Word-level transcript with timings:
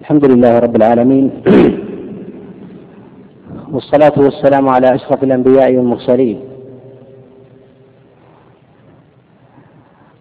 الحمد 0.00 0.24
لله 0.24 0.58
رب 0.58 0.76
العالمين. 0.76 1.30
والصلاة 3.72 4.12
والسلام 4.16 4.68
على 4.68 4.94
أشرف 4.94 5.24
الأنبياء 5.24 5.76
والمرسلين. 5.76 6.40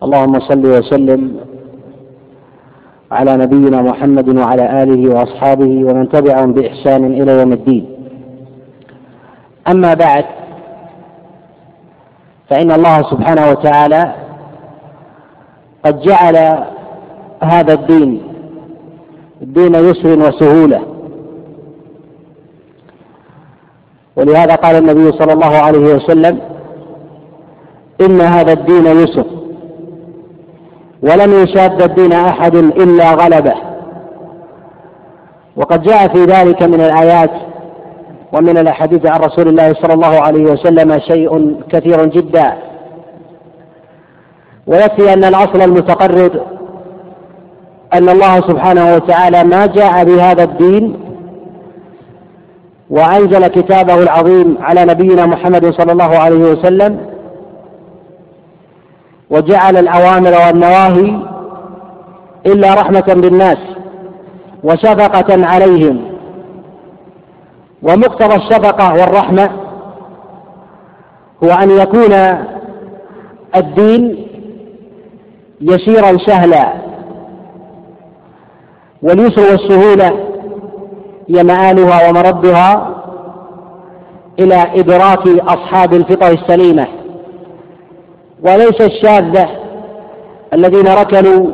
اللهم 0.04 0.40
صل 0.40 0.66
وسلم 0.66 1.40
على 3.12 3.38
نبينا 3.38 3.82
محمد 3.82 4.38
وعلى 4.38 4.84
آله 4.84 5.16
وأصحابه 5.16 5.86
ومن 5.86 6.10
تبعهم 6.10 6.54
بإحسان 6.54 7.22
إلى 7.22 7.32
يوم 7.40 7.54
الدين. 7.54 7.86
أما 9.68 9.94
بعد 9.94 10.26
فإن 12.50 12.72
الله 12.72 12.98
سبحانه 13.12 13.50
وتعالى 13.52 14.14
قد 15.86 16.02
جعل 16.02 16.64
هذا 17.44 17.74
الدين 17.74 18.33
دين 19.44 19.76
يسر 19.76 20.20
وسهولة. 20.20 20.82
ولهذا 24.16 24.56
قال 24.56 24.76
النبي 24.76 25.12
صلى 25.12 25.34
الله 25.34 25.56
عليه 25.56 25.96
وسلم 25.96 26.40
إن 28.02 28.22
هذا 28.22 28.54
الدين 28.54 28.86
يسر. 28.86 29.26
ولن 31.02 31.44
يشاد 31.44 31.82
الدين 31.82 32.14
أحد 32.14 32.56
إلا 32.56 33.12
غلبه. 33.12 33.56
وقد 35.56 35.82
جاء 35.82 36.08
في 36.08 36.24
ذلك 36.24 36.64
من 36.64 36.82
الآيات 36.82 37.32
ومن 38.34 38.58
الأحاديث 38.58 39.06
عن 39.06 39.20
رسول 39.20 39.48
الله 39.48 39.74
صلى 39.74 39.94
الله 39.94 40.22
عليه 40.22 40.44
وسلم 40.44 41.00
شيء 41.00 41.62
كثير 41.70 42.06
جدا. 42.06 42.54
ويكفي 44.68 45.14
أن 45.14 45.24
الأصل 45.24 45.62
المتقرر 45.62 46.46
أن 47.94 48.10
الله 48.10 48.36
سبحانه 48.42 48.96
وتعالى 48.96 49.44
ما 49.44 49.66
جاء 49.66 50.04
بهذا 50.04 50.44
الدين 50.44 50.96
وأنزل 52.90 53.48
كتابه 53.48 53.96
العظيم 54.04 54.58
على 54.62 54.86
نبينا 54.86 55.26
محمد 55.26 55.74
صلى 55.74 55.92
الله 55.92 56.18
عليه 56.18 56.36
وسلم 56.52 56.98
وجعل 59.30 59.78
الأوامر 59.78 60.32
والنواهي 60.32 61.20
إلا 62.46 62.74
رحمة 62.74 63.14
بالناس 63.22 63.58
وشفقة 64.64 65.46
عليهم 65.46 66.02
ومقتضى 67.84 68.36
الشفقة 68.36 68.94
والرحمة 68.94 69.50
هو 71.44 71.50
أن 71.50 71.70
يكون 71.72 72.14
الدين 73.56 74.28
يسيرا 75.62 76.18
سهلا 76.18 76.74
واليسر 79.04 79.42
والسهولة 79.52 80.20
هي 81.30 81.44
مآلها 81.44 82.10
ومردها 82.10 82.90
إلى 84.40 84.56
إدراك 84.76 85.28
أصحاب 85.28 85.94
الفطر 85.94 86.32
السليمة. 86.32 86.88
وليس 88.44 88.82
الشاذة 88.82 89.50
الذين 90.54 90.88
ركنوا 90.88 91.52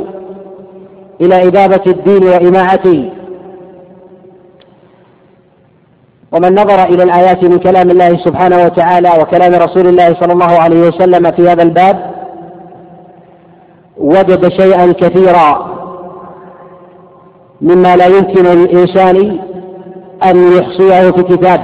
إلى 1.21 1.35
إذابة 1.35 1.81
الدين 1.87 2.23
وإماعته. 2.23 3.09
ومن 6.31 6.53
نظر 6.53 6.83
إلى 6.83 7.03
الآيات 7.03 7.43
من 7.43 7.57
كلام 7.57 7.89
الله 7.89 8.17
سبحانه 8.25 8.65
وتعالى 8.65 9.09
وكلام 9.21 9.53
رسول 9.53 9.87
الله 9.87 10.13
صلى 10.19 10.33
الله 10.33 10.59
عليه 10.59 10.87
وسلم 10.87 11.31
في 11.31 11.49
هذا 11.49 11.63
الباب 11.63 12.11
وجد 13.97 14.49
شيئا 14.61 14.91
كثيرا. 14.91 15.78
مما 17.61 17.95
لا 17.95 18.05
يمكن 18.07 18.43
للإنسان 18.43 19.39
أن 20.23 20.57
يحصيه 20.57 21.11
في 21.11 21.23
كتاب. 21.23 21.61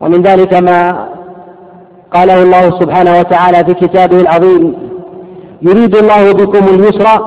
ومن 0.00 0.22
ذلك 0.22 0.54
ما 0.54 1.08
قاله 2.14 2.42
الله 2.42 2.80
سبحانه 2.80 3.18
وتعالى 3.18 3.64
في 3.64 3.74
كتابه 3.74 4.20
العظيم 4.20 4.74
يريد 5.62 5.96
الله 5.96 6.32
بكم 6.32 6.64
اليسر 6.74 7.26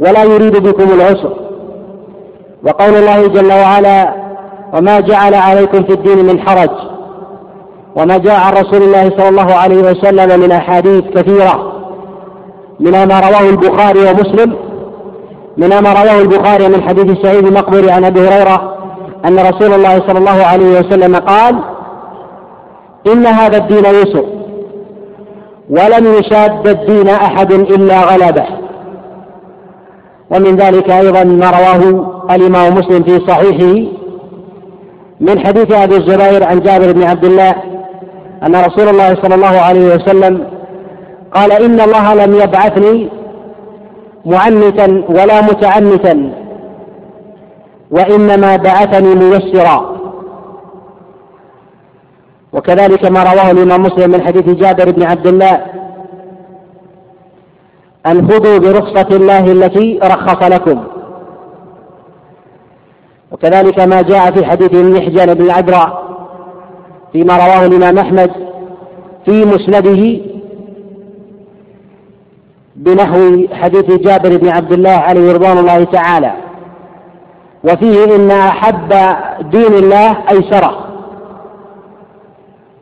ولا 0.00 0.24
يريد 0.24 0.56
بكم 0.56 0.92
العسر. 0.94 1.32
وقول 2.66 2.94
الله 2.94 3.26
جل 3.26 3.52
وعلا 3.52 4.14
وما 4.74 5.00
جعل 5.00 5.34
عليكم 5.34 5.82
في 5.82 5.92
الدين 5.92 6.24
من 6.26 6.40
حرج 6.40 6.70
وما 7.96 8.18
جاء 8.18 8.40
عن 8.40 8.52
رسول 8.52 8.82
الله 8.82 9.10
صلى 9.10 9.28
الله 9.28 9.54
عليه 9.54 9.76
وسلم 9.90 10.40
من 10.40 10.52
أحاديث 10.52 11.04
كثيرة 11.04 11.72
منها 12.80 13.04
ما 13.04 13.20
رواه 13.20 13.50
البخاري 13.50 14.00
ومسلم 14.00 14.56
منها 15.56 15.80
ما 15.80 15.92
رواه 15.92 16.20
البخاري 16.20 16.68
من 16.68 16.82
حديث 16.82 17.22
سعيد 17.22 17.46
المقبري 17.46 17.90
عن 17.90 18.04
أبي 18.04 18.20
هريرة 18.20 18.74
أن 19.24 19.38
رسول 19.38 19.74
الله 19.74 20.02
صلى 20.06 20.18
الله 20.18 20.44
عليه 20.44 20.78
وسلم 20.78 21.16
قال 21.16 21.56
إن 23.06 23.26
هذا 23.26 23.56
الدين 23.56 23.84
يسر 23.84 24.24
ولن 25.70 26.14
يشاد 26.14 26.68
الدين 26.68 27.08
أحد 27.08 27.52
إلا 27.52 28.00
غلبه. 28.00 28.46
ومن 30.30 30.56
ذلك 30.56 30.90
أيضا 30.90 31.24
ما 31.24 31.50
رواه 31.50 32.06
الإمام 32.30 32.74
مسلم 32.74 33.02
في 33.02 33.26
صحيحه 33.26 33.90
من 35.20 35.46
حديث 35.46 35.72
أبي 35.72 35.96
الزبير 35.96 36.44
عن 36.44 36.60
جابر 36.60 36.92
بن 36.92 37.02
عبد 37.02 37.24
الله 37.24 37.54
أن 38.46 38.56
رسول 38.56 38.88
الله 38.88 39.14
صلى 39.22 39.34
الله 39.34 39.60
عليه 39.60 39.94
وسلم 39.94 40.46
قال 41.34 41.52
إن 41.52 41.80
الله 41.80 42.14
لم 42.14 42.34
يبعثني 42.34 43.08
معنتا 44.26 45.04
ولا 45.08 45.40
متعنتا 45.40 46.32
وإنما 47.90 48.56
بعثني 48.56 49.14
ميسرا. 49.14 49.94
وكذلك 52.52 53.10
ما 53.10 53.22
رواه 53.22 53.50
الإمام 53.50 53.82
مسلم 53.82 54.10
من 54.10 54.22
حديث 54.22 54.48
جابر 54.48 54.90
بن 54.90 55.02
عبد 55.02 55.26
الله 55.26 55.66
أن 58.06 58.30
خذوا 58.30 58.58
برخصة 58.58 59.16
الله 59.16 59.52
التي 59.52 59.98
رخص 60.02 60.42
لكم. 60.42 60.84
وكذلك 63.32 63.80
ما 63.80 64.02
جاء 64.02 64.30
في 64.30 64.46
حديث 64.46 64.74
محجن 64.74 65.34
بن 65.34 65.44
العذراء 65.44 66.04
فيما 67.12 67.36
رواه 67.36 67.66
الإمام 67.66 67.98
أحمد 67.98 68.30
في 69.24 69.44
مسنده 69.44 70.33
بنحو 72.76 73.46
حديث 73.52 73.90
جابر 73.90 74.36
بن 74.36 74.48
عبد 74.48 74.72
الله 74.72 74.90
عليه 74.90 75.32
رضوان 75.32 75.58
الله 75.58 75.84
تعالى. 75.84 76.32
وفيه 77.64 78.16
إن 78.16 78.30
أحب 78.30 78.88
دين 79.50 79.74
الله 79.74 80.16
أيسره 80.30 80.84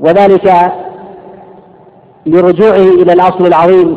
وذلك 0.00 0.72
لرجوعه 2.26 2.76
إلى 3.02 3.12
الأصل 3.12 3.46
العظيم 3.46 3.96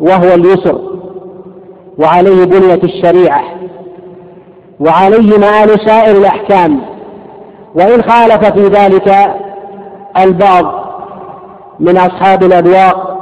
وهو 0.00 0.34
اليسر 0.34 0.80
وعليه 1.98 2.44
بنية 2.44 2.80
الشريعة 2.84 3.42
وعليه 4.80 5.38
مآل 5.38 5.80
سائر 5.86 6.16
الأحكام. 6.16 6.80
وإن 7.74 8.02
خالف 8.02 8.44
في 8.44 8.66
ذلك 8.68 9.34
البعض 10.18 10.64
من 11.80 11.96
أصحاب 11.96 12.42
الأذواق 12.42 13.15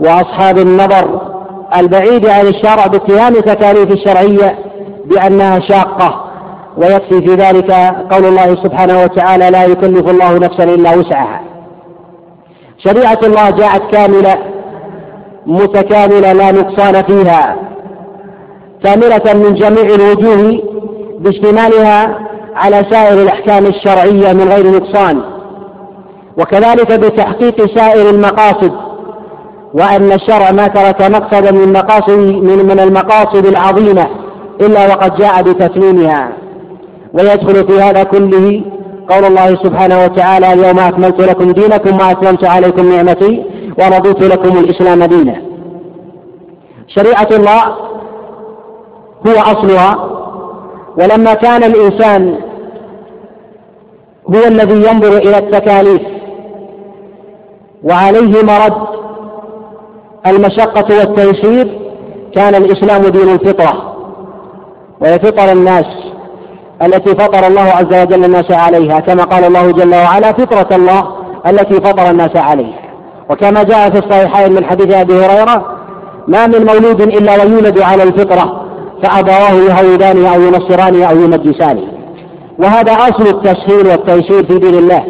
وأصحاب 0.00 0.58
النظر 0.58 1.20
البعيد 1.76 2.26
عن 2.26 2.46
الشرع 2.46 2.86
باتهام 2.86 3.34
تكاليف 3.34 3.90
الشرعية 3.92 4.58
بأنها 5.04 5.58
شاقة 5.60 6.24
ويكفي 6.76 7.26
في 7.26 7.34
ذلك 7.34 7.70
قول 8.10 8.24
الله 8.24 8.46
سبحانه 8.64 9.02
وتعالى 9.02 9.50
لا 9.50 9.64
يكلف 9.64 10.08
الله 10.10 10.38
نفسا 10.38 10.64
إلا 10.64 10.96
وسعها 10.96 11.40
شريعة 12.78 13.18
الله 13.22 13.50
جاءت 13.50 13.82
كاملة 13.92 14.34
متكاملة 15.46 16.32
لا 16.32 16.52
نقصان 16.52 17.02
فيها 17.02 17.56
كاملة 18.84 19.34
من 19.34 19.54
جميع 19.54 19.94
الوجوه 19.94 20.62
باشتمالها 21.20 22.18
على 22.54 22.82
سائر 22.90 23.22
الأحكام 23.22 23.66
الشرعية 23.66 24.32
من 24.32 24.48
غير 24.48 24.66
نقصان 24.70 25.22
وكذلك 26.38 26.92
بتحقيق 26.92 27.76
سائر 27.78 28.10
المقاصد 28.10 28.72
وأن 29.74 30.12
الشرع 30.12 30.50
ما 30.52 30.66
ترك 30.66 31.02
مقصدا 31.10 31.50
من 31.50 31.72
مقاصد 31.72 32.18
من, 32.18 32.66
من 32.66 32.80
المقاصد 32.80 33.46
العظيمة 33.46 34.06
إلا 34.60 34.86
وقد 34.86 35.16
جاء 35.16 35.42
بتتميمها 35.42 36.32
ويدخل 37.14 37.66
في 37.68 37.80
هذا 37.82 38.02
كله 38.02 38.62
قول 39.08 39.24
الله 39.24 39.46
سبحانه 39.46 40.04
وتعالى 40.04 40.52
اليوم 40.52 40.78
أكملت 40.78 41.20
لكم 41.20 41.50
دينكم 41.52 41.96
وأتممت 42.00 42.44
عليكم 42.44 42.92
نعمتي 42.92 43.44
ورضيت 43.78 44.22
لكم 44.22 44.58
الإسلام 44.58 45.04
دينا. 45.04 45.42
شريعة 46.88 47.28
الله 47.32 47.62
هو 49.26 49.40
أصلها 49.40 50.10
ولما 50.98 51.34
كان 51.34 51.64
الإنسان 51.64 52.36
هو 54.28 54.44
الذي 54.46 54.74
ينظر 54.74 55.16
إلى 55.16 55.38
التكاليف 55.38 56.02
وعليه 57.84 58.42
مرد 58.42 58.96
المشقة 60.26 60.98
والتيسير 60.98 61.78
كان 62.34 62.54
الإسلام 62.54 63.02
دين 63.02 63.28
الفطرة 63.28 63.96
وهي 65.00 65.18
فطر 65.18 65.52
الناس 65.52 65.86
التي 66.82 67.10
فطر 67.10 67.46
الله 67.46 67.62
عز 67.62 68.02
وجل 68.02 68.24
الناس 68.24 68.50
عليها 68.50 69.00
كما 69.00 69.24
قال 69.24 69.44
الله 69.44 69.70
جل 69.70 69.94
وعلا 69.94 70.32
فطرة 70.32 70.76
الله 70.76 71.02
التي 71.46 71.74
فطر 71.74 72.10
الناس 72.10 72.36
عليها. 72.36 72.82
وكما 73.30 73.62
جاء 73.62 73.90
في 73.90 73.98
الصحيحين 73.98 74.52
من 74.52 74.64
حديث 74.64 74.94
أبي 74.94 75.14
هريرة 75.14 75.76
ما 76.28 76.46
من 76.46 76.66
مولود 76.66 77.00
إلا 77.00 77.44
ويولد 77.44 77.80
على 77.80 78.02
الفطرة 78.02 78.62
فأبواه 79.02 79.52
يهودانه 79.52 80.34
أو 80.34 80.40
ينصرانه 80.40 81.04
أو 81.04 81.16
يمجسانه. 81.16 81.82
وهذا 82.58 82.92
أصل 82.92 83.26
التسهيل 83.26 83.86
والتيسير 83.86 84.46
في 84.46 84.58
دين 84.58 84.74
الله 84.74 85.04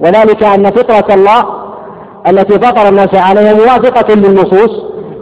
وذلك 0.00 0.42
أن 0.42 0.70
فطرة 0.70 1.14
الله 1.14 1.44
التي 2.28 2.54
فطر 2.54 2.88
الناس 2.88 3.14
عليها 3.14 3.54
موافقة 3.54 4.14
للنصوص 4.14 4.70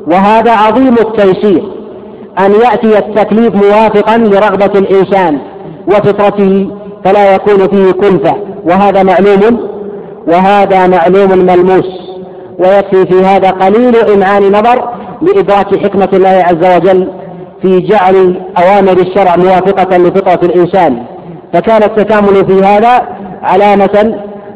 وهذا 0.07 0.53
عظيم 0.53 0.95
التيسير 0.99 1.63
أن 2.39 2.53
يأتي 2.53 2.99
التكليف 2.99 3.55
موافقا 3.55 4.19
لرغبة 4.19 4.79
الإنسان 4.79 5.39
وفطرته 5.89 6.71
فلا 7.05 7.35
يكون 7.35 7.69
فيه 7.69 7.93
كلفة 7.93 8.35
وهذا 8.65 9.03
معلوم 9.03 9.69
وهذا 10.27 10.87
معلوم 10.87 11.39
ملموس 11.39 11.89
ويكفي 12.59 13.07
في 13.07 13.25
هذا 13.25 13.51
قليل 13.51 13.97
إمعان 13.97 14.43
نظر 14.53 14.89
لإدراك 15.23 15.77
حكمة 15.77 16.09
الله 16.13 16.45
عز 16.47 16.77
وجل 16.77 17.09
في 17.63 17.81
جعل 17.81 18.41
أوامر 18.59 18.93
الشرع 18.93 19.37
موافقة 19.37 19.97
لفطرة 19.97 20.41
الإنسان. 20.43 21.03
فكان 21.53 21.83
التكامل 21.83 22.47
في 22.47 22.65
هذا 22.67 23.03
علامة 23.43 24.15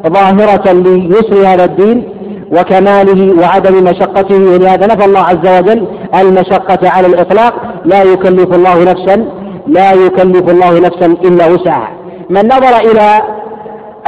ظاهرة 0.09 0.73
ليسر 0.73 1.47
هذا 1.47 1.65
الدين 1.65 2.09
وكماله 2.53 3.43
وعدم 3.43 3.85
مشقته 3.85 4.37
ولهذا 4.37 4.87
نفى 4.87 5.05
الله 5.05 5.21
عز 5.21 5.59
وجل 5.59 5.89
المشقة 6.15 6.91
على 6.91 7.06
الإطلاق. 7.06 7.55
لا 7.85 8.03
يكلف 8.03 8.55
الله 8.55 8.85
نفسا 8.85 9.29
لا 9.67 9.93
يكلف 9.93 10.50
الله 10.50 10.81
نفسا 10.81 11.06
إلا 11.06 11.47
وسعها. 11.47 11.93
من 12.31 12.47
نظر 12.47 12.91
إلى 12.91 13.23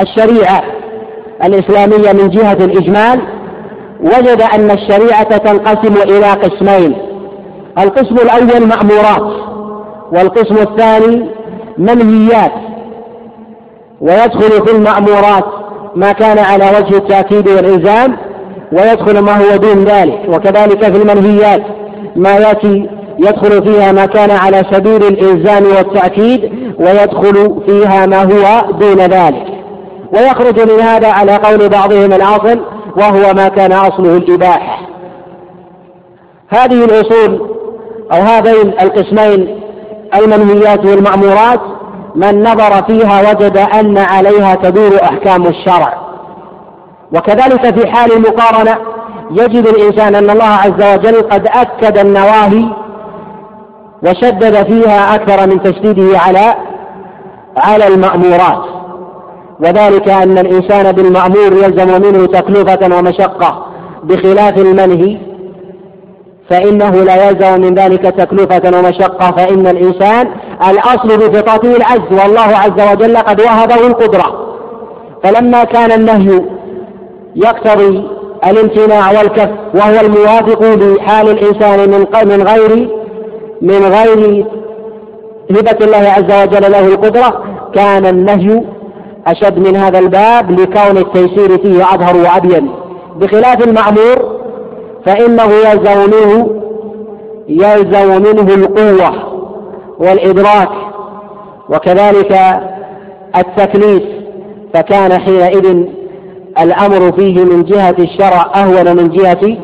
الشريعة 0.00 0.62
الإسلامية 1.44 2.12
من 2.12 2.31
جهة 2.31 2.52
الإجمال 2.52 3.20
وجد 4.00 4.42
أن 4.54 4.70
الشريعة 4.70 5.37
تنقسم 5.37 5.94
إلى 6.02 6.32
قسمين. 6.32 6.96
القسم 7.78 8.14
الأول 8.14 8.66
مأمورات 8.69 9.32
والقسم 10.12 10.54
الثاني 10.54 11.31
منهيات. 11.78 12.52
ويدخل 14.00 14.66
في 14.66 14.76
المأمورات 14.76 15.44
ما 15.96 16.12
كان 16.12 16.38
على 16.38 16.64
وجه 16.78 16.96
التأكيد 16.96 17.48
والإلزام 17.48 18.16
ويدخل 18.72 19.19
ما 19.19 19.32
هو 19.32 19.56
دون 19.56 19.84
ذلك 19.84 20.20
وكذلك 20.28 20.84
في 20.84 21.02
المنهيات. 21.02 21.62
ما 22.17 22.31
يأتي 22.31 22.88
يدخل 23.19 23.62
فيها 23.64 23.93
ما 23.93 24.06
كان 24.06 24.31
على 24.31 24.62
سبيل 24.72 25.05
الإلزام 25.05 25.64
والتأكيد 25.64 26.52
ويدخل 26.78 27.62
فيها 27.67 28.06
ما 28.06 28.22
هو 28.22 28.70
دون 28.70 28.99
ذلك. 28.99 29.46
ويخرج 30.12 30.72
من 30.72 30.81
هذا 30.81 31.08
على 31.08 31.37
قول 31.37 31.69
بعضهم 31.69 32.12
الأصل 32.12 32.61
وهو 32.96 33.34
ما 33.34 33.49
كان 33.49 33.72
أصله 33.72 34.17
الإباحة. 34.17 34.78
هذه 36.49 36.84
الأصول 36.84 37.50
أو 38.12 38.23
هذين 38.23 38.73
القسمين 38.82 39.61
المنهيات 40.14 40.87
والمأمورات 40.87 41.61
من 42.14 42.43
نظر 42.43 42.82
فيها 42.82 43.31
وجد 43.31 43.56
أن 43.56 43.99
عليها 43.99 44.55
تدور 44.55 45.02
أحكام 45.02 45.46
الشرع. 45.46 46.09
وكذلك 47.14 47.78
في 47.80 47.86
حال 47.90 48.12
المقارنة 48.12 48.76
يجد 49.30 49.66
الإنسان 49.66 50.14
أن 50.14 50.30
الله 50.30 50.44
عز 50.44 50.94
وجل 50.94 51.22
قد 51.22 51.46
أكد 51.46 51.98
النواهي 51.98 52.64
وشدد 54.02 54.62
فيها 54.66 55.14
أكثر 55.14 55.46
من 55.46 55.62
تشديده 55.62 56.18
على 56.18 56.54
على 57.56 57.86
المأمورات. 57.86 58.64
وذلك 59.60 60.08
أن 60.08 60.38
الإنسان 60.38 60.92
بالمأمور 60.92 61.52
يلزم 61.52 62.02
منه 62.02 62.26
تكلفة 62.26 62.98
ومشقة 62.98 63.66
بخلاف 64.04 64.58
المنهي 64.58 65.18
فإنه 66.50 66.90
لا 66.90 67.28
يلزم 67.28 67.60
من 67.60 67.74
ذلك 67.74 68.02
تكلفة 68.02 68.78
ومشقة 68.78 69.30
فإن 69.30 69.66
الإنسان 69.66 70.28
الأصل 70.70 71.08
بفطرته 71.18 71.76
العجز 71.76 72.20
والله 72.22 72.56
عز 72.56 72.92
وجل 72.92 73.16
قد 73.16 73.40
وهبه 73.40 73.86
القدرة. 73.86 74.56
فلما 75.22 75.64
كان 75.64 75.92
النهي 75.92 76.40
يقتضي 77.36 78.08
الامتناع 78.46 79.10
والكف 79.10 79.50
وهو 79.74 80.00
الموافق 80.00 80.62
لحال 80.62 81.28
الإنسان 81.28 81.90
من 81.90 82.06
من 82.24 82.42
غير 82.46 82.88
من 83.62 83.84
غير 83.84 84.46
هبة 85.50 85.86
الله 85.86 86.12
عز 86.16 86.42
وجل 86.42 86.72
له 86.72 86.86
القدرة. 86.86 87.44
كان 87.74 88.06
النهي 88.06 88.62
أشد 89.26 89.58
من 89.58 89.76
هذا 89.76 89.98
الباب 89.98 90.50
لكون 90.50 90.98
التيسير 90.98 91.58
فيه 91.58 91.94
أظهر 91.94 92.16
وأبين. 92.16 92.70
بخلاف 93.16 93.66
المأمور 93.66 94.40
فإنه 95.06 95.52
يلزم 95.52 96.10
منه 96.10 96.60
يلزم 97.48 98.22
منه 98.22 98.54
القوة 98.54 99.12
والإدراك 99.98 100.70
وكذلك 101.68 102.38
التكليف. 103.36 104.02
فكان 104.74 105.20
حينئذ 105.20 105.84
الأمر 106.62 107.12
فيه 107.12 107.44
من 107.44 107.64
جهة 107.64 107.94
الشرع 107.98 108.52
أهون 108.56 108.96
من 108.96 109.08
جهة 109.08 109.56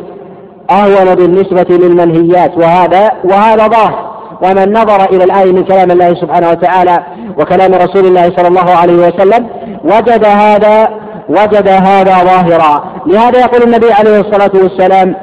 أهون 0.71 1.15
بالنسبة 1.15 1.67
للمنهيات 1.71 2.57
وهذا 2.57 3.13
وهذا 3.25 3.69
ظاهر. 3.69 4.17
ومن 4.43 4.73
نظر 4.73 5.05
إلى 5.05 5.25
الآية 5.25 5.53
من 5.53 5.65
كلام 5.65 5.91
الله 5.91 6.15
سبحانه 6.15 6.51
وتعالى 6.51 6.99
وكلام 7.39 7.75
رسول 7.75 8.07
الله 8.07 8.33
صلى 8.37 8.49
الله 8.49 8.71
عليه 8.71 8.95
وسلم 8.95 9.47
وجد 9.85 10.25
هذا 10.25 10.89
وجد 11.29 11.69
هذا 11.69 12.25
ظاهرا. 12.25 12.85
لهذا 13.07 13.41
يقول 13.41 13.63
النبي 13.63 13.93
عليه 13.93 14.21
الصلاة 14.21 14.51
والسلام 14.55 15.15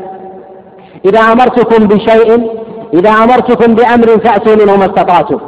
إذا 1.06 1.20
أمرتكم 1.20 1.88
بشيء 1.88 2.50
إذا 2.94 3.10
أمرتكم 3.10 3.76
بأمر 3.76 4.08
فأتوا 4.08 4.56
منه 4.56 4.78
ما 4.78 4.86
استطعتم. 4.86 5.40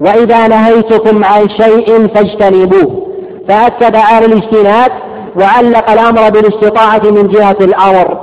وإذا 0.00 0.48
نهيتكم 0.48 1.24
عن 1.24 1.48
شيء 1.48 2.08
فاجتنبوه. 2.14 3.06
فأكد 3.48 3.96
على 3.96 4.26
الاجتناب 4.26 4.92
وعلق 5.36 5.90
الأمر 5.90 6.30
بالاستطاعة 6.30 7.02
من 7.04 7.28
جهة 7.28 7.56
الأمر 7.60 8.18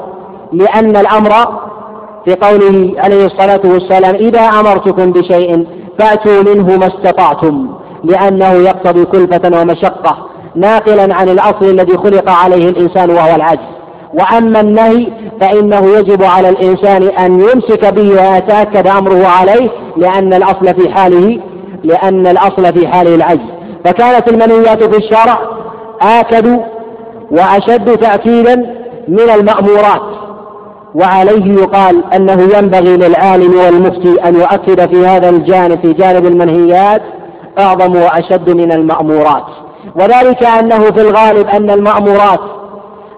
لأن 0.54 0.98
الأمر 0.98 1.31
في 2.25 2.36
قوله 2.36 2.94
عليه 2.98 3.25
الصلاة 3.25 3.62
والسلام 3.63 4.16
إذا 4.16 4.40
أمرتكم 4.40 5.12
بشيء 5.12 5.68
فأتوا 6.00 6.53
منه 6.53 6.77
ما 6.77 6.88
استطعتم 6.88 7.68
لأنه 8.03 8.51
يقتضي 8.51 9.06
كلفة 9.06 9.62
ومشقة 9.62 10.18
ناقلا 10.56 11.15
عن 11.15 11.30
الأصل 11.30 11.65
الذي 11.65 11.98
خلق 11.98 12.32
عليه 12.32 12.70
الإنسان 12.70 13.10
وهو 13.10 13.36
العجز. 13.36 13.72
وأما 14.13 14.60
النهي 14.60 15.08
فإنه 15.41 15.98
يجب 15.98 16.24
على 16.24 16.50
الإنسان 16.50 17.03
أن 17.03 17.41
يمسك 17.41 17.94
به 17.94 18.10
ويتأكد 18.10 18.88
أمره 18.88 19.27
عليه 19.27 19.70
لأن 19.98 20.34
الأصل 20.34 20.74
في 20.74 20.89
حاله 20.94 21.39
لأن 21.84 22.27
الأصل 22.27 22.74
في 22.74 22.88
حاله 22.88 23.15
العجز. 23.15 23.50
فكانت 23.86 24.27
المنهيات 24.27 24.84
في 24.84 24.98
الشرع 24.98 25.39
آكد 26.01 26.60
وأشد 27.31 27.97
تأكيدا 27.97 28.55
من 29.07 29.29
المأمورات. 29.35 30.01
وعليه 30.95 31.53
يقال 31.53 32.03
أنه 32.13 32.57
ينبغي 32.57 32.97
للعالم 32.97 33.59
والمفتي 33.59 34.27
أن 34.27 34.35
يؤكد 34.35 34.89
في 34.89 35.05
هذا 35.05 35.29
الجانب 35.29 35.81
في 35.81 35.93
جانب 35.93 36.25
المنهيات 36.25 37.01
أعظم 37.59 37.95
وأشد 37.95 38.50
من 38.50 38.71
المأمورات. 38.71 39.45
وذلك 39.95 40.43
أنه 40.43 40.79
في 40.79 41.01
الغالب 41.01 41.47
أن 41.47 41.69
المأمورات 41.69 42.39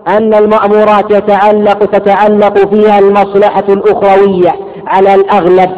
أن 0.07 0.33
المأمورات 0.33 1.11
يتعلق 1.11 1.85
تتعلق 1.85 2.57
فيها 2.57 2.99
المصلحة 2.99 3.63
الأخروية 3.69 4.51
على 4.87 5.15
الأغلب. 5.15 5.69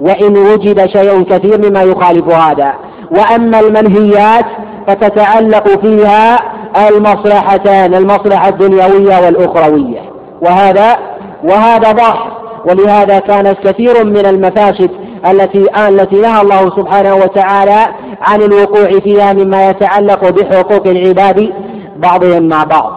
وإن 0.00 0.36
وجد 0.36 0.86
شيء 0.86 1.22
كثير 1.22 1.70
مما 1.70 1.82
يخالف 1.82 2.28
هذا. 2.28 2.74
وأما 3.10 3.60
المنهيات 3.60 4.44
فتتعلق 4.86 5.68
فيها 5.68 6.38
المصلحتان 6.76 7.94
المصلحة 7.94 8.48
الدنيوية 8.48 9.24
والأخروية. 9.24 10.00
وهذا 10.42 10.96
وهذا 11.44 11.92
ظاهر 11.92 12.32
ولهذا 12.68 13.18
كانت 13.18 13.56
كثير 13.64 14.04
من 14.04 14.26
المفاسد 14.26 14.90
التي 15.30 15.66
التي 15.88 16.16
نهى 16.16 16.42
الله 16.42 16.70
سبحانه 16.76 17.14
وتعالى 17.14 17.86
عن 18.22 18.42
الوقوع 18.42 18.90
فيها 19.04 19.32
مما 19.32 19.70
يتعلق 19.70 20.28
بحقوق 20.28 20.86
العباد 20.86 21.52
بعضهم 21.96 22.48
مع 22.48 22.64
بعض. 22.64 22.92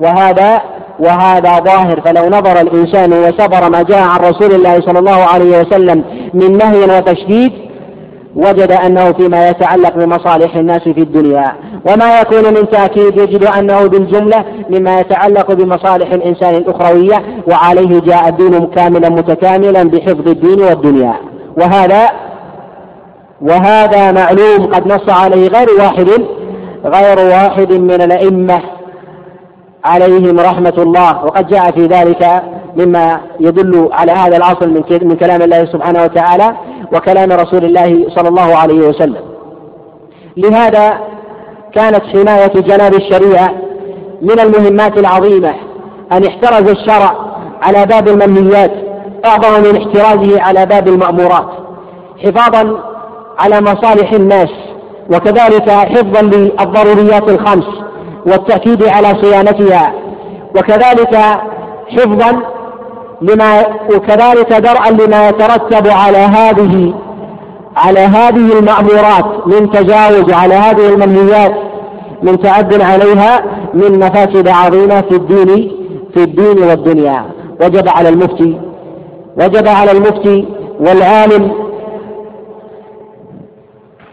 وهذا 0.00 0.60
وهذا 0.98 1.58
ظاهر. 1.58 2.00
فلو 2.00 2.26
نظر 2.26 2.60
الإنسان 2.60 3.12
وصبر 3.12 3.70
ما 3.70 3.82
جاء 3.82 4.02
عن 4.02 4.20
رسول 4.20 4.52
الله 4.52 4.80
صلى 4.80 4.98
الله 4.98 5.22
عليه 5.22 5.60
وسلم 5.60 6.04
من 6.34 6.58
نهي 6.58 6.98
وتشديد 6.98 7.52
وجد 8.36 8.72
أنه 8.72 9.12
فيما 9.12 9.48
يتعلق 9.48 9.96
بمصالح 9.96 10.56
الناس 10.56 10.82
في 10.82 11.00
الدنيا. 11.00 11.52
وما 11.90 12.20
يكون 12.20 12.54
من 12.54 12.68
تأكيد 12.68 13.16
يجد 13.16 13.44
أنه 13.44 13.86
بالجملة 13.86 14.44
مما 14.70 15.00
يتعلق 15.00 15.52
بمصالح 15.52 16.12
الإنسان 16.12 16.54
الأخروية 16.54 17.42
وعليه 17.48 18.00
جاء 18.00 18.28
الدين 18.28 18.66
كاملا 18.66 19.08
متكاملا 19.08 19.82
بحفظ 19.82 20.28
الدين 20.28 20.60
والدنيا. 20.60 21.14
وهذا 21.56 22.08
وهذا 23.40 24.12
معلوم 24.12 24.66
قد 24.72 24.86
نص 24.86 25.10
عليه 25.10 25.48
غير 25.48 25.68
واحد 25.78 26.08
غير 26.84 27.18
واحد 27.18 27.72
من 27.72 28.02
الأئمة 28.02 28.60
عليهم 29.84 30.40
رحمة 30.40 30.74
الله. 30.78 31.24
وقد 31.24 31.46
جاء 31.46 31.70
في 31.70 31.86
ذلك 31.86 32.42
مما 32.76 33.20
يدل 33.40 33.88
على 33.92 34.12
هذا 34.12 34.36
الأصل 34.36 34.70
من 35.04 35.16
كلام 35.16 35.42
الله 35.42 35.64
سبحانه 35.64 36.02
وتعالى 36.02 36.56
وكلام 36.92 37.32
رسول 37.32 37.64
الله 37.64 38.06
صلى 38.16 38.28
الله 38.28 38.56
عليه 38.56 38.88
وسلم. 38.88 39.22
لهذا 40.36 41.13
كانت 41.74 42.02
حماية 42.12 42.52
جناب 42.60 42.94
الشريعة 42.94 43.54
من 44.22 44.40
المهمات 44.40 44.98
العظيمة. 44.98 45.54
أن 46.12 46.26
احترز 46.26 46.70
الشرع 46.70 47.16
على 47.62 47.86
باب 47.86 48.08
المنهيات 48.08 48.70
أعظم 49.26 49.62
من 49.62 49.76
احترازه 49.76 50.42
على 50.42 50.66
باب 50.66 50.88
المأمورات. 50.88 51.48
حفاظا 52.24 52.78
على 53.38 53.60
مصالح 53.60 54.12
الناس 54.12 54.50
وكذلك 55.10 55.70
حفظا 55.70 56.22
للضروريات 56.22 57.28
الخمس 57.28 57.66
والتأكيد 58.26 58.88
على 58.88 59.08
صيانتها. 59.22 59.92
وكذلك 60.56 61.16
حفظا 61.88 62.40
لما 63.22 63.66
وكذلك 63.94 64.52
درءا 64.52 64.90
لما 64.90 65.28
يترتب 65.28 65.88
على 65.88 66.18
هذه 66.18 66.94
على 67.76 68.00
هذه 68.00 68.58
المأمورات 68.58 69.46
من 69.46 69.70
تجاوز 69.70 70.32
على 70.32 70.54
هذه 70.54 70.88
المنهيات 70.88 71.54
من 72.24 72.38
تعد 72.38 72.82
عليها 72.82 73.44
من 73.74 73.98
مفاسد 73.98 74.48
عظيمة 74.48 75.00
في 75.00 75.16
الدين 75.16 75.72
في 76.14 76.22
الدين 76.22 76.58
والدنيا. 76.68 77.24
وجب 77.60 77.88
على 77.88 78.08
المفتي 78.08 78.60
وجب 79.36 79.68
على 79.68 79.90
المفتي 79.90 80.48
والعالم 80.80 81.52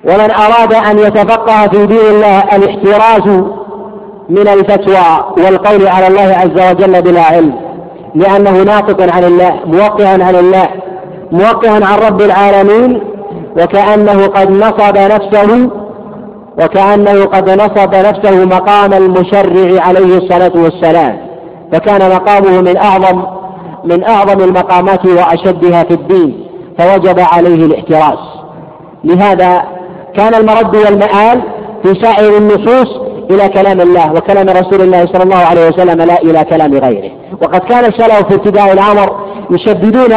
ومن 0.05 0.31
أراد 0.31 0.73
أن 0.73 0.99
يتفقه 0.99 1.67
في 1.67 1.85
دين 1.85 1.97
الله 1.97 2.39
الاحتراز 2.39 3.27
من 4.29 4.47
الفتوى 4.47 5.33
والقول 5.37 5.87
على 5.87 6.07
الله 6.07 6.35
عز 6.37 6.71
وجل 6.71 7.01
بلا 7.01 7.21
علم 7.21 7.53
لأنه 8.15 8.63
ناطق 8.63 9.15
عن 9.15 9.23
الله 9.23 9.59
موقع 9.65 10.07
عن 10.07 10.35
الله 10.35 10.67
موقع 11.31 11.71
عن 11.71 11.99
رب 12.07 12.21
العالمين 12.21 13.01
وكأنه 13.57 14.27
قد 14.27 14.51
نصب 14.51 14.97
نفسه 14.97 15.69
وكأنه 16.59 17.25
قد 17.25 17.49
نصب 17.49 17.95
نفسه 17.95 18.45
مقام 18.45 18.93
المشرع 18.93 19.81
عليه 19.81 20.17
الصلاة 20.17 20.51
والسلام 20.55 21.17
فكان 21.71 22.09
مقامه 22.09 22.61
من 22.61 22.77
أعظم 22.77 23.23
من 23.85 24.03
أعظم 24.03 24.43
المقامات 24.43 25.05
وأشدها 25.05 25.83
في 25.83 25.93
الدين 25.93 26.47
فوجب 26.77 27.19
عليه 27.19 27.65
الاحتراس. 27.65 28.19
لهذا 29.03 29.61
كان 30.17 30.33
المرد 30.33 30.75
والمآل 30.75 31.41
في 31.83 31.93
سائر 32.01 32.37
النصوص 32.37 33.01
إلى 33.31 33.49
كلام 33.49 33.81
الله 33.81 34.13
وكلام 34.13 34.49
رسول 34.49 34.81
الله 34.81 35.05
صلى 35.05 35.23
الله 35.23 35.35
عليه 35.35 35.67
وسلم 35.67 36.01
لا 36.01 36.21
إلى 36.21 36.43
كلام 36.43 36.73
غيره. 36.73 37.11
وقد 37.41 37.59
كان 37.59 37.85
السلف 37.85 38.27
في 38.27 38.35
ابتداء 38.35 38.73
الأمر 38.73 39.25
يشددون 39.51 40.15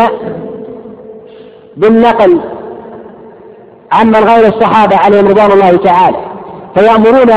بالنقل 1.77 2.41
عمن 3.95 4.25
غير 4.25 4.47
الصحابة 4.47 4.97
عليهم 4.97 5.29
رضوان 5.29 5.53
الله 5.53 5.77
تعالى. 5.77 6.17
فيأمرون 6.77 7.33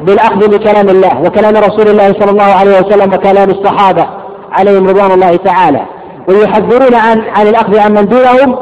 بالأخذ 0.00 0.48
بكلام 0.48 0.88
الله 0.88 1.22
وكلام 1.24 1.56
رسول 1.56 1.88
الله 1.88 2.12
صلى 2.20 2.30
الله 2.30 2.42
عليه 2.42 2.80
وسلم 2.80 3.14
وكلام 3.14 3.50
الصحابة 3.50 4.06
عليهم 4.52 4.88
رضوان 4.88 5.10
الله 5.10 5.36
تعالى. 5.36 5.82
ويحذرون 6.28 6.94
عن 6.94 7.20
عن 7.36 7.46
الأخذ 7.46 7.78
عمن 7.78 8.08
دونهم 8.08 8.56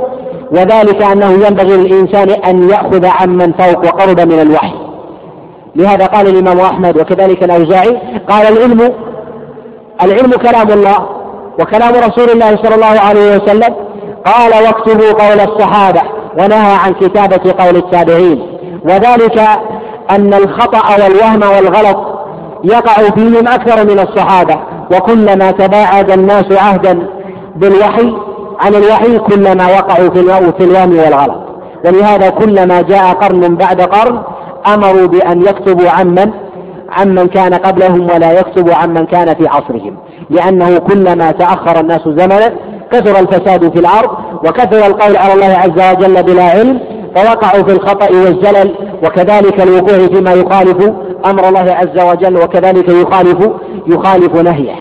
وذلك 0.52 1.02
أنه 1.02 1.47
ينبغي 1.47 1.76
للإنسان 1.76 2.30
أن 2.30 2.71
يأخذ 2.71 3.07
عمن 3.07 3.52
فوق 3.52 3.85
وقرب 3.85 4.21
من 4.21 4.40
الوحي. 4.40 4.75
لهذا 5.76 6.07
قال 6.07 6.28
الإمام 6.28 6.61
أحمد 6.61 6.97
وكذلك 7.00 7.45
الأوزاعي 7.45 7.99
قال 8.28 8.47
العلم 8.47 8.92
العلم 10.02 10.30
كلام 10.30 10.69
الله 10.69 11.07
وكلام 11.61 11.95
رسول 11.95 12.30
الله 12.30 12.57
صلى 12.62 12.75
الله 12.75 13.00
عليه 13.00 13.37
وسلم. 13.37 13.75
قال 14.26 14.64
واكتبوا 14.64 15.12
قول 15.12 15.40
الصحابة. 15.40 16.02
ونهى 16.39 16.77
عن 16.85 16.93
كتابة 16.93 17.55
قول 17.59 17.77
التابعين. 17.77 18.47
وذلك 18.85 19.41
أن 20.11 20.35
الخطأ 20.35 21.03
والوهم 21.03 21.43
والغلط 21.43 22.21
يقع 22.65 23.11
فيهم 23.11 23.49
أكثر 23.49 23.85
من 23.85 24.01
الصحابة. 24.01 24.57
وكلما 24.95 25.51
تباعد 25.51 26.11
الناس 26.11 26.53
عهدا 26.53 27.07
بالوحي 27.57 28.13
عن 28.61 28.75
الوحي 28.75 29.19
كلما 29.19 29.67
وقعوا 29.67 30.11
في 30.11 30.65
الوهم 30.65 30.99
والغلط. 30.99 31.41
ولهذا 31.85 32.31
كلما 32.31 32.83
جاء 32.83 33.13
قرن 33.13 33.57
بعد 33.57 33.81
قرن 33.81 34.23
أمروا 34.75 35.07
بأن 35.07 35.43
يكتبوا 35.43 35.91
عمن 35.91 36.31
عمن 36.91 37.27
كان 37.27 37.55
قبلهم 37.55 38.11
ولا 38.15 38.33
يكتبوا 38.33 38.75
عمن 38.75 39.07
كان 39.07 39.35
في 39.35 39.49
عصرهم. 39.49 39.97
لأنه 40.31 40.79
كلما 40.79 41.31
تأخر 41.31 41.81
الناس 41.81 42.01
زمنا 42.07 42.53
كثر 42.92 43.20
الفساد 43.20 43.73
في 43.73 43.78
الأرض 43.78 44.11
وكثر 44.44 44.87
القول 44.87 45.16
على 45.16 45.32
الله 45.35 45.47
عز 45.59 45.94
وجل 45.97 46.23
بلا 46.23 46.44
علم 46.44 46.80
فوقعوا 47.16 47.62
في 47.62 47.73
الخطأ 47.73 48.06
والزلل 48.11 48.75
وكذلك 49.04 49.61
الوقوع 49.62 49.99
فيما 49.99 50.32
يخالف 50.32 50.92
أمر 51.26 51.49
الله 51.49 51.73
عز 51.73 52.04
وجل 52.11 52.37
وكذلك 52.37 52.88
يخالف 52.88 53.50
يخالف 53.87 54.35
نهيه. 54.35 54.75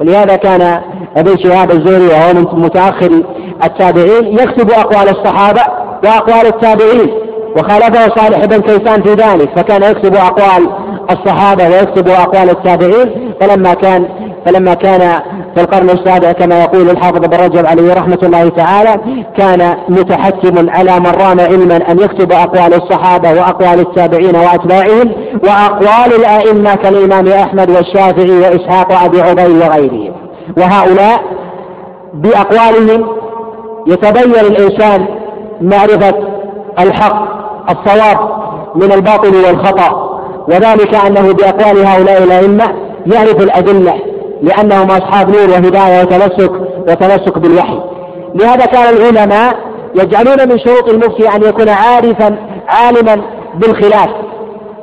ولهذا 0.00 0.36
كان 0.36 0.80
ابن 1.16 1.38
شهاب 1.38 1.70
الزهري 1.70 2.06
وهو 2.06 2.32
من 2.34 2.62
متأخر 2.62 3.22
التابعين 3.64 4.32
يكتب 4.38 4.70
أقوال 4.70 5.08
الصحابة 5.08 5.60
وأقوال 6.04 6.46
التابعين 6.46 7.10
وخالفه 7.56 8.14
صالح 8.16 8.44
بن 8.44 8.60
كيسان 8.60 9.02
في 9.02 9.10
ذلك 9.14 9.50
فكان 9.56 9.82
يكتب 9.82 10.14
أقوال 10.16 10.68
الصحابة 11.10 11.64
ويكتب 11.68 12.08
أقوال 12.08 12.50
التابعين 12.50 13.34
فلما 13.40 13.74
كان 13.74 14.08
فلما 14.46 14.74
كان 14.74 15.20
في 15.54 15.60
القرن 15.60 15.90
السابع 15.90 16.32
كما 16.32 16.60
يقول 16.62 16.90
الحافظ 16.90 17.24
ابن 17.24 17.36
رجب 17.36 17.66
عليه 17.66 17.94
رحمة 17.94 18.18
الله 18.22 18.48
تعالى 18.48 18.96
كان 19.36 19.76
متحكم 19.88 20.70
على 20.70 21.00
من 21.00 21.06
رام 21.06 21.40
علما 21.40 21.76
أن 21.90 21.98
يكتب 21.98 22.32
أقوال 22.32 22.74
الصحابة 22.74 23.30
وأقوال 23.30 23.80
التابعين 23.80 24.36
وأتباعهم 24.36 25.12
وأقوال 25.44 26.20
الأئمة 26.20 26.74
كالإمام 26.74 27.28
أحمد 27.28 27.70
والشافعي 27.70 28.30
وإسحاق 28.30 28.92
وأبي 28.92 29.20
عبيد 29.20 29.62
وغيرهم. 29.62 30.12
وهؤلاء 30.56 31.22
بأقوالهم 32.14 33.06
يتبين 33.86 34.34
الإنسان 34.40 35.06
معرفة 35.60 36.14
الحق 36.78 37.22
الصواب 37.70 38.18
من 38.74 38.92
الباطل 38.92 39.34
والخطأ 39.36 40.18
وذلك 40.48 40.94
أنه 40.94 41.32
بأقوال 41.32 41.86
هؤلاء 41.86 42.22
الأئمة 42.22 42.64
يعرف 43.06 43.36
الأدلة 43.42 43.94
لأنهم 44.42 44.90
أصحاب 44.90 45.30
نور 45.30 45.50
وهداية 45.50 46.02
وتمسك 46.02 46.52
وتمسك 46.88 47.38
بالوحي. 47.38 47.80
لهذا 48.34 48.66
كان 48.66 48.96
العلماء 48.96 49.54
يجعلون 49.94 50.48
من 50.48 50.58
شروط 50.58 50.88
المفتي 50.88 51.36
أن 51.36 51.42
يكون 51.42 51.68
عارفا 51.68 52.36
عالما 52.68 53.22
بالخلاف. 53.54 54.10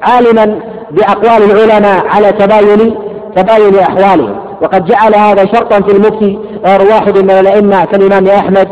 عالما 0.03 0.59
بأقوال 0.91 1.51
العلماء 1.51 2.07
على 2.07 2.31
تباين 2.31 2.95
تباين 3.35 3.79
أحوالهم. 3.79 4.35
وقد 4.61 4.85
جعل 4.85 5.15
هذا 5.15 5.45
شرطا 5.45 5.81
في 5.81 5.91
المفتي 5.91 6.39
غير 6.65 6.81
واحد 6.81 7.17
من 7.17 7.29
الأئمة 7.31 7.85
كالإمام 7.85 8.27
أحمد 8.27 8.67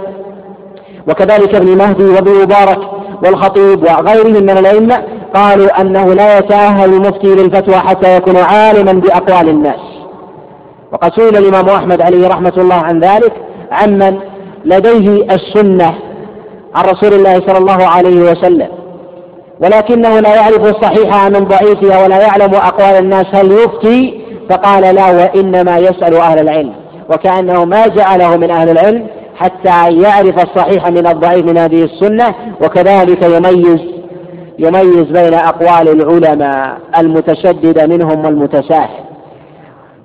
وكذلك 1.08 1.56
ابن 1.56 1.77
مهدي 1.77 2.03
وابن 2.03 2.32
مبارك 2.41 2.79
والخطيب 3.25 3.84
وغيرهم 3.84 4.44
من 4.44 4.58
الأئمة 4.58 5.03
قالوا 5.36 5.82
أنه 5.82 6.13
لا 6.13 6.38
يتأهل 6.38 6.94
المفتي 6.94 7.27
للفتوى 7.27 7.75
حتى 7.75 8.15
يكون 8.17 8.38
عالما 8.38 8.91
بأقوال 8.94 9.50
الناس. 9.50 9.97
وقد 10.91 11.12
سئل 11.15 11.38
الإمام 11.38 11.70
أحمد 11.70 12.01
عليه 12.01 12.27
رحمة 12.27 12.53
الله 12.58 12.75
عن 12.75 13.00
ذلك 13.00 13.34
عمن 13.72 14.17
لديه 14.65 15.25
السنة 15.25 15.96
عن 16.75 16.86
رسول 16.86 17.13
الله 17.13 17.34
صلى 17.34 17.58
الله 17.58 17.88
عليه 17.88 18.32
وسلم. 18.32 18.67
ولكنه 19.62 20.20
لا 20.20 20.36
يعرف 20.36 20.75
الصحيح 20.75 21.25
من 21.25 21.39
ضعيفها 21.39 22.03
ولا 22.03 22.22
يعلم 22.22 22.56
أقوال 22.56 23.03
الناس 23.03 23.25
هل 23.34 23.51
يفتي 23.51 24.22
فقال 24.50 24.96
لا 24.96 25.12
وإنما 25.12 25.77
يسأل 25.77 26.15
أهل 26.15 26.39
العلم. 26.39 26.74
وكأنه 27.10 27.65
ما 27.65 27.88
جعله 27.88 28.38
من 28.38 28.51
أهل 28.51 28.70
العلم 28.70 29.08
حتى 29.36 30.00
يعرف 30.01 30.44
الصحيح 30.44 30.88
من 30.88 31.08
الضعيف 31.08 31.46
من 31.46 31.58
هذه 31.58 31.84
السنة 31.84 32.36
وكذلك 32.62 33.24
يميز 33.24 33.82
يميز 34.60 35.03
بين 35.03 35.34
أقوال 35.34 35.89
العلماء 35.89 36.77
المتشدد 36.98 37.89
منهم 37.89 38.25
والمتساهل. 38.25 39.06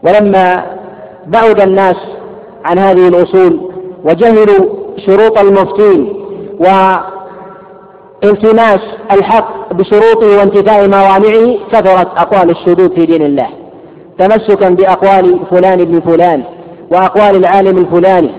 ولما 0.05 0.65
بعد 1.27 1.61
الناس 1.61 1.97
عن 2.65 2.79
هذه 2.79 3.09
الأصول 3.09 3.71
وجهلوا 4.05 4.67
شروط 5.07 5.39
المفتين 5.39 6.23
التماس 8.25 8.81
الحق 9.13 9.73
بشروطه 9.73 10.39
وانتفاء 10.39 10.89
موانعه 10.89 11.59
كثرت 11.73 12.09
أقوال 12.19 12.51
الشذوذ 12.51 12.95
في 12.95 13.07
دين 13.07 13.23
الله. 13.23 13.49
تمسكا 14.19 14.69
بأقوال 14.69 15.41
فلان 15.51 15.81
ابن 15.81 16.01
فلان 16.01 16.43
وأقوال 16.93 17.37
العالم 17.37 17.79
الفلاني 17.79 18.31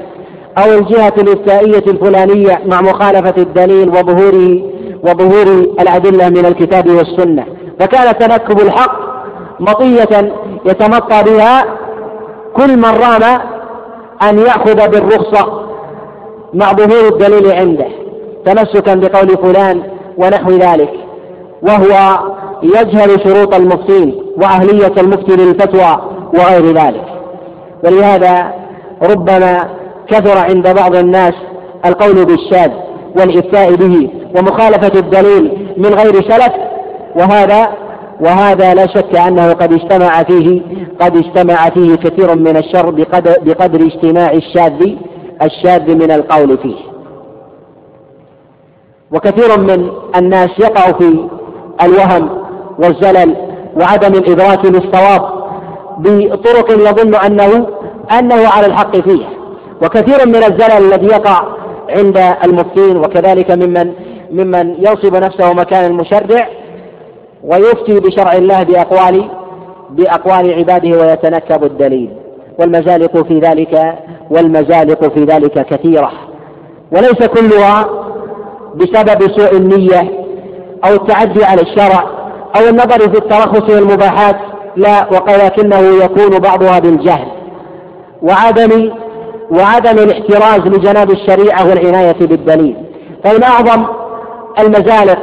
أو 0.58 0.74
الجهة 0.74 1.14
الإفتائية 1.18 1.92
الفلانية 1.92 2.62
مع 2.66 2.82
مخالفة 2.82 3.34
الدليل 3.38 3.90
وظهوره 3.90 4.62
وظهور 5.04 5.48
الأدلة 5.80 6.30
من 6.30 6.46
الكتاب 6.46 6.90
والسنة. 6.90 7.46
فكان 7.80 8.18
تنكب 8.18 8.60
الحق 8.60 9.13
مطية 9.60 10.34
يتمطى 10.66 11.24
بها 11.24 11.64
كل 12.56 12.78
من 12.78 12.86
رام 12.86 13.40
أن 14.30 14.40
يأخذ 14.40 14.90
بالرخصة 14.90 15.64
مع 16.54 16.74
ظهور 16.74 17.08
الدليل 17.08 17.52
عنده 17.52 17.88
تمسكا 18.46 18.96
بقول 18.96 19.38
فلان 19.38 19.84
ونحو 20.18 20.50
ذلك. 20.52 20.94
وهو 21.62 22.20
يجهل 22.64 23.24
شروط 23.24 23.56
المفتين 23.56 24.24
وأهلية 24.38 24.94
المفتي 24.98 25.36
للفتوى 25.36 25.98
وغير 26.34 26.74
ذلك. 26.74 27.06
ولهذا 27.84 28.54
ربما 29.02 29.70
كثر 30.08 30.38
عند 30.38 30.76
بعض 30.76 30.96
الناس 30.96 31.34
القول 31.86 32.26
بالشاذ 32.26 32.72
والإفتاء 33.18 33.76
به 33.76 34.10
ومخالفة 34.38 35.00
الدليل 35.00 35.74
من 35.78 35.94
غير 35.94 36.14
سلف 36.14 36.54
وهذا 37.16 37.70
وهذا 38.24 38.74
لا 38.74 38.88
شك 38.88 39.16
أنه 39.16 39.54
قد 39.54 39.74
اجتمع 39.74 40.24
فيه 40.24 40.62
قد 41.02 41.18
اجتمع 41.18 41.70
فيه 41.70 41.96
كثير 41.96 42.36
من 42.36 42.58
الشر 42.58 42.90
بقدر, 42.90 43.36
بقدر 43.42 43.86
اجتماع 43.86 44.32
الشاذ 44.32 44.96
الشاذ 45.42 45.96
من 45.96 46.12
القول 46.12 46.58
فيه. 46.58 46.76
وكثير 49.12 49.60
من 49.60 49.92
الناس 50.16 50.50
يقع 50.60 50.92
في 50.92 51.30
الوهم 51.84 52.30
والزلل 52.80 53.36
وعدم 53.76 54.14
الإدراك 54.14 54.66
للصواب 54.66 55.22
بطرق 55.98 56.72
يظن 56.72 57.16
أنه 57.16 57.68
أنه 58.20 58.48
على 58.48 58.66
الحق 58.66 58.98
فيه 58.98 59.26
وكثير 59.82 60.28
من 60.28 60.36
الزلل 60.36 60.94
الذي 60.94 61.06
يقع 61.06 61.44
عند 61.90 62.18
المفتين 62.44 62.98
وكذلك 62.98 63.52
ممن 63.52 63.94
ممن 64.32 64.76
ينصب 64.80 65.16
نفسه 65.16 65.54
مكان 65.54 65.92
المشرع 65.92 66.48
ويفتي 67.44 68.00
بشرع 68.00 68.34
الله 68.34 68.64
بأقوال 68.64 69.30
بأقوال 69.90 70.54
عباده 70.54 70.98
ويتنكب 70.98 71.64
الدليل. 71.64 72.10
والمزالق 72.60 73.18
في 73.28 73.40
ذلك 73.40 73.96
والمزالق 74.30 75.14
في 75.14 75.24
ذلك 75.24 75.66
كثيرة. 75.66 76.12
وليس 76.92 77.28
كلها 77.28 77.86
بسبب 78.76 79.32
سوء 79.38 79.58
النية 79.58 80.12
أو 80.86 80.94
التعدي 80.94 81.46
على 81.46 81.62
الشرع 81.62 82.04
أو 82.58 82.70
النظر 82.70 83.00
في 83.00 83.18
الترخص 83.18 83.70
والمباحات. 83.70 84.36
لا 84.76 85.10
ولكنه 85.12 86.04
يكون 86.04 86.40
بعضها 86.40 86.80
بالجهل. 86.80 87.28
وعدم 88.22 88.92
وعدم 89.52 90.04
الاحتراز 90.04 90.60
لجناب 90.60 91.12
الشريعة 91.12 91.70
والعناية 91.70 92.28
بالدليل. 92.28 92.76
فإن 93.24 93.44
أعظم 93.44 93.86
المزالق 94.60 95.20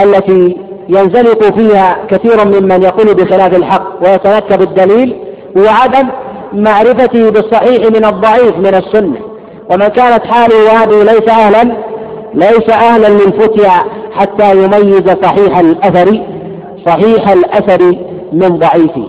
التي 0.00 0.63
ينزلق 0.88 1.58
فيها 1.58 1.96
كثير 2.10 2.44
ممن 2.44 2.82
يقول 2.82 3.14
بخلاف 3.14 3.56
الحق 3.56 4.02
ويتنكب 4.02 4.62
الدليل 4.62 5.16
هو 5.58 5.66
عدم 5.68 6.08
معرفته 6.52 7.30
بالصحيح 7.30 7.90
من 7.90 8.04
الضعيف 8.04 8.56
من 8.58 8.74
السنة. 8.74 9.18
ومن 9.70 9.88
كانت 9.88 10.26
حاله 10.26 10.82
هذه 10.82 11.02
ليس 11.02 11.28
أهلا 11.28 11.76
ليس 12.34 12.70
أهلا 12.70 13.08
للفتيا 13.08 13.70
حتى 14.12 14.50
يميز 14.64 15.16
صحيح 15.22 15.58
الأثر 15.58 16.22
صحيح 16.86 17.28
الأثر 17.28 17.96
من 18.32 18.48
ضعيفه. 18.48 19.08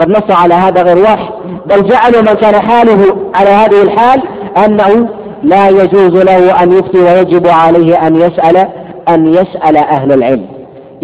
قد 0.00 0.10
نص 0.10 0.30
على 0.30 0.54
هذا 0.54 0.82
غير 0.82 0.98
واحد 0.98 1.28
بل 1.66 1.88
جعلوا 1.88 2.20
من 2.20 2.32
كان 2.32 2.54
حاله 2.54 3.16
على 3.34 3.50
هذه 3.50 3.82
الحال 3.82 4.22
أنه 4.64 5.08
لا 5.42 5.68
يجوز 5.68 6.22
له 6.22 6.62
أن 6.62 6.72
يفتي 6.72 6.98
ويجب 6.98 7.46
عليه 7.46 8.06
أن 8.06 8.16
يسأل 8.16 8.68
أن 9.08 9.26
يسأل 9.26 9.76
أهل 9.76 10.12
العلم. 10.12 10.53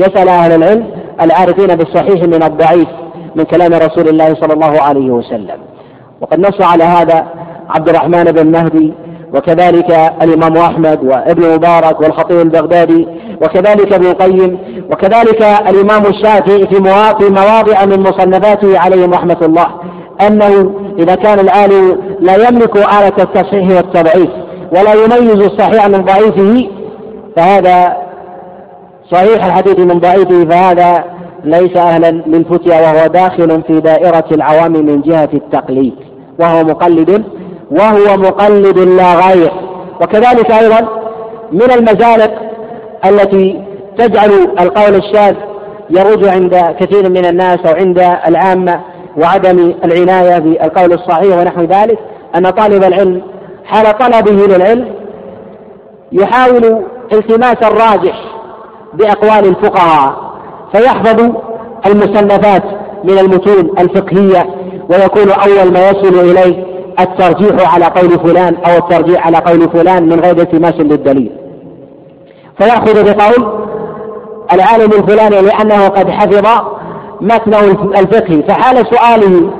يسأل 0.00 0.28
أهل 0.28 0.52
العلم 0.52 0.86
العارفين 1.20 1.66
بالصحيح 1.66 2.22
من 2.22 2.42
الضعيف 2.42 2.88
من 3.36 3.44
كلام 3.44 3.74
رسول 3.74 4.08
الله 4.08 4.34
صلى 4.34 4.52
الله 4.52 4.80
عليه 4.80 5.10
وسلم. 5.10 5.58
وقد 6.20 6.40
نص 6.40 6.62
على 6.62 6.84
هذا 6.84 7.26
عبد 7.68 7.88
الرحمن 7.88 8.24
بن 8.24 8.52
مهدي 8.52 8.92
وكذلك 9.34 9.90
الإمام 10.22 10.56
أحمد 10.56 11.04
وابن 11.04 11.54
مبارك 11.54 12.00
والخطيب 12.00 12.40
البغدادي 12.40 13.08
وكذلك 13.42 13.92
ابن 13.92 14.06
القيم 14.06 14.58
وكذلك 14.92 15.42
الإمام 15.42 16.06
الشافعي 16.06 16.66
في 16.66 16.80
مواضع 17.30 17.84
من 17.84 18.00
مصنفاته 18.00 18.78
عليهم 18.78 19.14
رحمة 19.14 19.36
الله 19.42 19.66
أنه 20.26 20.74
إذا 20.98 21.14
كان 21.14 21.38
العالم 21.38 21.98
لا 22.20 22.48
يملك 22.48 22.76
آلة 22.76 23.14
التصحيح 23.18 23.76
والتضعيف 23.76 24.30
ولا 24.72 24.92
يميز 24.92 25.46
الصحيح 25.46 25.86
من 25.86 26.04
ضعيفه 26.04 26.68
فهذا 27.36 27.96
صحيح 29.12 29.44
الحديث 29.44 29.78
من 29.78 29.98
ضعيفه 29.98 30.44
فهذا 30.44 31.04
ليس 31.44 31.76
أهلا 31.76 32.10
للفتيا 32.10 32.80
وهو 32.80 33.06
داخل 33.06 33.62
في 33.62 33.80
دائرة 33.80 34.24
العوام 34.32 34.72
من 34.72 35.02
جهة 35.02 35.28
التقليد 35.34 35.94
وهو 36.38 36.64
مقلد 36.64 37.24
وهو 37.70 38.16
مقلد 38.16 38.78
لا 38.78 39.14
غير. 39.14 39.50
وكذلك 40.00 40.50
أيضا 40.50 40.88
من 41.52 41.70
المزالق 41.72 42.30
التي 43.04 43.62
تجعل 43.98 44.30
القول 44.60 44.94
الشاذ 44.94 45.34
يروج 45.90 46.24
عند 46.24 46.74
كثير 46.80 47.08
من 47.10 47.24
الناس 47.26 47.58
أو 47.66 47.74
عند 47.74 47.98
العامة 48.28 48.80
وعدم 49.16 49.74
العناية 49.84 50.38
بالقول 50.38 50.92
الصحيح 50.92 51.38
ونحو 51.38 51.60
ذلك 51.60 51.98
أن 52.36 52.50
طالب 52.50 52.84
العلم 52.84 53.22
حال 53.64 53.98
طلبه 53.98 54.46
للعلم 54.46 54.88
يحاول 56.12 56.84
التماس 57.12 57.56
الراجح 57.62 58.39
بأقوال 58.94 59.48
الفقهاء. 59.48 60.30
فيحفظ 60.72 61.32
المصنفات 61.86 62.62
من 63.04 63.18
المتون 63.18 63.70
الفقهية 63.78 64.46
ويكون 64.90 65.30
أول 65.30 65.72
ما 65.72 65.90
يصل 65.90 66.18
إليه 66.18 66.64
الترجيح 67.00 67.74
على 67.74 67.84
قول 67.84 68.10
فلان 68.10 68.56
أو 68.56 68.78
الترجيح 68.78 69.26
على 69.26 69.36
قول 69.36 69.70
فلان 69.70 70.02
من 70.02 70.20
غير 70.20 70.38
التماس 70.38 70.74
للدليل 70.74 71.32
فيأخذ 72.58 73.04
بقول 73.04 73.60
العالم 74.52 74.92
الفلاني 74.92 75.40
لأنه 75.42 75.88
قد 75.88 76.10
حفظ 76.10 76.46
متنه 77.20 77.90
الفقهي. 78.00 78.42
فحال 78.42 78.76
سؤاله 78.76 79.50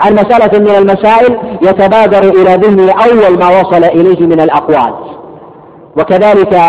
عن 0.00 0.12
مسألة 0.12 0.58
من 0.58 0.70
المسائل 0.70 1.38
يتبادر 1.62 2.22
إلى 2.22 2.54
ذهنه 2.54 2.92
أول 2.92 3.38
ما 3.38 3.60
وصل 3.60 3.84
إليه 3.84 4.26
من 4.26 4.40
الأقوال. 4.40 4.94
وكذلك 5.96 6.60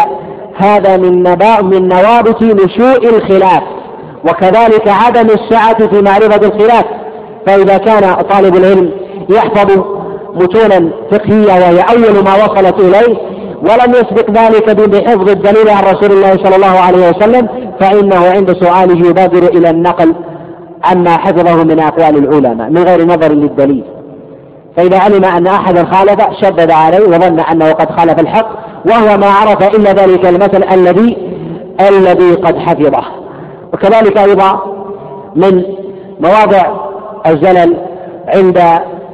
هذا 0.60 0.98
من 0.98 1.24
من 1.64 1.88
نوابت 1.88 2.44
نشوء 2.44 3.18
الخلاف. 3.18 3.64
وكذلك 4.24 4.88
عدم 4.88 5.28
السعة 5.30 5.88
في 5.88 6.02
معرفة 6.02 6.48
الخلاف. 6.48 6.86
فإذا 7.48 7.78
كان 7.78 8.14
طالب 8.14 8.56
العلم 8.56 8.92
يحفظ 9.30 9.84
متونا 10.36 10.90
فقهية 11.12 11.54
وهي 11.54 11.82
أول 11.82 12.24
ما 12.24 12.36
وصلت 12.36 12.80
إليه 12.80 13.18
ولم 13.62 13.92
يسبق 13.94 14.32
ذلك 14.32 14.70
بحفظ 14.70 15.30
الدليل 15.30 15.70
عن 15.70 15.84
رسول 15.84 16.12
الله 16.12 16.38
صلى 16.44 16.56
الله 16.56 16.80
عليه 16.80 17.10
وسلم 17.10 17.48
فإنه 17.80 18.30
عند 18.30 18.54
سؤاله 18.54 19.08
يبادر 19.10 19.48
إلى 19.48 19.70
النقل 19.70 20.16
عما 20.86 21.18
حفظه 21.18 21.64
من 21.64 21.80
أقوال 21.80 22.18
العلماء 22.18 22.70
من 22.70 22.84
غير 22.84 23.06
نظر 23.06 23.32
للدليل. 23.32 23.84
فإذا 24.78 25.00
علم 25.00 25.26
أن 25.26 25.48
أحدا 25.48 25.86
خالف 25.86 26.20
شدد 26.42 26.72
عليه 26.72 27.08
وظن 27.08 27.40
أنه 27.40 27.72
قد 27.72 27.90
خالف 28.00 28.20
الحق 28.20 28.69
وهو 28.86 29.18
ما 29.18 29.28
عرف 29.28 29.76
إلا 29.76 29.94
ذلك 29.94 30.26
المثل 30.26 30.64
الذي 30.64 31.18
الذي 31.90 32.32
قد 32.32 32.58
حفظه. 32.58 33.04
وكذلك 33.74 34.18
أيضا 34.18 34.62
من 35.36 35.64
مواضع 36.20 36.66
الزلل 37.28 37.78
عند 38.28 38.62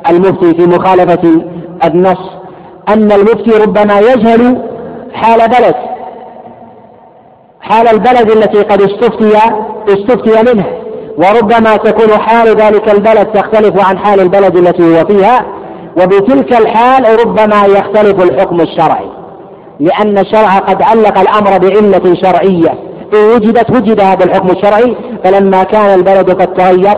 المفتي 0.09 0.53
في 0.53 0.65
مخالفة 0.67 1.41
النص 1.85 2.19
أن 2.89 3.11
المفتي 3.11 3.51
ربما 3.63 3.99
يجهل 3.99 4.61
حال 5.13 5.39
بلد 5.49 5.75
حال 7.61 7.87
البلد 7.87 8.31
التي 8.31 8.61
قد 8.61 8.81
استفتي 8.81 9.37
استفتي 9.87 10.53
منها 10.53 10.71
وربما 11.17 11.77
تكون 11.77 12.17
حال 12.17 12.47
ذلك 12.47 12.89
البلد 12.89 13.25
تختلف 13.25 13.89
عن 13.89 13.97
حال 13.97 14.19
البلد 14.19 14.57
التي 14.57 14.83
هو 14.83 15.05
فيها 15.05 15.45
وبتلك 15.97 16.53
الحال 16.53 17.19
ربما 17.25 17.65
يختلف 17.65 18.23
الحكم 18.23 18.61
الشرعي. 18.61 19.09
لأن 19.79 20.17
الشرع 20.17 20.57
قد 20.57 20.81
علق 20.81 21.19
الأمر 21.19 21.57
بعلة 21.57 22.15
شرعية. 22.23 22.73
إن 23.13 23.35
وجدت 23.35 23.71
وجد 23.71 24.01
هذا 24.01 24.25
الحكم 24.25 24.49
الشرعي 24.49 24.95
فلما 25.23 25.63
كان 25.63 25.99
البلد 25.99 26.31
قد 26.31 26.53
تغير 26.53 26.97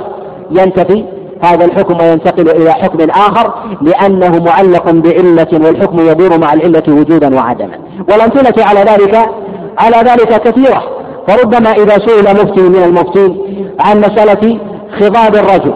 ينتفي 0.52 1.06
هذا 1.44 1.66
الحكم 1.66 1.98
وينتقل 2.02 2.50
إلى 2.50 2.72
حكم 2.72 3.10
آخر 3.10 3.54
لأنه 3.82 4.44
معلق 4.44 4.92
بعلة 4.92 5.48
والحكم 5.54 6.00
يدور 6.00 6.38
مع 6.38 6.54
العلة 6.54 6.84
وجودا 6.88 7.36
وعدما. 7.36 7.80
والأمثلة 8.10 8.66
على 8.66 8.80
ذلك 8.80 9.30
على 9.78 9.98
ذلك 9.98 10.42
كثيرة. 10.42 10.84
فربما 11.28 11.72
إذا 11.72 11.98
سئل 12.08 12.34
مفتي 12.34 12.62
من 12.62 12.84
المفتين 12.84 13.38
عن 13.80 14.00
مسألة 14.00 14.60
خضاب 15.00 15.36
الرجل 15.36 15.74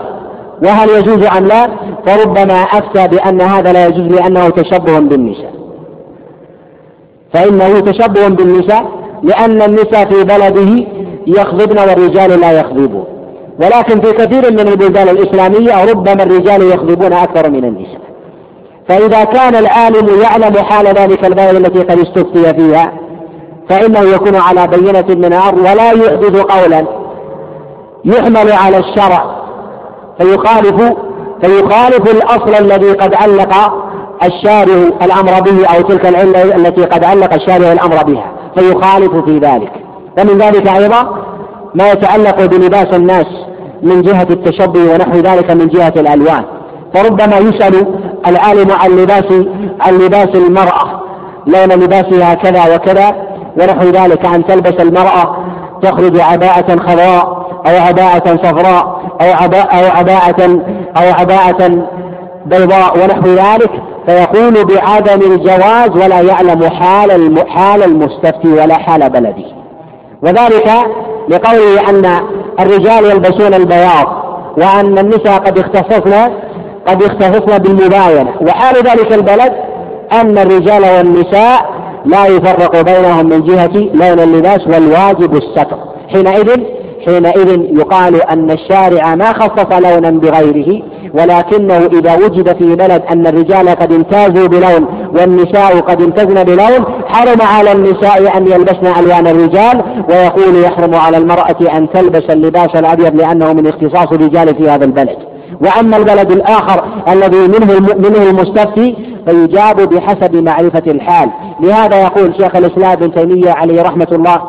وهل 0.64 0.90
يجوز 0.90 1.26
أم 1.38 1.46
لا؟ 1.46 1.68
فربما 2.06 2.54
أفتى 2.54 3.08
بأن 3.08 3.42
هذا 3.42 3.74
لا 3.74 3.88
يجوز 3.88 4.08
لأنه 4.08 4.50
تشبه 4.50 5.00
بالنساء. 5.00 5.61
فإنه 7.34 7.80
تشبه 7.80 8.28
بالنساء 8.28 8.86
لأن 9.24 9.62
النساء 9.62 10.06
في 10.06 10.24
بلده 10.24 10.88
يخضبن 11.28 11.80
والرجال 11.80 12.40
لا 12.40 12.52
يخضبون 12.52 13.06
ولكن 13.60 14.02
في 14.02 14.12
كثير 14.12 14.52
من 14.52 14.60
البلدان 14.60 15.10
الإسلامية 15.10 15.92
ربما 15.92 16.24
الرجال 16.24 16.62
يخضبون 16.62 17.14
أكثر 17.14 17.50
من 17.50 17.66
النساء. 17.66 18.02
فإذا 18.88 19.24
كان 19.24 19.56
العالم 19.56 20.22
يعلم 20.22 20.58
حال 20.58 20.88
ذلك 20.88 21.26
البلد 21.26 21.56
التي 21.56 21.80
قد 21.80 22.00
استفتي 22.00 22.54
فيها 22.54 22.94
فإنه 23.70 24.00
يكون 24.00 24.36
على 24.36 24.68
بينة 24.68 25.06
من 25.10 25.26
الأرض 25.26 25.58
ولا 25.58 25.92
يحدث 25.92 26.42
قولا. 26.42 26.86
يحمل 28.06 28.52
على 28.52 28.78
الشرع. 28.78 29.42
فيخالف 30.18 30.94
فيخالف 31.42 32.12
الأصل 32.12 32.56
الذي 32.66 32.92
قد 32.92 33.14
علق 33.14 33.54
الشارع 34.24 34.90
الأمر 35.02 35.42
به 35.42 35.68
أو 35.76 35.82
تلك 35.82 36.06
العلة 36.06 36.56
التي 36.56 36.86
قد 36.86 37.04
علق 37.04 37.34
الشارع 37.34 37.72
الأمر 37.72 38.04
بها 38.04 38.32
فيخالف 38.56 39.16
في 39.26 39.38
ذلك. 39.38 39.72
ومن 40.20 40.38
ذلك 40.38 40.68
أيضا 40.68 41.16
ما 41.76 41.92
يتعلق 41.92 42.46
بلباس 42.46 42.94
الناس 42.94 43.26
من 43.84 44.02
جهة 44.02 44.28
التشبه 44.30 44.94
ونحو 44.94 45.20
ذلك 45.20 45.52
من 45.52 45.68
جهة 45.68 45.94
الألوان. 45.98 46.44
فربما 46.94 47.38
يسأل 47.38 47.86
العالم 48.28 48.72
عن 48.72 48.90
لباس 48.90 49.26
عن 49.82 49.94
لباس 49.94 50.30
المرأة 50.36 51.02
لون 51.48 51.84
لباسها 51.84 52.34
كذا 52.34 52.76
وكذا 52.76 53.16
ونحو 53.62 53.84
ذلك 53.84 54.26
أن 54.26 54.46
تلبس 54.46 54.82
المرأة 54.82 55.38
تخرج 55.82 56.20
عباءة 56.20 56.80
خضراء 56.80 57.42
أو 57.68 57.78
عباءة 57.88 58.38
صفراء 58.44 59.02
أو 59.22 59.34
عباءة 59.44 59.76
أو 59.76 59.98
عباءة 59.98 60.62
أو 60.98 61.14
عباءة 61.20 61.88
بيضاء 62.46 62.98
ونحو 63.04 63.28
ذلك. 63.28 63.72
فيقول 64.08 64.66
بعدم 64.66 65.32
الجواز 65.32 65.90
ولا 65.90 66.22
يعلم 66.22 66.70
حال 66.70 67.40
حال 67.50 67.84
المستفتي 67.84 68.48
ولا 68.48 68.78
حال 68.78 69.10
بلده. 69.10 69.46
وذلك 70.24 70.72
لقوله 71.30 71.90
أن 71.90 72.06
الرجال 72.60 73.06
يلبسون 73.06 73.54
البياض 73.54 74.08
وأن 74.58 74.98
النساء 74.98 75.40
قد 75.40 75.60
اختصصن 75.60 76.32
قد 76.88 77.04
اختصصن 77.04 77.58
بالمباينة. 77.58 78.34
وحال 78.42 78.76
ذلك 78.76 79.14
البلد 79.14 79.54
أن 80.12 80.38
الرجال 80.38 80.84
والنساء 80.84 81.66
لا 82.06 82.26
يفرق 82.26 82.82
بينهم 82.82 83.26
من 83.26 83.44
جهة 83.44 83.90
لون 83.94 84.20
اللباس 84.20 84.68
والواجب 84.68 85.36
الستر. 85.36 85.78
حينئذ 86.10 86.62
حينئذ 87.06 87.80
يقال 87.80 88.24
أن 88.24 88.52
الشارع 88.52 89.16
ما 89.16 89.34
خصص 89.34 89.72
لونا 89.72 90.10
بغيره. 90.10 90.82
ولكنه 91.14 91.78
إذا 91.78 92.16
وجد 92.16 92.58
في 92.58 92.76
بلد 92.76 93.02
أن 93.12 93.28
الرجال 93.28 93.70
قد 93.70 93.94
امتازوا 93.94 94.48
بلون 94.48 95.10
والنساء 95.20 95.80
قد 95.80 96.02
امتزن 96.02 96.44
بلون 96.44 96.86
حرم 97.08 97.42
على 97.42 97.72
النساء 97.72 98.38
أن 98.38 98.48
يلبسن 98.48 99.00
ألوان 99.00 99.28
الرجال 99.28 100.06
ويقول 100.10 100.64
يحرم 100.64 100.96
على 100.96 101.18
المرأة 101.18 101.78
أن 101.78 101.90
تلبس 101.90 102.24
اللباس 102.30 102.76
الأبيض 102.76 103.16
لأنه 103.16 103.54
من 103.54 103.68
اختصاص 103.68 104.12
الرجال 104.12 104.56
في 104.56 104.70
هذا 104.70 104.86
البلد. 104.86 105.18
وأما 105.62 105.98
البلد 105.98 106.32
الآخر 106.32 107.04
الذي 107.08 107.38
منه 107.38 107.80
منه 107.80 108.30
المستفتي 108.30 108.96
فيجاب 109.26 109.82
بحسب 109.90 110.36
معرفة 110.36 110.84
الحال. 110.92 111.30
لهذا 111.60 112.02
يقول 112.02 112.36
شيخ 112.36 112.56
الإسلام 112.56 112.92
ابن 112.92 113.14
تيمية 113.14 113.52
عليه 113.52 113.82
رحمة 113.82 114.08
الله 114.12 114.42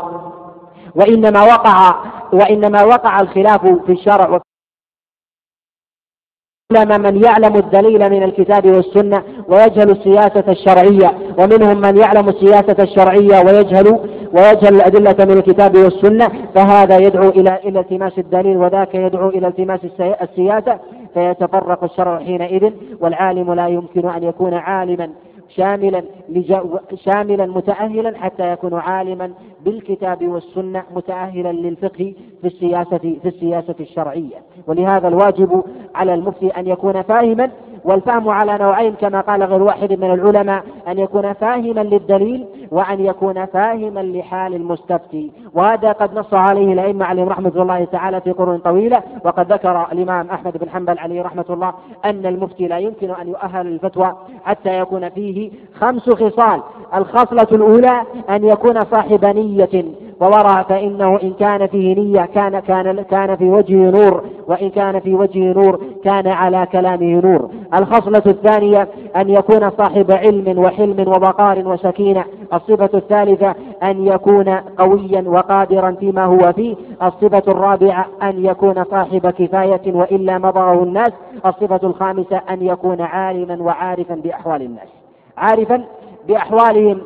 وإنما 0.94 1.42
وقع 1.42 1.94
وإنما 2.32 2.84
وقع 2.84 3.20
الخلاف 3.20 3.60
في 3.86 3.92
الشرع 3.92 4.40
يعلم 6.74 7.02
من 7.02 7.24
يعلم 7.24 7.56
الدليل 7.56 8.10
من 8.10 8.22
الكتاب 8.22 8.66
والسنة 8.66 9.22
ويجهل 9.48 9.90
السياسة 9.90 10.44
الشرعية 10.48 11.12
ومنهم 11.38 11.80
من 11.80 11.96
يعلم 11.96 12.28
السياسة 12.28 12.76
الشرعية 12.82 13.44
ويجهل 13.46 13.98
ويجهل 14.32 14.74
الأدلة 14.74 15.24
من 15.24 15.38
الكتاب 15.38 15.76
والسنة 15.76 16.28
فهذا 16.54 16.98
يدعو 16.98 17.28
إلى 17.28 17.58
إلى 17.64 17.80
التماس 17.80 18.18
الدليل 18.18 18.56
وذاك 18.56 18.94
يدعو 18.94 19.28
إلى 19.28 19.46
التماس 19.46 19.80
السياسة 20.22 20.78
فيتفرق 21.14 21.84
الشرع 21.84 22.18
حينئذ 22.18 22.70
والعالم 23.00 23.54
لا 23.54 23.68
يمكن 23.68 24.08
أن 24.08 24.22
يكون 24.22 24.54
عالما. 24.54 25.08
شاملا 25.56 26.02
شاملا 26.94 27.46
متأهلا 27.46 28.18
حتى 28.18 28.52
يكون 28.52 28.74
عالما 28.74 29.32
بالكتاب 29.64 30.28
والسنة 30.28 30.82
متأهلا 30.96 31.52
للفقه 31.52 32.14
في 32.40 32.46
السياسة 32.46 32.98
في 32.98 33.28
السياسة 33.28 33.74
الشرعية. 33.80 34.36
ولهذا 34.66 35.08
الواجب 35.08 35.64
على 35.94 36.14
المفتي 36.14 36.48
أن 36.48 36.66
يكون 36.66 37.02
فاهما 37.02 37.50
والفهم 37.84 38.28
على 38.28 38.58
نوعين 38.58 38.94
كما 38.94 39.20
قال 39.20 39.42
غير 39.42 39.62
واحد 39.62 39.92
من 39.92 40.10
العلماء 40.14 40.64
أن 40.88 40.98
يكون 40.98 41.32
فاهما 41.32 41.80
للدليل 41.80 42.46
وأن 42.70 43.00
يكون 43.00 43.46
فاهما 43.46 44.00
لحال 44.00 44.54
المستفتي. 44.54 45.32
وهذا 45.54 45.92
قد 45.92 46.18
نص 46.18 46.34
عليه 46.34 46.72
الأئمة 46.72 47.04
عليهم 47.04 47.28
رحمة 47.28 47.52
الله 47.56 47.84
تعالى 47.84 48.20
في 48.20 48.32
قرون 48.32 48.58
طويلة. 48.58 49.02
وقد 49.24 49.52
ذكر 49.52 49.86
الإمام 49.92 50.30
أحمد 50.30 50.56
بن 50.56 50.70
حنبل 50.70 50.98
عليه 50.98 51.22
رحمة 51.22 51.44
الله 51.50 51.72
أن 52.04 52.26
المفتي 52.26 52.66
لا 52.66 52.78
يمكن 52.78 53.10
أن 53.10 53.28
يؤهل 53.28 53.66
للفتوى 53.66 54.12
حتى 54.44 54.78
يكون 54.78 55.08
فيه 55.08 55.50
خمس 55.80 56.10
خصال. 56.10 56.62
الخصلة 56.94 57.48
الأولى 57.52 58.02
أن 58.30 58.44
يكون 58.44 58.84
صاحب 58.84 59.24
نية 59.24 59.84
وورع 60.22 60.62
فإنه 60.62 61.18
إن 61.22 61.32
كان 61.32 61.66
فيه 61.66 61.94
نية 61.94 62.24
كان 62.34 62.58
كان 62.58 63.02
كان 63.02 63.36
في 63.36 63.44
وجهه 63.44 63.90
نور 63.90 64.24
وإن 64.46 64.70
كان 64.70 65.00
في 65.00 65.14
وجهه 65.14 65.52
نور 65.52 65.80
كان 66.04 66.28
على 66.28 66.66
كلامه 66.72 67.20
نور. 67.20 67.50
الخصلة 67.74 68.22
الثانية 68.26 68.88
أن 69.16 69.30
يكون 69.30 69.70
صاحب 69.70 70.10
علم 70.10 70.58
وحلم 70.58 71.08
ووقار 71.08 71.68
وسكينة. 71.68 72.24
الصفة 72.54 72.98
الثالثة 72.98 73.54
أن 73.82 74.06
يكون 74.06 74.48
قويا 74.78 75.24
وقادرا 75.26 75.96
فيما 76.00 76.24
هو 76.24 76.52
فيه. 76.52 76.76
الصفة 77.02 77.42
الرابعة 77.48 78.06
أن 78.22 78.44
يكون 78.44 78.84
صاحب 78.84 79.30
كفاية 79.30 79.94
وإلا 79.94 80.38
مضره 80.38 80.82
الناس. 80.82 81.12
الصفة 81.46 81.80
الخامسة 81.82 82.40
أن 82.50 82.62
يكون 82.62 83.00
عالما 83.00 83.62
وعارفا 83.62 84.14
بأحوال 84.14 84.62
الناس. 84.62 84.88
عارفا 85.36 85.84
بأحوالهم. 86.28 87.00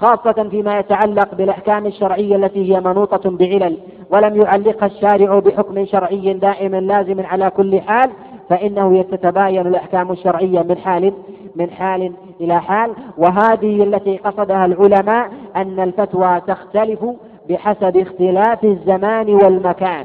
خاصة 0.00 0.48
فيما 0.50 0.78
يتعلق 0.78 1.34
بالأحكام 1.34 1.86
الشرعية 1.86 2.36
التي 2.36 2.74
هي 2.74 2.80
منوطة 2.80 3.30
بعلل 3.30 3.78
ولم 4.10 4.40
يعلقها 4.40 4.86
الشارع 4.86 5.38
بحكم 5.38 5.84
شرعي 5.86 6.34
دائم 6.34 6.74
لازم 6.74 7.20
على 7.20 7.50
كل 7.50 7.80
حال 7.80 8.10
فإنه 8.50 8.98
يتتباين 8.98 9.66
الأحكام 9.66 10.12
الشرعية 10.12 10.62
من 10.62 10.78
حال 10.78 11.12
من 11.56 11.70
حال 11.70 12.12
إلى 12.40 12.60
حال. 12.60 12.92
وهذه 13.18 13.82
التي 13.82 14.16
قصدها 14.16 14.66
العلماء 14.66 15.30
أن 15.56 15.80
الفتوى 15.80 16.40
تختلف 16.46 17.04
بحسب 17.48 17.96
اختلاف 17.96 18.64
الزمان 18.64 19.34
والمكان. 19.34 20.04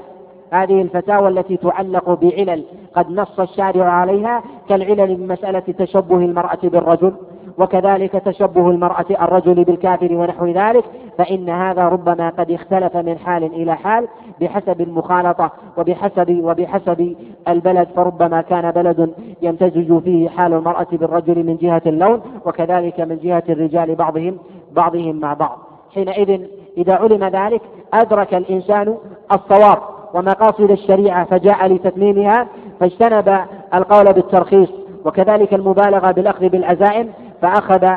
هذه 0.52 0.82
الفتاوى 0.82 1.28
التي 1.28 1.58
تعلق 1.58 2.10
بعلل 2.10 2.64
قد 2.96 3.12
نص 3.12 3.40
الشارع 3.40 3.86
عليها 3.86 4.44
كالعلل 4.70 5.16
بمسألة 5.16 5.60
تشبه 5.60 6.18
المرأة 6.18 6.60
بالرجل. 6.64 7.14
وكذلك 7.58 8.12
تشبه 8.12 8.70
المرأة 8.70 9.06
الرجل 9.22 9.63
بالكافر 9.63 10.13
ونحو 10.13 10.46
ذلك 10.46 10.84
فإن 11.18 11.50
هذا 11.50 11.84
ربما 11.84 12.30
قد 12.30 12.52
اختلف 12.52 12.98
من 12.98 13.18
حال 13.18 13.44
إلى 13.44 13.76
حال 13.76 14.08
بحسب 14.42 14.82
المخالطة 14.82 15.52
وبحسب 15.78 16.39
وبحسب 16.44 17.16
البلد 17.48 17.88
فربما 17.96 18.42
كان 18.42 18.72
بلد 18.72 19.13
يمتزج 19.42 20.00
فيه 20.00 20.30
حال 20.30 20.54
المرأة 20.54 20.88
بالرجل 20.92 21.44
من 21.44 21.58
جهة 21.58 21.82
اللون 21.86 22.22
وكذلك 22.46 23.00
من 23.00 23.18
جهة 23.24 23.44
الرجال 23.50 23.96
بعضهم 23.96 24.38
بعضهم 24.72 25.16
مع 25.20 25.34
بعض. 25.34 25.60
حينئذ 25.94 26.42
إذا 26.78 26.94
علم 26.94 27.24
ذلك 27.24 27.62
أدرك 27.94 28.34
الإنسان 28.34 28.98
الصواب 29.32 29.78
ومقاصد 30.13 30.72
الشريعة 30.72 31.26
فجاء 31.26 31.68
لتتميمها 31.68 32.48
فاجتنب 32.80 33.39
القول 33.74 34.13
بالترخيص 34.13 34.70
وكذلك 35.06 35.54
المبالغة 35.54 36.12
بالأخذ 36.12 36.50
بالعزائم 36.50 37.10
فأخذ 37.44 37.88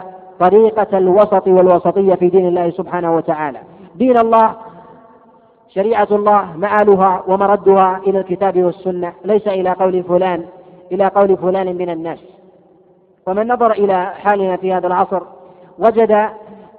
طريقة 0.41 0.99
الوسط 0.99 1.49
والوسطية 1.49 2.15
في 2.15 2.29
دين 2.29 2.49
الله 2.49 2.71
سبحانه 2.71 3.17
وتعالى. 3.17 3.59
دين 3.95 4.19
الله 4.19 4.55
شريعة 5.69 6.09
الله 6.11 6.57
مآلها 6.57 7.23
ومردها 7.29 8.01
إلى 8.07 8.19
الكتاب 8.21 8.63
والسنة 8.63 9.13
ليس 9.25 9.49
إلى 9.49 9.71
قول 9.71 10.03
فلان 10.03 10.45
إلى 10.93 11.07
قول 11.07 11.37
فلان 11.37 11.77
من 11.77 11.91
الناس. 11.91 12.19
ومن 13.27 13.49
نظر 13.49 13.73
إلى 13.73 14.07
حالنا 14.07 14.57
في 14.57 14.73
هذا 14.73 14.87
العصر 14.87 15.23
وجد 15.79 16.29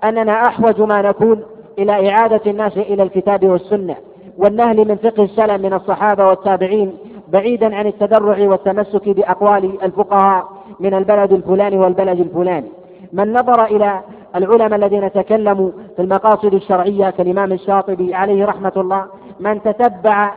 أننا 0.04 0.32
أحوج 0.48 0.82
ما 0.82 1.02
نكون 1.02 1.44
إلى 1.80 2.10
إعادة 2.10 2.42
الناس 2.48 2.78
إلى 2.78 3.04
الكتاب 3.04 3.46
والسنة 3.46 3.96
والنهل 4.38 4.88
من 4.88 4.96
فقه 4.96 5.24
السلم 5.24 5.62
من 5.62 5.74
الصحابة 5.74 6.28
والتابعين 6.28 6.98
بعيدا 7.28 7.76
عن 7.76 7.88
التدرع 7.88 8.50
والتمسك 8.50 9.10
بأقوال 9.10 9.84
الفقهاء 9.84 10.48
من 10.80 10.94
البلد 10.94 11.34
الفلاني 11.34 11.78
والبلد 11.78 12.20
الفلاني. 12.20 12.70
من 13.14 13.34
نظر 13.34 13.66
إلى 13.66 14.02
العلماء 14.36 14.76
الذين 14.76 15.12
تكلموا 15.12 15.72
في 15.96 16.02
المقاصد 16.02 16.54
الشرعية 16.54 17.10
كالإمام 17.10 17.52
الشاطبي 17.52 18.16
عليه 18.16 18.46
رحمة 18.46 18.74
الله 18.78 19.06
من 19.40 19.62
تتبع 19.62 20.34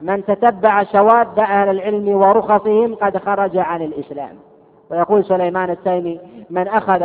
من 0.00 0.24
تتبع 0.24 0.82
شواذ 0.82 1.38
أهل 1.38 1.68
العلم 1.68 2.08
ورخصهم 2.08 2.94
قد 2.94 3.16
خرج 3.16 3.56
عن 3.56 3.82
الإسلام. 3.82 4.36
ويقول 4.90 5.24
سليمان 5.24 5.70
التيمي 5.70 6.20
من 6.50 6.68
أخذ 6.68 7.04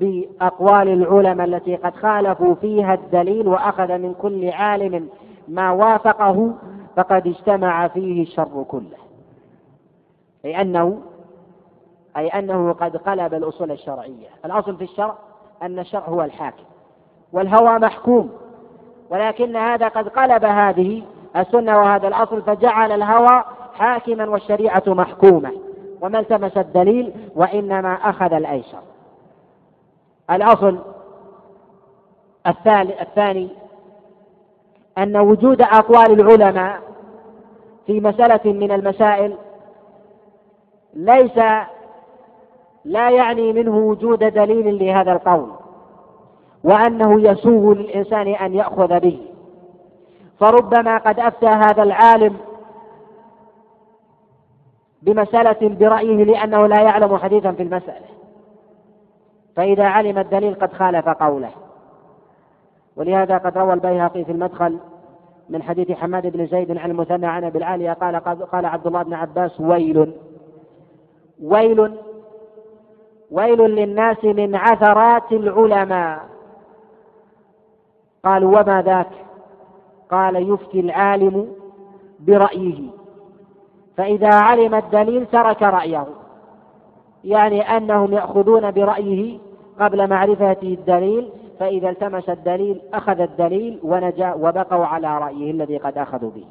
بأقوال 0.00 0.88
العلماء 0.88 1.46
التي 1.46 1.76
قد 1.76 1.94
خالفوا 1.94 2.54
فيها 2.54 2.94
الدليل 2.94 3.48
وأخذ 3.48 3.98
من 3.98 4.14
كل 4.22 4.50
عالم 4.50 5.08
ما 5.48 5.70
وافقه 5.70 6.52
فقد 6.96 7.26
اجتمع 7.26 7.88
فيه 7.88 8.22
الشر 8.22 8.64
كله. 8.68 8.98
أي 10.44 10.60
أنه 10.60 11.02
أي 12.16 12.28
أنه 12.28 12.72
قد 12.72 12.96
قلب 12.96 13.34
الأصول 13.34 13.70
الشرعية. 13.70 14.28
الأصل 14.44 14.76
في 14.76 14.84
الشرع 14.84 15.14
أن 15.62 15.78
الشرع 15.78 16.08
هو 16.08 16.22
الحاكم 16.22 16.64
والهوى 17.32 17.78
محكوم. 17.78 18.30
ولكن 19.10 19.56
هذا 19.56 19.88
قد 19.88 20.08
قلب 20.08 20.44
هذه 20.44 21.02
السنة 21.36 21.78
وهذا 21.78 22.08
الأصل 22.08 22.42
فجعل 22.42 22.92
الهوى 22.92 23.44
حاكما 23.74 24.30
والشريعة 24.30 24.82
محكومة. 24.86 25.52
وما 26.00 26.18
التمس 26.18 26.56
الدليل؟ 26.56 27.12
وإنما 27.36 27.94
أخذ 27.94 28.32
الأيسر. 28.32 28.80
الأصل 30.30 30.78
الثاني 32.46 33.48
أن 34.98 35.16
وجود 35.16 35.62
أقوال 35.62 36.20
العلماء 36.20 36.80
في 37.86 38.00
مسألة 38.00 38.52
من 38.52 38.72
المسائل 38.72 39.36
ليس 40.94 41.38
لا 42.84 43.10
يعني 43.10 43.52
منه 43.52 43.76
وجود 43.76 44.18
دليل 44.18 44.78
لهذا 44.78 45.12
القول 45.12 45.50
وأنه 46.64 47.20
يسوغ 47.20 47.72
للإنسان 47.74 48.28
أن 48.28 48.54
يأخذ 48.54 49.00
به. 49.00 49.20
فربما 50.40 50.98
قد 50.98 51.20
أفتى 51.20 51.46
هذا 51.46 51.82
العالم 51.82 52.36
بمسألة 55.02 55.68
برأيه 55.68 56.24
لأنه 56.24 56.66
لا 56.66 56.82
يعلم 56.82 57.16
حديثا 57.16 57.52
في 57.52 57.62
المسألة 57.62 58.06
فإذا 59.56 59.84
علم 59.84 60.18
الدليل 60.18 60.54
قد 60.54 60.72
خالف 60.72 61.08
قوله. 61.08 61.50
ولهذا 62.96 63.38
قد 63.38 63.58
روى 63.58 63.72
البيهقي 63.72 64.24
في 64.24 64.32
المدخل 64.32 64.78
من 65.48 65.62
حديث 65.62 65.92
حماد 65.92 66.26
بن 66.26 66.46
زيد 66.46 66.76
عن 66.76 66.90
المثنى 66.90 67.26
عن 67.26 67.44
أبي 67.44 67.58
العالية 67.58 67.92
قال 67.92 68.16
قال 68.52 68.66
عبد 68.66 68.86
الله 68.86 69.02
بن 69.02 69.14
عباس 69.14 69.60
ويل. 69.60 70.12
ويل 71.42 71.94
ويل 73.30 73.60
للناس 73.60 74.24
من 74.24 74.54
عثرات 74.54 75.32
العلماء. 75.32 76.20
قالوا 78.24 78.60
وما 78.60 78.82
ذاك؟ 78.82 79.10
قال 80.10 80.50
يفتي 80.52 80.80
العالم 80.80 81.48
برأيه. 82.20 82.80
فإذا 83.96 84.34
علم 84.34 84.74
الدليل 84.74 85.26
ترك 85.26 85.62
رأيه. 85.62 86.06
يعني 87.24 87.60
أنهم 87.62 88.12
يأخذون 88.12 88.70
برأيه 88.70 89.38
قبل 89.80 90.10
معرفة 90.10 90.56
الدليل 90.62 91.30
فإذا 91.58 91.90
التمس 91.90 92.28
الدليل 92.28 92.80
أخذ 92.94 93.20
الدليل 93.20 93.80
ونجا 93.82 94.34
وبقوا 94.34 94.86
على 94.86 95.18
رأيه 95.18 95.50
الذي 95.50 95.78
قد 95.78 95.98
أخذوا 95.98 96.30
به. 96.30 96.44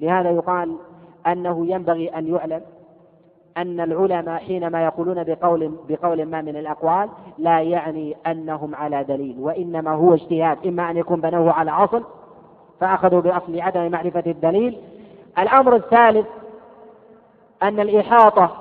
لهذا 0.00 0.30
يقال 0.30 0.76
أنه 1.26 1.66
ينبغي 1.66 2.08
أن 2.08 2.34
يعلم 2.34 2.60
أن 3.56 3.80
العلماء 3.80 4.38
حينما 4.38 4.84
يقولون 4.84 5.24
بقول 5.24 5.72
بقول 5.88 6.24
ما 6.24 6.42
من 6.42 6.56
الأقوال 6.56 7.08
لا 7.38 7.60
يعني 7.60 8.16
أنهم 8.26 8.74
على 8.74 9.04
دليل 9.04 9.36
وإنما 9.38 9.90
هو 9.90 10.14
اجتهاد. 10.14 10.66
إما 10.66 10.90
أن 10.90 10.96
يكون 10.96 11.20
بنوه 11.20 11.52
على 11.52 11.70
أصل 11.70 12.02
فأخذوا 12.80 13.20
بأصل 13.20 13.60
عدم 13.60 13.90
معرفة 13.90 14.22
الدليل. 14.26 14.78
الأمر 15.38 15.76
الثالث 15.76 16.26
أن 17.62 17.80
الإحاطة 17.80 18.56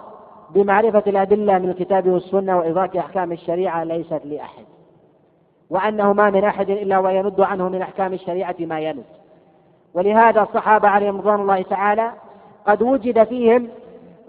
بمعرفة 0.49 1.03
الأدلة 1.07 1.59
من 1.59 1.69
الكتاب 1.69 2.09
والسنة 2.09 2.57
وإدراك 2.57 2.97
أحكام 2.97 3.31
الشريعة 3.31 3.83
ليست 3.83 4.21
لأحد. 4.25 4.65
وأنه 5.69 6.13
ما 6.13 6.29
من 6.29 6.43
أحد 6.43 6.69
إلا 6.69 6.97
ويند 6.97 7.41
عنه 7.41 7.69
من 7.69 7.81
أحكام 7.81 8.13
الشريعة 8.13 8.55
ما 8.59 8.79
يند 8.79 9.03
ولهذا 9.93 10.41
الصحابة 10.41 10.87
عليهم 10.87 11.17
رضوان 11.17 11.41
الله 11.41 11.61
تعالى 11.61 12.11
قد 12.67 12.81
وجد 12.81 13.23
فيهم 13.23 13.67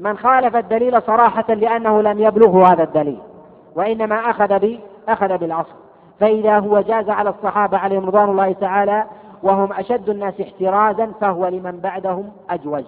من 0.01 0.19
خالف 0.19 0.57
الدليل 0.57 1.03
صراحة 1.03 1.55
لأنه 1.55 2.03
لم 2.03 2.21
يبلغه 2.21 2.73
هذا 2.73 2.83
الدليل 2.83 3.19
وإنما 3.75 4.31
أخذ 4.31 4.59
ب 4.59 4.79
أخذ 5.09 5.39
بالأصل 5.39 5.75
فإذا 6.21 6.59
هو 6.59 6.81
جاز 6.81 7.11
على 7.11 7.31
الصحابة 7.31 7.79
عليهم 7.79 8.07
رضوان 8.07 8.31
الله 8.31 8.53
تعالى 8.53 9.05
وهم 9.43 9.73
أشد 9.73 10.09
الناس 10.09 10.41
احترازا 10.41 11.13
فهو 11.21 11.47
لمن 11.47 11.81
بعدهم 11.81 12.33
أجوز 12.51 12.85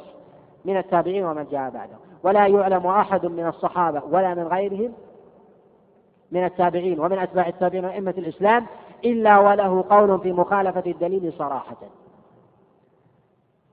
من 0.64 0.76
التابعين 0.76 1.24
ومن 1.24 1.46
جاء 1.50 1.70
بعدهم. 1.70 1.98
ولا 2.22 2.46
يعلم 2.46 2.86
أحد 2.86 3.26
من 3.26 3.46
الصحابة 3.46 4.02
ولا 4.10 4.34
من 4.34 4.42
غيرهم 4.42 4.92
من 6.32 6.44
التابعين 6.44 7.00
ومن 7.00 7.18
أتباع 7.18 7.48
التابعين 7.48 7.84
وأئمة 7.84 8.14
الإسلام 8.18 8.66
إلا 9.04 9.38
وله 9.38 9.84
قول 9.90 10.20
في 10.20 10.32
مخالفة 10.32 10.82
الدليل 10.86 11.32
صراحة. 11.38 11.76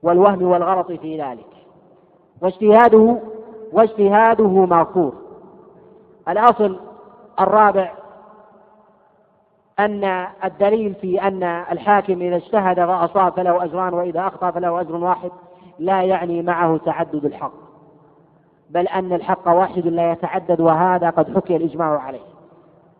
والوهم 0.02 0.42
والغلط 0.42 0.92
في 0.92 1.22
ذلك. 1.22 1.46
واجتهاده 2.42 3.18
واجتهاده 3.72 4.48
مغفور. 4.48 5.12
الأصل 6.28 6.80
الرابع 7.40 7.92
أن 9.78 10.26
الدليل 10.44 10.94
في 10.94 11.22
أن 11.22 11.42
الحاكم 11.42 12.22
إذا 12.22 12.36
اجتهد 12.36 12.76
فأصاب 12.76 13.32
فله 13.32 13.64
أجران 13.64 13.94
وإذا 13.94 14.26
أخطأ 14.26 14.50
فله 14.50 14.80
أجر 14.80 14.96
واحد 14.96 15.30
لا 15.78 16.02
يعني 16.02 16.42
معه 16.42 16.76
تعدد 16.76 17.24
الحق. 17.24 17.52
بل 18.70 18.86
أن 18.88 19.12
الحق 19.12 19.48
واحد 19.48 19.86
لا 19.86 20.12
يتعدد 20.12 20.60
وهذا 20.60 21.10
قد 21.10 21.36
حكي 21.36 21.56
الإجماع 21.56 21.98
عليه. 21.98 22.35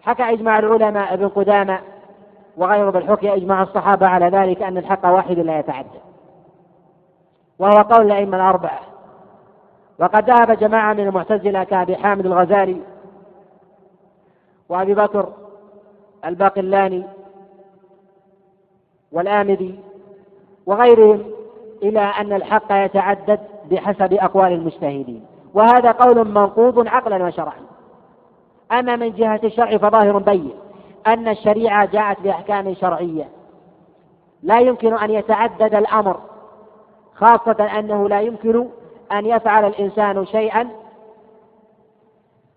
حكى 0.07 0.23
إجماع 0.23 0.59
العلماء 0.59 1.15
ابن 1.15 1.29
قدامة 1.29 1.79
وغيره 2.57 2.91
بل 2.91 3.09
حكي 3.09 3.35
إجماع 3.35 3.63
الصحابة 3.63 4.07
على 4.07 4.29
ذلك 4.29 4.63
أن 4.63 4.79
الحق 4.79 5.07
واحد 5.07 5.39
لا 5.39 5.59
يتعدد 5.59 6.01
وهو 7.59 7.83
قول 7.83 8.07
الأئمة 8.07 8.37
الأربعة. 8.37 8.81
وقد 9.99 10.31
ذهب 10.31 10.59
جماعة 10.59 10.93
من 10.93 11.01
المعتزلة 11.09 11.65
كأبي 11.65 11.97
حامد 11.97 12.27
الغزالي 12.27 12.81
وأبي 14.69 14.95
بكر 14.95 15.33
الباقلاني 16.25 17.05
والآمدي 19.13 19.75
وغيرهم 20.67 21.25
إلى 21.83 22.01
أن 22.01 22.33
الحق 22.33 22.73
يتعدد 22.73 23.41
بحسب 23.71 24.13
أقوال 24.13 24.53
المجتهدين. 24.53 25.27
وهذا 25.55 25.93
قول 25.93 26.29
منقوض 26.29 26.89
عقلا 26.89 27.27
وشرعا. 27.27 27.76
أما 28.73 28.97
من 28.97 29.13
جهة 29.13 29.41
الشرع 29.45 29.77
فظاهر 29.77 30.19
بين 30.19 30.51
أن 31.07 31.29
الشريعة 31.29 31.85
جاءت 31.85 32.21
بأحكام 32.21 32.75
شرعية. 32.75 33.29
لا 34.43 34.61
يمكن 34.61 34.95
أن 34.95 35.11
يتعدد 35.11 35.75
الأمر 35.75 36.21
خاصة 37.15 37.79
أنه 37.79 38.09
لا 38.09 38.21
يمكن 38.21 38.69
أن 39.13 39.27
يفعل 39.27 39.65
الإنسان 39.65 40.27
شيئا 40.27 40.69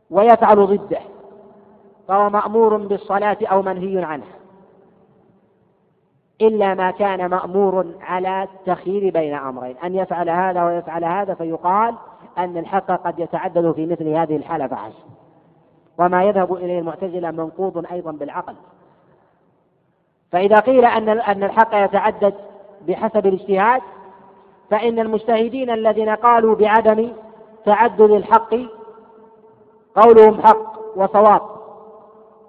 ويفعل 0.09 0.65
ضده 0.65 0.99
فهو 2.07 2.29
مأمور 2.29 2.77
بالصلاة 2.77 3.37
أو 3.43 3.61
منهي 3.61 4.03
عنها. 4.03 4.39
إلا 6.41 6.73
ما 6.73 6.91
كان 6.91 7.29
مأمور 7.29 7.85
على 8.01 8.43
التخيير 8.43 9.13
بين 9.13 9.33
أمرين 9.33 9.77
أن 9.77 9.95
يفعل 9.95 10.29
هذا 10.29 10.63
ويفعل 10.63 11.03
هذا 11.03 11.33
فيقال 11.33 11.95
أن 12.37 12.57
الحق 12.57 12.91
قد 12.91 13.19
يتعدد 13.19 13.71
في 13.71 13.85
مثل 13.85 14.07
هذه 14.07 14.35
الحالة 14.35 14.67
فحسب 14.67 15.18
وما 15.99 16.23
يذهب 16.23 16.53
إليه 16.53 16.79
المعتزلة 16.79 17.31
منقوض 17.31 17.85
أيضا 17.91 18.11
بالعقل. 18.11 18.55
فإذا 20.31 20.59
قيل 20.59 20.85
أن 20.85 21.09
أن 21.09 21.43
الحق 21.43 21.75
يتعدد 21.75 22.33
بحسب 22.87 23.25
الاجتهاد 23.27 23.81
فإن 24.69 24.99
المجتهدين 24.99 25.69
الذين 25.69 26.09
قالوا 26.09 26.55
بعدم 26.55 27.11
تعدد 27.65 28.01
الحق 28.01 28.55
قولهم 29.95 30.41
حق 30.41 30.79
وصواب 30.95 31.41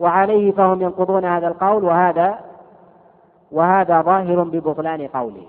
وعليه 0.00 0.52
فهم 0.52 0.82
ينقضون 0.82 1.24
هذا 1.24 1.48
القول 1.48 1.84
وهذا 1.84 2.38
وهذا 3.52 4.02
ظاهر 4.02 4.42
ببطلان 4.42 5.06
قوله. 5.06 5.46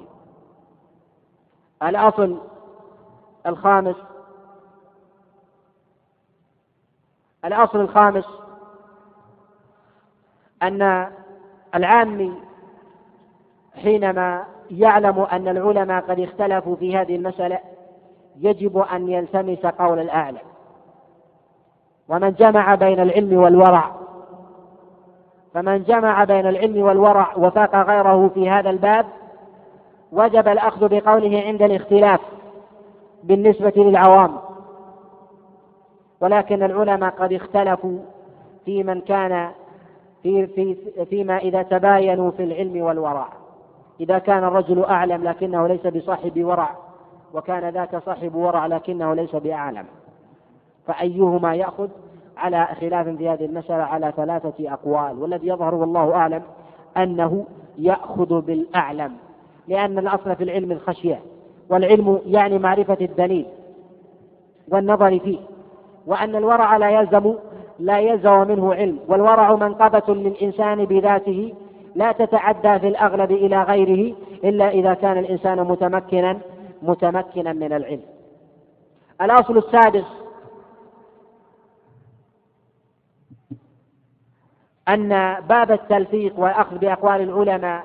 الأصل 1.83 2.37
الخامس 3.47 3.95
الأصل 7.45 7.79
الخامس 7.81 8.25
أن 10.63 11.07
العامي 11.75 12.33
حينما 13.83 14.45
يعلم 14.71 15.19
أن 15.19 15.47
العلماء 15.47 16.01
قد 16.01 16.19
اختلفوا 16.19 16.75
في 16.75 16.97
هذه 16.97 17.15
المسألة 17.15 17.59
يجب 18.39 18.77
أن 18.77 19.09
يلتمس 19.09 19.65
قول 19.65 19.99
الأعلى. 19.99 20.39
ومن 22.09 22.33
جمع 22.33 22.75
بين 22.75 22.99
العلم 22.99 23.37
والورع 23.37 23.91
فمن 25.53 25.83
جمع 25.83 26.23
بين 26.23 26.47
العلم 26.47 26.81
والورع 26.81 27.35
وفاق 27.37 27.75
غيره 27.75 28.27
في 28.33 28.49
هذا 28.49 28.69
الباب 28.69 29.05
وجب 30.11 30.47
الأخذ 30.47 30.87
بقوله 30.87 31.41
عند 31.45 31.61
الاختلاف 31.61 32.19
بالنسبة 33.23 33.73
للعوام. 33.75 34.37
ولكن 36.21 36.63
العلماء 36.63 37.09
قد 37.11 37.33
اختلفوا 37.33 37.99
في 38.65 38.83
من 38.83 39.01
كان 39.01 39.51
في 40.23 40.47
في 40.47 40.75
فيما 41.05 41.37
إذا 41.37 41.63
تباينوا 41.63 42.31
في 42.31 42.43
العلم 42.43 42.81
والورع 42.81 43.27
إذا 43.99 44.17
كان 44.19 44.43
الرجل 44.43 44.83
أعلم 44.83 45.23
لكنه 45.23 45.67
ليس 45.67 45.87
بصاحب 45.87 46.43
ورع 46.43 46.75
وكان 47.33 47.69
ذاك 47.69 48.03
صاحب 48.05 48.35
ورع 48.35 48.65
لكنه 48.65 49.13
ليس 49.13 49.35
بأعلم. 49.35 49.85
فأيهما 50.87 51.55
يأخذ 51.55 51.89
على 52.37 52.67
خلاف 52.81 53.07
في 53.07 53.29
هذه 53.29 53.45
المسألة 53.45 53.83
على 53.83 54.13
ثلاثة 54.17 54.73
أقوال؟ 54.73 55.21
والذي 55.21 55.47
يظهر 55.47 55.75
والله 55.75 56.15
أعلم 56.15 56.41
أنه 56.97 57.45
يأخذ 57.77 58.41
بالأعلم 58.41 59.13
لأن 59.67 59.97
الأصل 59.97 60.35
في 60.35 60.43
العلم 60.43 60.71
الخشية 60.71 61.19
والعلم 61.69 62.19
يعني 62.25 62.59
معرفة 62.59 62.97
الدليل 63.01 63.45
والنظر 64.67 65.19
فيه. 65.19 65.39
وأن 66.05 66.35
الورع 66.35 66.77
لا 66.77 66.89
يلزم 66.89 67.35
لا 67.79 67.99
يلزم 67.99 68.47
منه 68.47 68.73
علم 68.73 68.99
والورع 69.07 69.55
منقبة 69.55 70.13
للإنسان 70.13 70.85
بذاته 70.85 71.53
لا 71.95 72.11
تتعدى 72.11 72.79
في 72.79 72.87
الأغلب 72.87 73.31
إلى 73.31 73.63
غيره 73.63 74.15
إلا 74.43 74.69
إذا 74.69 74.93
كان 74.93 75.17
الإنسان 75.17 75.59
متمكنا 75.63 76.37
متمكنا 76.81 77.53
من 77.53 77.73
العلم. 77.73 78.01
الأصل 79.21 79.57
السادس 79.57 80.05
أن 84.89 85.35
باب 85.49 85.71
التلفيق 85.71 86.39
والأخذ 86.39 86.77
بأقوال 86.77 87.21
العلماء 87.21 87.83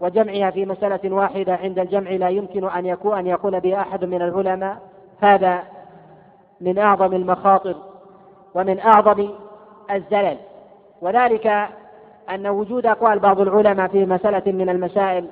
وجمعها 0.00 0.50
في 0.50 0.66
مسألة 0.66 1.14
واحدة 1.14 1.54
عند 1.54 1.78
الجمع 1.78 2.10
لا 2.10 2.28
يمكن 2.28 2.68
أن 2.68 2.86
يكون 2.86 3.18
أن 3.18 3.26
يقول 3.26 3.60
به 3.60 3.80
أحد 3.80 4.04
من 4.04 4.22
العلماء 4.22 4.78
هذا 5.20 5.62
من 6.60 6.78
أعظم 6.78 7.12
المخاطر 7.14 7.76
ومن 8.54 8.80
أعظم 8.80 9.28
الزلل. 9.90 10.36
وذلك 11.02 11.68
أن 12.30 12.46
وجود 12.46 12.86
أقوال 12.86 13.18
بعض 13.18 13.40
العلماء 13.40 13.88
في 13.88 14.06
مسألة 14.06 14.52
من 14.52 14.68
المسائل 14.68 15.28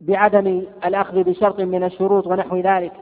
بعدم 0.00 0.62
الأخذ 0.84 1.22
بشرط 1.22 1.60
من 1.60 1.84
الشروط 1.84 2.26
ونحو 2.26 2.56
ذلك 2.56 2.92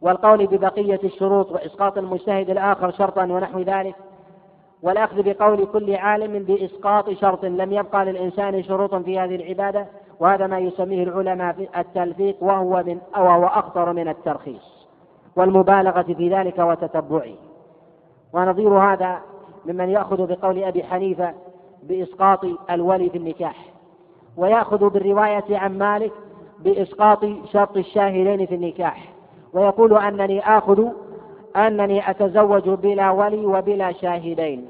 والقول 0.00 0.46
ببقية 0.46 1.00
الشروط 1.04 1.52
وإسقاط 1.52 1.98
المجتهد 1.98 2.50
الآخر 2.50 2.90
شرطا 2.90 3.22
ونحو 3.22 3.60
ذلك 3.60 3.94
والأخذ 4.82 5.22
بقول 5.22 5.66
كل 5.66 5.94
عالم 5.94 6.44
بإسقاط 6.44 7.10
شرط. 7.10 7.44
لم 7.44 7.72
يبقى 7.72 8.04
للإنسان 8.04 8.62
شروط 8.62 8.94
في 8.94 9.18
هذه 9.18 9.34
العبادة 9.36 9.86
وهذا 10.20 10.46
ما 10.46 10.58
يسميه 10.58 11.02
العلماء 11.02 11.52
في 11.52 11.80
التلفيق 11.80 12.36
وهو 12.40 12.82
من 12.86 12.98
وهو 13.16 13.46
أخطر 13.46 13.92
من 13.92 14.08
الترخيص 14.08 14.88
والمبالغة 15.36 16.02
في 16.02 16.28
ذلك 16.28 16.58
وتتبعه. 16.58 17.34
ونظير 18.32 18.78
هذا 18.78 19.18
ممن 19.66 19.88
يأخذ 19.88 20.26
بقول 20.26 20.64
أبي 20.64 20.84
حنيفة 20.84 21.34
بإسقاط 21.82 22.44
الولي 22.70 23.10
في 23.10 23.18
النكاح 23.18 23.56
ويأخذ 24.36 24.88
بالرواية 24.88 25.58
عن 25.58 25.78
مالك 25.78 26.12
بإسقاط 26.58 27.24
شرط 27.52 27.76
الشاهدين 27.76 28.46
في 28.46 28.54
النكاح 28.54 29.12
ويقول 29.52 29.98
أنني 29.98 30.40
آخذ 30.40 30.88
أنني 31.56 32.10
أتزوج 32.10 32.68
بلا 32.68 33.10
ولي 33.10 33.46
وبلا 33.46 33.92
شاهدين. 33.92 34.66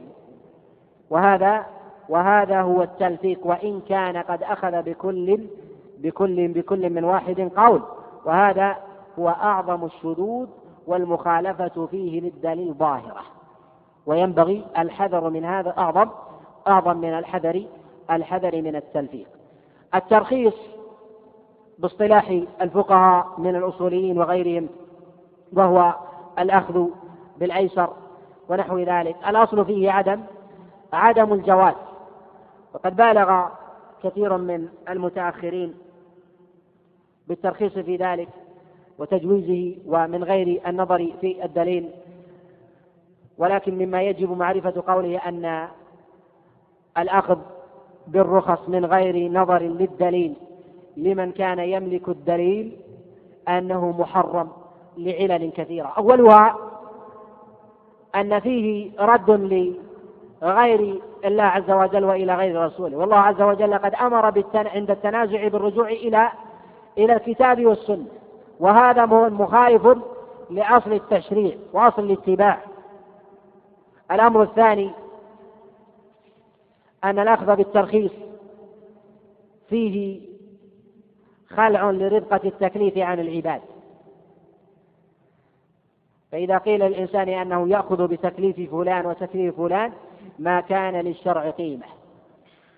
وهذا 1.10 1.66
وهذا 2.08 2.60
هو 2.60 2.82
التلفيق 2.82 3.46
وإن 3.46 3.80
كان 3.80 4.16
قد 4.16 4.42
أخذ 4.42 4.82
بكل 4.82 5.38
بكل 5.98 6.48
بكل 6.48 6.90
من 6.90 7.04
واحد 7.04 7.50
قول. 7.56 7.82
وهذا 8.24 8.76
هو 9.18 9.28
أعظم 9.28 9.84
الشذوذ 9.84 10.46
والمخالفة 10.86 11.86
فيه 11.86 12.20
للدليل 12.20 12.74
ظاهرة. 12.74 13.20
وينبغي 14.06 14.64
الحذر 14.78 15.30
من 15.30 15.44
هذا 15.44 15.74
أعظم 15.78 16.08
أعظم 16.68 16.96
من 16.96 17.18
الحذر 17.18 17.64
الحذر 18.10 18.62
من 18.62 18.76
التلفيق. 18.76 19.26
الترخيص 19.94 20.54
باصطلاح 21.78 22.40
الفقهاء 22.60 23.26
من 23.38 23.56
الأصوليين 23.56 24.18
وغيرهم 24.18 24.68
وهو 25.52 25.94
الأخذ 26.38 26.86
بالأيسر 27.38 27.90
ونحو 28.48 28.78
ذلك. 28.78 29.16
الأصل 29.28 29.64
فيه 29.64 29.90
عدم 29.90 30.20
عدم 30.92 31.32
الجواز. 31.32 31.74
وقد 32.78 32.96
بالغ 32.96 33.44
كثير 34.02 34.36
من 34.36 34.68
المتأخرين 34.88 35.74
بالترخيص 37.28 37.72
في 37.72 37.96
ذلك 37.96 38.28
وتجويزه 38.98 39.76
ومن 39.86 40.24
غير 40.24 40.60
النظر 40.66 41.12
في 41.20 41.44
الدليل 41.44 41.90
ولكن 43.38 43.74
مما 43.78 44.02
يجب 44.02 44.30
معرفة 44.30 44.82
قوله 44.86 45.18
أن 45.18 45.68
الأخذ 46.98 47.38
بالرخص 48.06 48.68
من 48.68 48.84
غير 48.84 49.32
نظر 49.32 49.62
للدليل 49.62 50.34
لمن 50.96 51.32
كان 51.32 51.58
يملك 51.58 52.08
الدليل 52.08 52.76
أنه 53.48 53.90
محرم 54.00 54.48
لعلل 54.98 55.50
كثيرة. 55.50 55.86
أولها 55.86 56.56
أن 58.14 58.40
فيه 58.40 58.90
رد 59.00 59.30
لغير 60.42 61.02
الله 61.24 61.42
عز 61.42 61.70
وجل 61.70 62.04
وإلى 62.04 62.34
غير 62.34 62.64
رسوله. 62.66 62.96
والله 62.96 63.16
عز 63.16 63.42
وجل 63.42 63.78
قد 63.78 63.94
أمر 63.94 64.30
بالتن... 64.30 64.66
عند 64.66 64.90
التنازع 64.90 65.48
بالرجوع 65.48 65.88
إلى 65.88 66.32
إلى 66.98 67.12
الكتاب 67.12 67.66
والسنة. 67.66 68.06
وهذا 68.60 69.06
مخالف 69.06 69.98
لأصل 70.50 70.92
التشريع 70.92 71.56
وأصل 71.72 72.02
الاتباع. 72.02 72.58
الأمر 74.10 74.42
الثاني 74.42 74.90
أن 77.04 77.18
الأخذ 77.18 77.56
بالترخيص 77.56 78.12
فيه 79.68 80.20
خلع 81.48 81.90
لرفقة 81.90 82.40
التكليف 82.44 82.98
عن 82.98 83.20
العباد. 83.20 83.60
فإذا 86.32 86.58
قيل 86.58 86.80
للإنسان 86.80 87.28
أنه 87.28 87.68
يأخذ 87.68 88.08
بتكليف 88.08 88.70
فلان 88.70 89.06
وتكليف 89.06 89.56
فلان 89.56 89.92
ما 90.38 90.60
كان 90.60 90.94
للشرع 90.94 91.50
قيمة. 91.50 91.86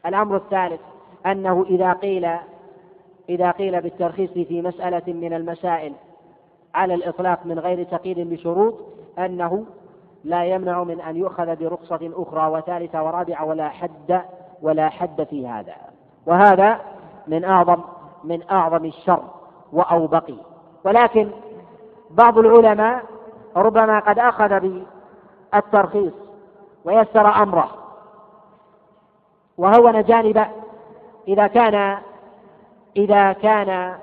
الأمر 0.07 0.37
الثالث 0.37 0.81
أنه 1.27 1.67
إذا 1.71 1.93
قيل 1.93 2.29
إذا 3.29 3.51
قيل 3.51 3.81
بالترخيص 3.81 4.31
في 4.31 4.63
مسألة 4.63 5.03
من 5.13 5.33
المسائل 5.33 5.93
على 6.75 6.95
الإطلاق 6.95 7.47
من 7.47 7.59
غير 7.59 7.85
تقييد 7.85 8.31
بشروط 8.31 8.75
أنه 9.19 9.65
لا 10.25 10.45
يمنع 10.45 10.85
من 10.85 11.01
أن 11.01 11.17
يؤخذ 11.17 11.57
برخصة 11.57 12.11
أخرى 12.15 12.51
وثالثة 12.51 13.03
ورابعة 13.05 13.45
ولا 13.45 13.69
حد 13.69 14.23
ولا 14.63 14.89
حد 14.89 15.25
في 15.25 15.49
هذا. 15.49 15.75
وهذا 16.27 16.81
من 17.27 17.45
أعظم 17.45 17.81
من 18.25 18.51
أعظم 18.51 18.85
الشر 18.85 19.23
وأوبقي 19.73 20.37
ولكن 20.85 21.31
بعض 22.11 22.39
العلماء 22.39 23.03
ربما 23.57 23.99
قد 23.99 24.19
أخذ 24.19 24.61
بالترخيص 25.53 26.13
ويسر 26.85 27.43
أمره. 27.43 27.69
وهون 29.59 30.03
جانب 30.03 30.47
إذا 31.29 31.47
كان 31.47 31.99
إذا 32.97 33.33
كان 33.33 33.95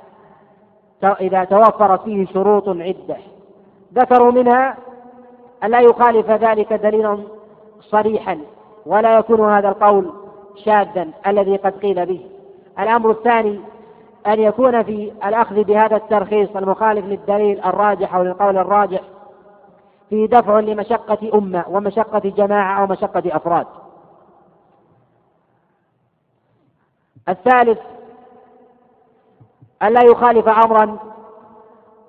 إذا 1.03 1.43
توفرت 1.43 2.01
فيه 2.01 2.25
شروط 2.25 2.69
عدة. 2.69 3.17
ذكروا 3.93 4.31
منها 4.31 4.77
أن 5.63 5.71
لا 5.71 5.79
يخالف 5.79 6.31
ذلك 6.31 6.73
دليلا 6.73 7.19
صريحا 7.79 8.39
ولا 8.85 9.17
يكون 9.17 9.51
هذا 9.53 9.69
القول 9.69 10.11
شاذا 10.65 11.07
الذي 11.27 11.55
قد 11.55 11.73
قيل 11.79 12.05
به. 12.05 12.25
الأمر 12.79 13.11
الثاني 13.11 13.59
أن 14.27 14.39
يكون 14.39 14.83
في 14.83 15.11
الأخذ 15.25 15.63
بهذا 15.63 15.95
الترخيص 15.95 16.55
المخالف 16.55 17.05
للدليل 17.05 17.65
الراجح 17.65 18.15
أو 18.15 18.23
للقول 18.23 18.57
الراجح 18.57 19.01
في 20.09 20.27
دفع 20.27 20.59
لمشقة 20.59 21.31
أمة 21.33 21.65
ومشقة 21.67 22.19
جماعة 22.19 22.81
أو 22.81 22.87
مشقة 22.87 23.23
أفراد. 23.25 23.67
الثالث 27.29 27.79
ألا 29.83 30.01
يخالف 30.03 30.47
أمرا 30.47 30.97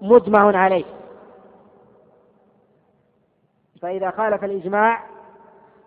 مجمع 0.01 0.59
عليه. 0.59 0.85
فإذا 3.83 4.11
خالف 4.11 4.45
الإجماع 4.45 5.05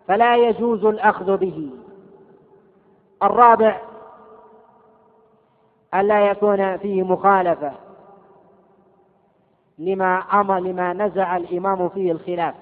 فلا 0.08 0.36
يجوز 0.36 0.86
الأخذ 0.86 1.38
به. 1.38 1.70
الرابع 3.24 3.82
ألا 5.94 6.32
يكون 6.32 6.78
فيه 6.78 7.04
مخالفة. 7.04 7.72
لما 9.80 10.18
أمر 10.18 10.60
لما 10.60 10.94
نزع 10.94 11.38
الإمام 11.38 11.90
فيه 11.90 12.12
الخلاف. 12.12 12.56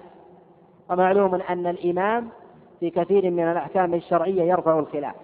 ومعلوم 0.90 1.36
أن 1.36 1.68
الإمام 1.68 2.30
في 2.80 2.90
كثير 2.90 3.32
من 3.32 3.44
الأحكام 3.44 3.94
الشرعية 3.94 4.44
يرفع 4.44 4.80
الخلاف. 4.80 5.16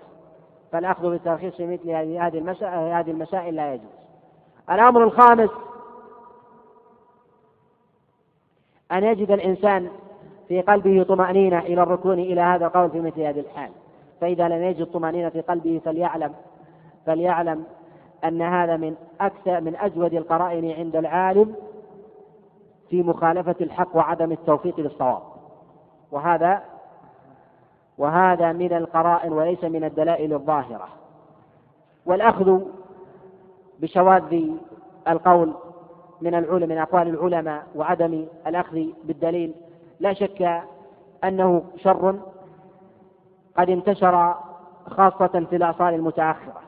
فالأخذ 0.71 1.09
بالترخيص 1.09 1.55
في 1.55 1.67
مثل 1.67 1.89
هذه 1.89 2.37
المسائل 2.37 2.93
هذه 2.93 3.11
المسائل 3.11 3.55
لا 3.55 3.73
يجوز. 3.73 3.89
الأمر 4.71 5.03
الخامس 5.03 5.49
أن 8.91 9.03
يجد 9.03 9.31
الإنسان 9.31 9.89
في 10.47 10.61
قلبه 10.61 11.03
طمأنينة 11.03 11.59
إلى 11.59 11.83
الركون 11.83 12.19
إلى 12.19 12.41
هذا 12.41 12.65
القول 12.65 12.89
في 12.89 12.99
مثل 13.01 13.21
هذه 13.21 13.39
الحال. 13.39 13.69
فإذا 14.21 14.47
لم 14.47 14.63
يجد 14.63 14.85
طمأنينة 14.85 15.29
في 15.29 15.41
قلبه 15.41 15.81
فليعلم 15.85 16.33
فليعلم 17.05 17.63
أن 18.23 18.41
هذا 18.41 18.77
من 18.77 18.95
أكثر 19.21 19.61
من 19.61 19.75
أجود 19.75 20.13
القرائن 20.13 20.71
عند 20.71 20.95
العالم 20.95 21.55
في 22.89 23.03
مخالفة 23.03 23.55
الحق 23.61 23.95
وعدم 23.95 24.31
التوفيق 24.31 24.79
للصواب. 24.79 25.21
وهذا 26.11 26.61
وهذا 27.97 28.51
من 28.51 28.73
القرائن 28.73 29.33
وليس 29.33 29.63
من 29.63 29.83
الدلائل 29.83 30.33
الظاهرة. 30.33 30.87
والأخذ 32.05 32.61
بشواذ 33.79 34.49
القول 35.07 35.53
من 36.21 36.35
العلم 36.35 36.69
من 36.69 36.77
أقوال 36.77 37.07
العلماء 37.07 37.63
وعدم 37.75 38.25
الأخذ 38.47 38.83
بالدليل 39.03 39.53
لا 39.99 40.13
شك 40.13 40.61
أنه 41.23 41.63
شر 41.77 42.19
قد 43.57 43.69
انتشر 43.69 44.35
خاصة 44.87 45.45
في 45.49 45.55
الأعصار 45.55 45.89
المتأخرة. 45.89 46.61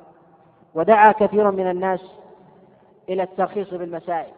ودعا 0.75 1.11
كثير 1.11 1.51
من 1.51 1.69
الناس 1.69 2.01
إلى 3.09 3.23
الترخيص 3.23 3.73
بالمسائل. 3.73 4.33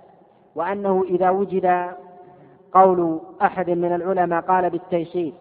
وأنه 0.60 1.04
إذا 1.10 1.30
وجد 1.30 1.90
قول 2.74 3.20
أحد 3.42 3.70
من 3.70 3.96
العلماء 3.96 4.42
قال 4.42 4.70
بالتيسير 4.70 5.34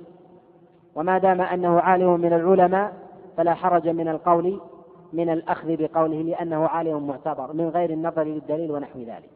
وما 0.95 1.19
دام 1.19 1.41
أنه 1.41 1.81
عالم 1.81 2.21
من 2.21 2.33
العلماء 2.33 2.93
فلا 3.37 3.55
حرج 3.55 3.89
من 3.89 4.09
القول 4.09 4.61
من 5.13 5.31
الأخذ 5.31 5.77
بقوله 5.77 6.23
لأنه 6.23 6.67
عالم 6.67 7.07
معتبر 7.07 7.53
من 7.53 7.69
غير 7.69 7.91
النظر 7.91 8.23
للدليل 8.23 8.71
ونحو 8.71 8.99
ذلك. 8.99 9.31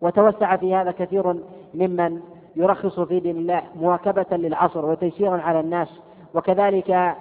وتوسع 0.00 0.56
في 0.56 0.74
هذا 0.74 0.90
كثير 0.90 1.36
ممن 1.74 2.20
يرخص 2.56 3.00
في 3.00 3.20
دين 3.20 3.36
الله 3.36 3.62
مواكبة 3.76 4.36
للعصر 4.36 4.86
وتيسيرا 4.86 5.42
على 5.42 5.60
الناس 5.60 6.00
وكذلك 6.34 7.16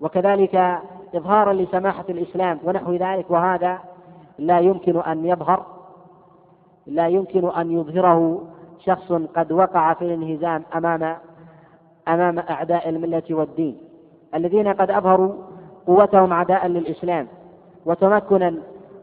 وكذلك 0.00 0.78
إظهارا 1.14 1.52
لسماحة 1.52 2.04
الإسلام 2.08 2.58
ونحو 2.64 2.94
ذلك 2.94 3.30
وهذا 3.30 3.78
لا 4.38 4.58
يمكن 4.58 5.00
أن 5.00 5.26
يظهر 5.26 5.75
لا 6.86 7.08
يمكن 7.08 7.48
أن 7.50 7.70
يظهره 7.70 8.42
شخص 8.78 9.12
قد 9.12 9.52
وقع 9.52 9.94
في 9.94 10.04
الانهزام 10.04 10.62
أمام 10.76 11.16
أمام 12.08 12.38
أعداء 12.38 12.88
الملة 12.88 13.22
والدين 13.30 13.78
الذين 14.34 14.68
قد 14.68 14.90
أظهروا 14.90 15.32
قوتهم 15.86 16.32
عداء 16.32 16.66
للإسلام 16.66 17.26
وتمكنا 17.86 18.54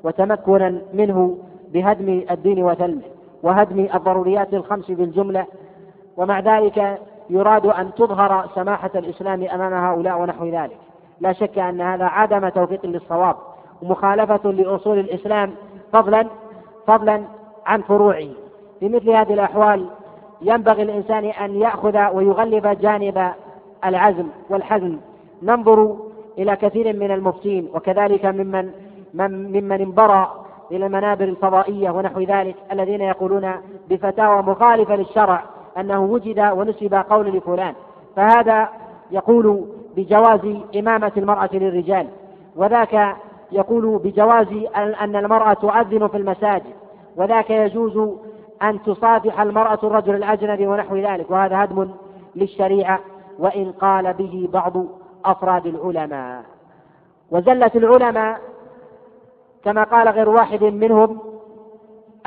وتمكنا 0.04 0.82
منه 0.94 1.38
بهدم 1.74 2.24
الدين 2.32 2.64
وثلمه 2.64 3.02
وهدم 3.44 3.88
الضروريات 3.96 4.54
الخمس 4.54 4.92
بالجملة 4.92 5.46
ومع 6.18 6.40
ذلك 6.40 7.00
يراد 7.30 7.66
أن 7.66 7.94
تظهر 7.94 8.50
سماحة 8.56 8.92
الإسلام 8.96 9.44
أمام 9.44 9.74
هؤلاء 9.74 10.22
ونحو 10.22 10.46
ذلك. 10.46 10.78
لا 11.20 11.34
شك 11.34 11.60
أن 11.60 11.82
هذا 11.82 12.06
عدم 12.06 12.50
توفيق 12.50 12.86
للصواب 12.86 13.36
ومخالفة 13.82 14.52
لأصول 14.52 15.00
الإسلام 15.00 15.52
فضلا 15.94 16.28
فضلا 16.88 17.24
عن 17.66 17.82
فروعه. 17.82 18.28
في 18.80 18.90
مثل 18.90 19.10
هذه 19.10 19.34
الأحوال 19.34 19.86
ينبغي 20.42 20.84
الإنسان 20.84 21.26
أن 21.26 21.56
يأخذ 21.56 21.98
ويغلب 22.14 22.68
جانب 22.68 23.34
العزم 23.86 24.28
والحزم. 24.50 24.98
ننظر 25.44 25.96
إلى 26.38 26.56
كثير 26.56 26.96
من 26.96 27.12
المفتين 27.12 27.70
وكذلك 27.74 28.26
ممن 28.26 28.72
ممن 29.14 29.82
انبرى 29.82 30.32
إلى 30.72 30.86
المنابر 30.86 31.26
الفضائية 31.26 31.90
ونحو 31.90 32.20
ذلك 32.20 32.56
الذين 32.72 33.02
يقولون 33.02 33.52
بفتاوى 33.90 34.42
مخالفة 34.42 34.96
للشرع 34.96 35.44
أنه 35.78 36.02
وجد 36.04 36.40
ونسب 36.40 36.94
قول 36.94 37.28
لفلان. 37.28 37.74
فهذا 38.16 38.70
يقول 39.12 39.66
بجواز 39.96 40.58
إمامة 40.76 41.12
المرأة 41.18 41.50
للرجال 41.54 42.08
وذاك 42.56 43.16
يقول 43.52 43.98
بجواز 44.04 44.48
أن 44.76 45.16
المرأة 45.16 45.54
تؤذن 45.54 46.08
في 46.08 46.18
المساجد. 46.18 46.74
وذاك 47.18 47.50
يجوز 47.50 48.18
أن 48.64 48.84
تصافح 48.84 49.42
المرأة 49.42 49.80
الرجل 49.84 50.16
الأجنبي 50.16 50.68
ونحو 50.68 50.96
ذلك 50.96 51.32
وهذا 51.32 51.64
هدم 51.64 51.90
للشريعة 52.36 53.00
وإن 53.40 53.72
قال 53.72 54.14
به 54.14 54.50
بعض 54.54 54.74
أفراد 55.26 55.66
العلماء. 55.66 56.44
وزلت 57.32 57.76
العلماء 57.76 58.40
كما 59.64 59.84
قال 59.84 60.10
غير 60.10 60.30
واحد 60.30 60.64
منهم 60.64 61.20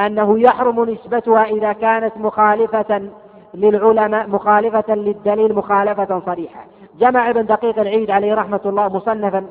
أنه 0.01 0.41
يحرم 0.41 0.91
نسبتها 0.91 1.45
إذا 1.45 1.73
كانت 1.73 2.17
مخالفة 2.17 3.09
للعلماء 3.55 4.29
مخالفة 4.29 4.95
للدليل 4.95 5.55
مخالفة 5.55 6.23
صريحة. 6.27 6.65
جمع 6.99 7.31
ابن 7.31 7.47
دقيق 7.47 7.79
العيد 7.79 8.11
عليه 8.11 8.35
رحمة 8.35 8.61
الله 8.67 8.89
مصنفا 8.89 9.47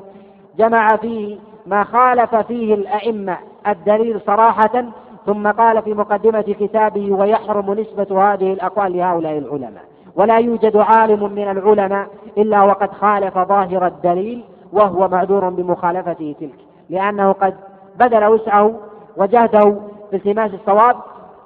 جمع 0.58 0.96
فيه 0.96 1.38
ما 1.66 1.84
خالف 1.84 2.34
فيه 2.34 2.74
الأئمة 2.74 3.38
الدليل 3.66 4.20
صراحة 4.20 4.84
ثم 5.26 5.50
قال 5.50 5.82
في 5.82 5.94
مقدمة 5.94 6.40
كتابه 6.40 7.12
ويحرم 7.12 7.72
نسبة 7.72 8.32
هذه 8.32 8.52
الأقوال 8.52 8.96
لهؤلاء 8.96 9.38
العلماء. 9.38 9.84
ولا 10.16 10.38
يوجد 10.38 10.76
عالم 10.76 11.32
من 11.32 11.50
العلماء 11.50 12.08
إلا 12.38 12.62
وقد 12.62 12.92
خالف 12.92 13.38
ظاهر 13.38 13.86
الدليل 13.86 14.44
وهو 14.72 15.08
معذور 15.08 15.48
بمخالفته 15.48 16.34
تلك. 16.40 16.58
لأنه 16.90 17.32
قد 17.32 17.54
بذل 18.00 18.24
وسعه 18.24 18.72
وجهده 19.16 19.76
في 20.10 20.16
التماس 20.16 20.50
الصواب 20.54 20.96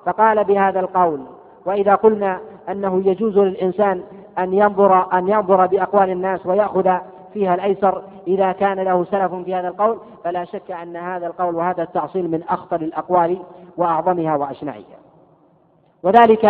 فقال 0.07 0.45
بهذا 0.45 0.81
القول. 0.81 1.20
وإذا 1.66 1.95
قلنا 1.95 2.39
أنه 2.68 3.03
يجوز 3.05 3.39
للإنسان 3.39 4.01
أن 4.39 4.55
ينظر 4.55 5.07
أن 5.12 5.28
ينظر 5.28 5.66
بأقوال 5.66 6.11
الناس 6.11 6.47
ويأخذ 6.47 6.97
فيها 7.35 7.55
الأيسر 7.55 8.03
إذا 8.26 8.53
كان 8.53 8.81
له 8.81 9.05
سلف 9.05 9.35
في 9.35 9.55
هذا 9.55 9.68
القول 9.68 9.99
فلا 10.24 10.45
شك 10.45 10.70
أن 10.70 10.97
هذا 10.97 11.26
القول 11.26 11.55
وهذا 11.55 11.83
التعصيل 11.83 12.31
من 12.31 12.43
أخطر 12.49 12.81
الأقوال 12.81 13.39
وأعظمها 13.76 14.37
وأشنعها. 14.37 15.01
وذلك 16.03 16.45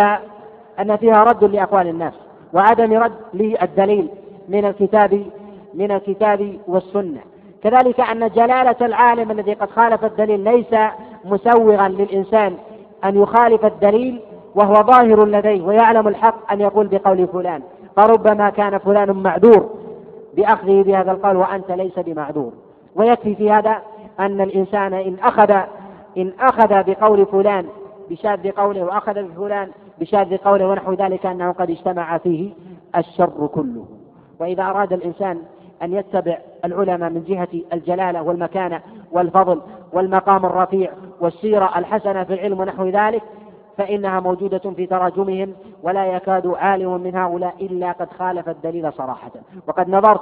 أن 0.79 0.95
فيها 0.95 1.23
رد 1.23 1.43
لأقوال 1.43 1.87
الناس 1.87 2.13
وعدم 2.53 2.93
رد 2.93 3.13
للدليل 3.33 4.09
من 4.49 4.65
الكتاب 4.65 5.25
من 5.73 5.91
الكتاب 5.91 6.59
والسنة. 6.67 7.21
كذلك 7.63 7.99
أن 7.99 8.29
جلالة 8.29 8.75
العالم 8.81 9.31
الذي 9.31 9.53
قد 9.53 9.69
خالف 9.69 10.05
الدليل 10.05 10.39
ليس 10.39 10.75
مسوغا 11.25 11.87
للإنسان 11.87 12.57
أن 13.05 13.21
يخالف 13.21 13.65
الدليل 13.65 14.21
وهو 14.55 14.73
ظاهر 14.73 15.25
لديه 15.25 15.61
ويعلم 15.61 16.07
الحق 16.07 16.51
أن 16.51 16.61
يقول 16.61 16.87
بقول 16.87 17.27
فلان 17.27 17.61
فربما 17.95 18.49
كان 18.49 18.77
فلان 18.77 19.11
معذور. 19.11 19.80
بأخذه 20.35 20.83
بهذا 20.83 21.11
القول 21.11 21.35
وأنت 21.37 21.71
ليس 21.71 21.99
بمعذور. 21.99 22.53
ويكفي 22.95 23.35
في 23.35 23.51
هذا 23.51 23.81
أن 24.19 24.41
الإنسان 24.41 24.93
إن 24.93 25.17
أخذ 25.23 25.51
إن 26.17 26.33
أخذ 26.39 26.83
بقول 26.83 27.25
فلان 27.25 27.65
بشاذ 28.09 28.51
قوله 28.51 28.83
وأخذ 28.83 29.13
بفلان 29.13 29.69
بشاذ 29.99 30.37
قوله 30.37 30.67
ونحو 30.67 30.93
ذلك 30.93 31.25
أنه 31.25 31.51
قد 31.51 31.69
اجتمع 31.69 32.17
فيه 32.17 32.49
الشر 32.97 33.47
كله. 33.47 33.85
وإذا 34.39 34.63
أراد 34.63 34.93
الإنسان 34.93 35.41
أن 35.83 35.93
يتبع 35.93 36.37
العلماء 36.65 37.09
من 37.09 37.23
جهة 37.23 37.47
الجلالة 37.73 38.21
والمكانة 38.23 38.81
والفضل 39.11 39.61
والمقام 39.93 40.45
الرفيع 40.45 40.91
والسيرة 41.21 41.71
الحسنة 41.79 42.23
في 42.23 42.33
العلم 42.33 42.59
ونحو 42.59 42.87
ذلك 42.87 43.21
فإنها 43.77 44.19
موجودة 44.19 44.71
في 44.75 44.85
تراجمهم 44.85 45.53
ولا 45.83 46.05
يكاد 46.05 46.47
عالم 46.47 47.01
من 47.01 47.15
هؤلاء 47.15 47.55
إلا 47.61 47.91
قد 47.91 48.07
خالف 48.19 48.49
الدليل 48.49 48.93
صراحة. 48.93 49.31
وقد 49.67 49.89
نظرت 49.89 50.21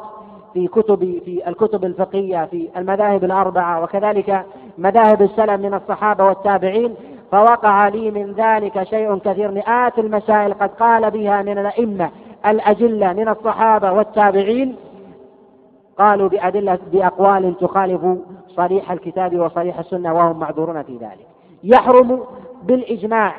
في 0.53 0.67
كتب 0.67 1.21
في 1.25 1.47
الكتب 1.47 1.85
الفقهية 1.85 2.45
في 2.45 2.69
المذاهب 2.77 3.23
الأربعة 3.23 3.83
وكذلك 3.83 4.45
مذاهب 4.77 5.21
السلف 5.21 5.61
من 5.61 5.73
الصحابة 5.73 6.25
والتابعين 6.25 6.95
فوقع 7.31 7.87
لي 7.87 8.11
من 8.11 8.33
ذلك 8.33 8.83
شيء 8.83 9.17
كثير. 9.17 9.51
مئات 9.51 9.99
المسائل 9.99 10.53
قد 10.53 10.69
قال 10.69 11.11
بها 11.11 11.41
من 11.41 11.57
الأئمة 11.57 12.09
الأجلة 12.45 13.13
من 13.13 13.29
الصحابة 13.29 13.91
والتابعين 13.91 14.75
قالوا 15.97 16.29
بأدلة 16.29 16.79
بأقوال 16.91 17.55
تخالف 17.59 18.01
صريح 18.47 18.91
الكتاب 18.91 19.39
وصريح 19.39 19.79
السنة 19.79 20.13
وهم 20.13 20.39
معذورون 20.39 20.83
في 20.83 20.97
ذلك. 20.97 21.27
يحرم 21.63 22.23
بالإجماع 22.63 23.35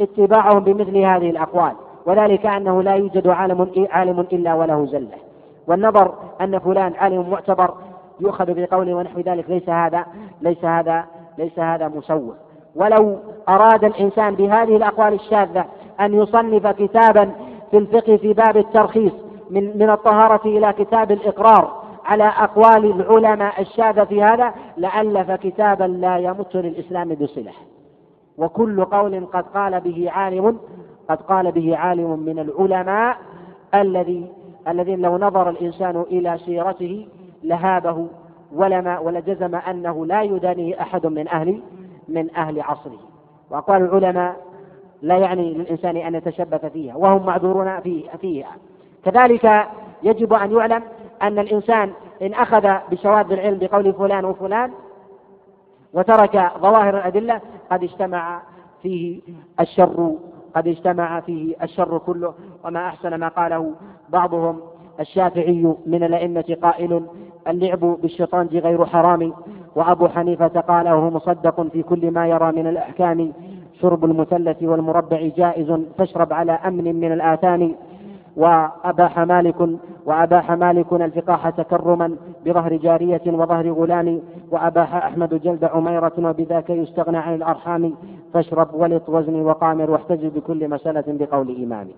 اتباعهم 0.00 0.64
بمثل 0.64 0.96
هذه 0.96 1.30
الأقوال 1.30 1.72
وذلك 2.06 2.46
أنه 2.46 2.82
لا 2.82 2.94
يوجد 2.94 3.28
عالم 3.28 3.86
عالم 3.90 4.20
إلا 4.20 4.54
وله 4.54 4.86
زلة. 4.86 5.18
والنظر 5.66 6.14
أن 6.40 6.58
فلان 6.58 6.92
عالم 6.94 7.30
معتبر 7.30 7.74
يؤخذ 8.20 8.54
بقوله 8.54 8.94
ونحو 8.94 9.20
ذلك 9.20 9.50
ليس 9.50 9.68
هذا 9.68 10.06
ليس 10.42 10.64
هذا 10.64 11.04
ليس 11.38 11.58
هذا 11.58 11.88
مسوغ. 11.88 12.32
ولو 12.76 13.18
أراد 13.48 13.84
الإنسان 13.84 14.34
بهذه 14.34 14.76
الأقوال 14.76 15.14
الشاذة 15.14 15.64
أن 16.00 16.14
يصنف 16.14 16.66
كتابا 16.66 17.30
في 17.70 17.78
الفقه 17.78 18.16
في 18.16 18.32
باب 18.32 18.56
الترخيص 18.56 19.12
من 19.50 19.78
من 19.78 19.90
الطهارة 19.90 20.46
إلى 20.46 20.72
كتاب 20.72 21.10
الإقرار 21.10 21.82
على 22.04 22.24
أقوال 22.24 22.84
العلماء 22.84 23.60
الشاذة 23.60 24.04
في 24.04 24.22
هذا 24.22 24.54
لألف 24.76 25.30
كتابا 25.30 25.84
لا 25.84 26.18
يمت 26.18 26.54
للإسلام 26.56 27.14
بصلة. 27.14 27.52
وكل 28.38 28.84
قول 28.84 29.26
قد 29.26 29.44
قال 29.44 29.80
به 29.80 30.10
عالم 30.10 30.58
قد 31.08 31.22
قال 31.22 31.52
به 31.52 31.76
عالم 31.76 32.18
من 32.18 32.38
العلماء 32.38 33.16
الذي 33.74 34.32
الذين 34.68 35.00
لو 35.00 35.18
نظر 35.18 35.50
الإنسان 35.50 36.00
إلى 36.00 36.38
سيرته 36.38 37.08
لهابه 37.42 38.06
ولما 38.54 38.98
ولجزم 38.98 39.54
أنه 39.54 40.06
لا 40.06 40.22
يدانيه 40.22 40.80
أحد 40.80 41.06
من 41.06 41.28
أهل 41.28 41.60
من 42.08 42.36
أهل 42.36 42.60
عصره. 42.60 42.98
وأقوال 43.50 43.82
العلماء 43.82 44.36
لا 45.02 45.16
يعني 45.18 45.54
للإنسان 45.54 45.96
أن 45.96 46.14
يتشبث 46.14 46.66
فيها 46.66 46.96
وهم 46.96 47.26
معذورون 47.26 47.80
فيها. 48.20 48.50
كذلك 49.04 49.66
يجب 50.02 50.32
أن 50.32 50.52
يعلم 50.52 50.82
أن 51.22 51.38
الإنسان 51.38 51.90
إن 52.22 52.34
أخذ 52.34 52.74
بشواذ 52.90 53.32
العلم 53.32 53.58
بقول 53.58 53.92
فلان 53.92 54.24
وفلان 54.24 54.70
وترك 55.94 56.50
ظواهر 56.58 56.96
الأدلة 56.98 57.40
قد 57.70 57.82
اجتمع 57.82 58.42
فيه 58.82 59.20
الشر 59.60 60.12
قد 60.54 60.68
اجتمع 60.68 61.20
فيه 61.20 61.54
الشر 61.62 61.98
كله. 61.98 62.34
وما 62.64 62.86
أحسن 62.86 63.14
ما 63.14 63.28
قاله 63.28 63.72
بعضهم 64.08 64.60
الشافعي 65.00 65.74
من 65.86 66.04
الأئمة 66.04 66.56
قائل 66.62 67.06
اللعب 67.48 67.80
بالشطرنج 67.80 68.56
غير 68.56 68.84
حرام. 68.84 69.32
وأبو 69.76 70.08
حنيفة 70.08 70.60
قال 70.60 70.88
وهو 70.88 71.10
مصدق 71.10 71.60
في 71.60 71.82
كل 71.82 72.10
ما 72.10 72.26
يرى 72.26 72.52
من 72.52 72.66
الأحكام. 72.66 73.32
شرب 73.80 74.04
المثلث 74.04 74.62
والمربع 74.62 75.30
جائز 75.36 75.80
فاشرب 75.98 76.32
على 76.32 76.52
أمن 76.52 77.00
من 77.00 77.12
الآثام. 77.12 77.74
وأباح 78.36 79.18
مالك 79.18 79.68
وأباح 80.06 80.52
مالك 80.52 80.92
الفقاح 80.92 81.50
تكرما 81.50 82.16
بظهر 82.46 82.76
جارية 82.76 83.22
وظهر 83.26 83.70
غلام 83.70 84.20
وأباح 84.50 84.94
أحمد 84.94 85.34
جلد 85.34 85.64
عميرة 85.64 86.12
وبذاك 86.18 86.70
يستغنى 86.70 87.18
عن 87.18 87.34
الأرحام 87.34 87.94
فاشرب 88.34 88.74
ولط 88.74 89.08
وزني 89.08 89.42
وقامر 89.42 89.90
واحتج 89.90 90.26
بكل 90.26 90.68
مسألة 90.68 91.04
بقول 91.06 91.62
إمامي. 91.62 91.94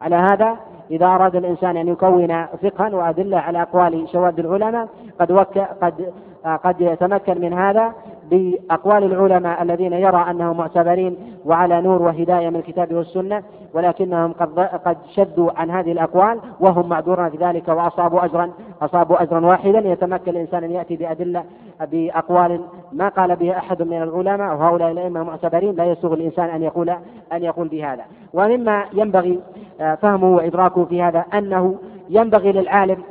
على 0.00 0.16
هذا 0.16 0.56
إذا 0.90 1.06
أراد 1.06 1.36
الإنسان 1.36 1.76
أن 1.76 1.88
يكون 1.88 2.46
فقها 2.62 2.94
وأدلة 2.94 3.38
على 3.38 3.62
أقوال 3.62 4.08
شواذ 4.12 4.40
العلماء 4.40 4.88
قد 5.20 5.32
وك 5.32 5.58
قد 5.58 6.12
قد 6.56 6.80
يتمكن 6.80 7.40
من 7.40 7.52
هذا 7.52 7.92
بأقوال 8.30 9.04
العلماء 9.04 9.62
الذين 9.62 9.92
يرى 9.92 10.30
أنهم 10.30 10.56
معتبرين 10.56 11.16
وعلى 11.44 11.80
نور 11.80 12.02
وهداية 12.02 12.50
من 12.50 12.56
الكتاب 12.56 12.94
والسنة 12.94 13.42
ولكنهم 13.74 14.32
قد 14.32 14.60
قد 14.60 14.96
شدوا 15.14 15.50
عن 15.56 15.70
هذه 15.70 15.92
الأقوال 15.92 16.40
وهم 16.60 16.88
معذورون 16.88 17.30
في 17.30 17.36
ذلك 17.36 17.68
وأصابوا 17.68 18.24
أجرا 18.24 18.50
أصابوا 18.82 19.22
أجرا 19.22 19.46
واحدا 19.46 19.78
يتمكن 19.78 20.30
الإنسان 20.30 20.64
أن 20.64 20.70
يأتي 20.70 20.96
بأدلة 20.96 21.44
بأقوال 21.80 22.60
ما 22.92 23.08
قال 23.08 23.36
بها 23.36 23.58
أحد 23.58 23.82
من 23.82 24.02
العلماء 24.02 24.56
وهؤلاء 24.56 24.90
الأئمة 24.90 25.20
المعتبرين 25.20 25.74
لا 25.74 25.84
يسوغ 25.84 26.12
الإنسان 26.12 26.50
أن 26.50 26.62
يقول 26.62 26.90
أن 27.32 27.42
يقول 27.42 27.68
بهذا. 27.68 28.04
ومما 28.32 28.84
ينبغي 28.92 29.40
آه، 29.80 29.94
فهمه 29.94 30.36
وإدراكه 30.36 30.84
في 30.84 31.02
هذا 31.02 31.24
أنه 31.34 31.74
ينبغي 32.08 32.52
للعالم 32.52 33.02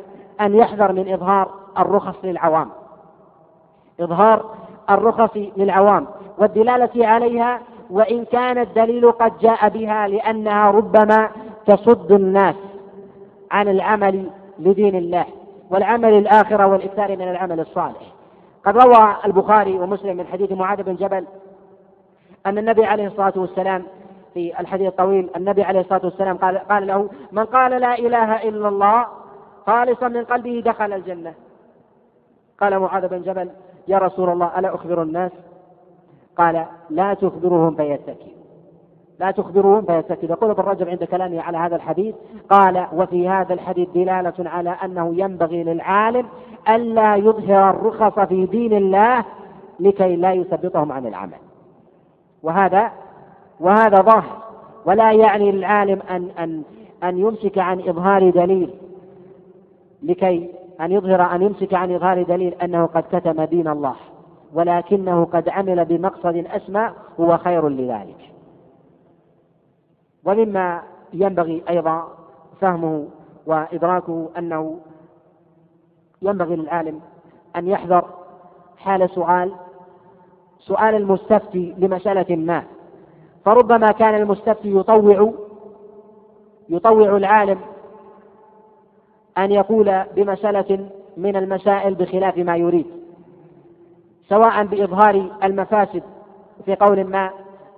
أن 0.42 0.56
يحذر 0.56 0.92
من 0.92 1.14
إظهار 1.14 1.50
الرخص 1.80 2.16
للعوام. 2.24 2.70
إظهار 4.00 4.56
الرخص 4.90 5.38
للعوام 5.58 6.08
والدلالة 6.38 7.08
عليها 7.08 7.62
وإن 7.90 8.26
كان 8.26 8.58
الدليل 8.58 9.12
قد 9.12 9.38
جاء 9.40 9.70
بها 9.70 10.08
لأنها 10.08 10.72
ربما 10.72 11.30
تصد 11.66 12.12
الناس 12.12 12.56
عن 13.52 13.68
العمل 13.68 14.30
لدين 14.60 14.96
الله 14.96 15.26
والعمل 15.70 16.14
الآخرة 16.14 16.68
والإكثار 16.68 17.18
من 17.18 17.30
العمل 17.30 17.60
الصالح. 17.60 18.14
قد 18.66 18.78
روى 18.78 19.16
البخاري 19.26 19.80
ومسلم 19.80 20.18
من 20.18 20.28
حديث 20.28 20.52
معاذ 20.52 20.84
بن 20.84 20.96
جبل 20.96 21.26
أن 22.46 22.58
النبي 22.58 22.86
عليه 22.86 23.08
الصلاة 23.08 23.34
والسلام 23.36 23.84
في 24.34 24.60
الحديث 24.60 24.88
الطويل 24.88 25.30
النبي 25.36 25.64
عليه 25.64 25.80
الصلاة 25.80 26.02
والسلام 26.04 26.38
قال, 26.38 26.58
قال 26.58 26.88
له 26.88 27.10
من 27.32 27.46
قال 27.46 27.82
لا 27.82 28.00
إله 28.00 28.50
إلا 28.50 28.68
الله 28.68 29.06
خالصا 29.66 30.08
من 30.08 30.24
قلبه 30.24 30.64
دخل 30.66 30.94
الجنة. 30.94 31.34
قال 32.60 32.80
معاذ 32.80 33.08
بن 33.08 33.22
جبل 33.22 33.50
يا 33.88 33.98
رسول 33.98 34.30
الله 34.30 34.60
ألا 34.60 34.76
أخبر 34.76 35.02
الناس؟ 35.04 35.32
قال 36.38 36.66
لا 36.90 37.14
تخبرهم 37.14 37.76
فيتكلوا 37.76 38.38
لا 39.20 39.32
تخبرهم 39.32 39.82
فيتكلوا 39.82 40.32
يقول 40.32 40.50
ابن 40.50 40.64
رجب 40.64 40.90
عند 40.90 41.04
كلامه 41.04 41.42
على 41.42 41.58
هذا 41.58 41.76
الحديث 41.76 42.16
قال 42.50 42.88
وفي 42.94 43.30
هذا 43.30 43.54
الحديث 43.54 43.90
دلالة 43.90 44.34
على 44.40 44.70
أنه 44.70 45.16
ينبغي 45.16 45.64
للعالم 45.64 46.26
ألا 46.70 47.16
يظهر 47.16 47.70
الرخص 47.70 48.20
في 48.20 48.46
دين 48.46 48.74
الله 48.74 49.26
لكي 49.80 50.16
لا 50.16 50.34
يثبطهم 50.34 50.92
عن 50.92 51.08
العمل. 51.08 51.38
وهذا 52.44 52.92
وهذا 53.60 54.02
ظاهر. 54.02 54.38
ولا 54.86 55.12
يعني 55.12 55.52
للعالم 55.52 56.00
أن 56.10 56.30
أن 56.40 56.64
أن 57.04 57.18
يمسك 57.18 57.58
عن 57.58 57.80
إظهار 57.80 58.30
دليل 58.30 58.70
لكي 60.04 60.50
أن 60.82 60.92
يظهر 60.92 61.36
أن 61.36 61.42
يمسك 61.42 61.74
عن 61.74 61.96
إظهار 61.96 62.24
دليل 62.24 62.54
أنه 62.54 62.86
قد 62.86 63.04
كتم 63.12 63.44
دين 63.44 63.68
الله 63.68 63.96
ولكنه 64.54 65.26
قد 65.26 65.50
عمل 65.50 65.86
بمقصد 65.86 66.46
أسمى 66.48 66.92
هو 67.20 67.38
خير 67.38 67.70
لذلك. 67.70 68.32
ومما 70.26 70.82
ينبغي 71.14 71.64
أيضا 71.70 72.08
فهمه 72.62 73.08
وإدراكه 73.46 74.30
أنه 74.38 74.80
ينبغي 76.22 76.56
للعالم 76.56 77.00
أن 77.56 77.68
يحذر 77.68 78.06
حال 78.78 79.10
سؤال 79.10 79.52
سؤال 80.60 80.96
المستفتي 80.96 81.76
لمسألة 81.78 82.36
ما. 82.36 82.64
فربما 83.46 83.92
كان 83.92 84.16
المستفتي 84.16 84.76
يطوع 84.76 85.34
يطوع 86.70 87.18
العالم 87.18 87.60
أن 89.38 89.52
يقول 89.52 90.04
بمسألة 90.16 90.90
من 91.18 91.36
المسائل 91.36 91.96
بخلاف 91.96 92.38
ما 92.38 92.56
يريد 92.56 92.86
سواء 94.30 94.66
بإظهار 94.66 95.32
المفاسد 95.44 96.04
في 96.66 96.76
قول 96.76 97.04
ما 97.04 97.32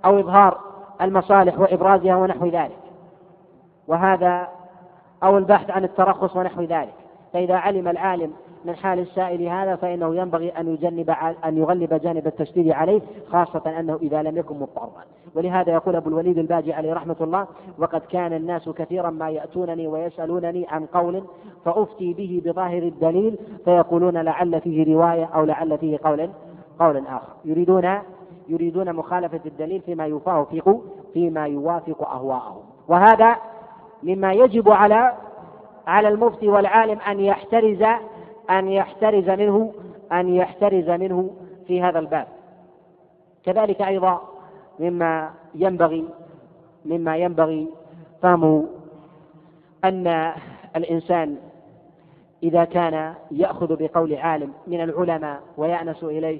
أو 0.05 0.19
إظهار 0.19 0.57
المصالح 1.01 1.59
وإبرازها 1.59 2.15
ونحو 2.15 2.47
ذلك. 2.47 2.77
وهذا 3.87 4.47
أو 5.23 5.37
البحث 5.37 5.69
عن 5.69 5.83
الترخص 5.83 6.35
ونحو 6.35 6.61
ذلك. 6.61 6.93
فإذا 7.33 7.55
علم 7.55 7.87
العالم 7.87 8.33
من 8.65 8.75
حال 8.75 8.99
السائل 8.99 9.47
هذا 9.47 9.75
فإنه 9.75 10.15
ينبغي 10.15 10.49
أن 10.49 10.73
يجنب 10.73 11.09
أن 11.45 11.57
يغلب 11.57 11.93
جانب 11.93 12.27
التشديد 12.27 12.71
عليه 12.71 13.01
خاصة 13.27 13.79
أنه 13.79 13.99
إذا 14.01 14.21
لم 14.23 14.37
يكن 14.37 14.59
مضطرا. 14.59 14.91
ولهذا 15.35 15.73
يقول 15.73 15.95
أبو 15.95 16.09
الوليد 16.09 16.37
الباجي 16.37 16.73
عليه 16.73 16.93
رحمة 16.93 17.15
الله 17.21 17.47
وقد 17.77 18.01
كان 18.01 18.33
الناس 18.33 18.69
كثيرا 18.69 19.09
ما 19.09 19.29
يأتونني 19.29 19.87
ويسألونني 19.87 20.65
عن 20.69 20.85
قول 20.85 21.23
فأفتي 21.65 22.13
به 22.13 22.41
بظاهر 22.45 22.83
الدليل 22.83 23.37
فيقولون 23.65 24.17
لعل 24.17 24.61
فيه 24.61 24.95
رواية 24.95 25.25
أو 25.25 25.45
لعل 25.45 25.77
فيه 25.77 25.99
قول 26.03 26.29
قول 26.79 26.97
آخر. 26.97 27.33
يريدون 27.45 27.97
يريدون 28.49 28.93
مخالفة 28.93 29.41
الدليل 29.45 29.81
فيما 29.81 30.05
يوافق 30.05 30.81
فيما 31.13 31.45
يوافق 31.47 32.09
أهواءهم. 32.09 32.61
وهذا 32.87 33.35
مما 34.03 34.33
يجب 34.33 34.69
على 34.69 35.13
على 35.87 36.07
المفتي 36.07 36.47
والعالم 36.47 36.99
أن 36.99 37.19
يحترز 37.19 37.83
أن 38.49 38.67
يحترز 38.67 39.29
منه 39.29 39.73
أن 40.11 40.35
يحترز 40.35 40.89
منه 40.89 41.29
في 41.67 41.81
هذا 41.81 41.99
الباب. 41.99 42.27
كذلك 43.43 43.81
أيضا 43.81 44.21
مما 44.79 45.31
ينبغي 45.55 46.05
مما 46.85 47.17
ينبغي 47.17 47.67
فهمه 48.21 48.67
أن 49.83 50.33
الإنسان 50.75 51.37
إذا 52.43 52.63
كان 52.63 53.13
يأخذ 53.31 53.75
بقول 53.75 54.15
عالم 54.15 54.53
من 54.67 54.83
العلماء 54.83 55.41
ويأنس 55.57 56.03
إليه 56.03 56.39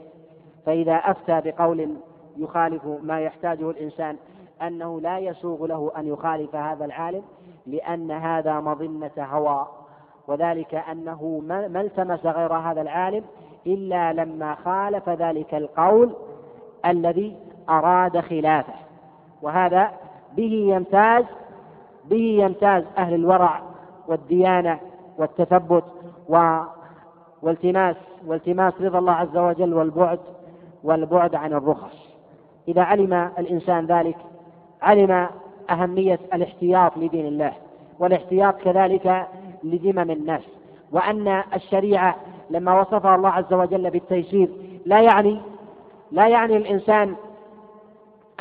فإذا 0.66 0.94
أفتى 0.94 1.42
بقول 1.46 1.96
يخالف 2.38 2.86
ما 3.02 3.22
يحتاجه 3.22 3.70
الإنسان 3.70 4.18
أنه 4.62 5.02
لا 5.02 5.20
يسوغ 5.20 5.66
له 5.66 5.92
أن 5.98 6.08
يخالف 6.08 6.56
هذا 6.56 6.86
العالم 6.86 7.22
لأن 7.68 8.12
هذا 8.12 8.60
مظنة 8.60 9.12
هوى. 9.18 9.68
وذلك 10.30 10.76
أنه 10.76 11.42
ما 11.48 11.82
التمس 11.82 12.26
غير 12.26 12.54
هذا 12.54 12.82
العالم 12.82 13.24
إلا 13.68 14.14
لما 14.14 14.56
خالف 14.56 15.10
ذلك 15.10 15.54
القول 15.54 16.16
الذي 16.86 17.36
أراد 17.70 18.20
خلافه. 18.20 18.74
وهذا 19.42 19.92
به 20.38 20.74
يمتاز 20.76 21.26
به 22.06 22.38
يمتاز 22.44 22.84
أهل 22.98 23.14
الورع 23.14 23.62
والديانة 24.08 24.80
والتثبت 25.18 25.84
و 26.30 26.60
والتماس 27.42 27.96
والتماس 28.26 28.74
رضا 28.82 29.00
الله 29.00 29.14
عز 29.14 29.38
وجل 29.38 29.74
والبعد 29.74 30.20
والبعد 30.84 31.36
عن 31.36 31.54
الرخص. 31.54 32.10
إذا 32.68 32.82
علم 32.82 33.14
الإنسان 33.14 33.86
ذلك 33.86 34.18
علم 34.82 35.28
أهمية 35.70 36.20
الاحتياط 36.34 36.98
لدين 36.98 37.26
الله. 37.26 37.54
والاحتياط 38.00 38.58
كذلك 38.58 39.28
لذمم 39.64 40.12
الناس 40.12 40.44
وأن 40.92 41.44
الشريعة 41.54 42.16
لما 42.50 42.82
وصفها 42.82 43.16
الله 43.16 43.30
عز 43.30 43.54
وجل 43.54 43.90
بالتيسير 43.90 44.50
لا 44.86 45.02
يعني 45.02 45.42
لا 46.12 46.28
يعني 46.28 46.58
الإنسان 46.58 47.16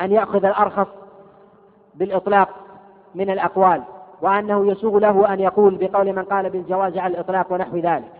أن 0.01 0.11
يأخذ 0.11 0.45
الأرخص 0.45 0.87
بالإطلاق 1.95 2.49
من 3.15 3.29
الأقوال 3.29 3.83
وأنه 4.21 4.71
يسوغ 4.71 4.97
له 4.97 5.33
أن 5.33 5.39
يقول 5.39 5.75
بقول 5.75 6.13
من 6.13 6.23
قال 6.23 6.49
بالجواز 6.49 6.97
على 6.97 7.13
الإطلاق 7.13 7.53
ونحو 7.53 7.77
ذلك. 7.77 8.11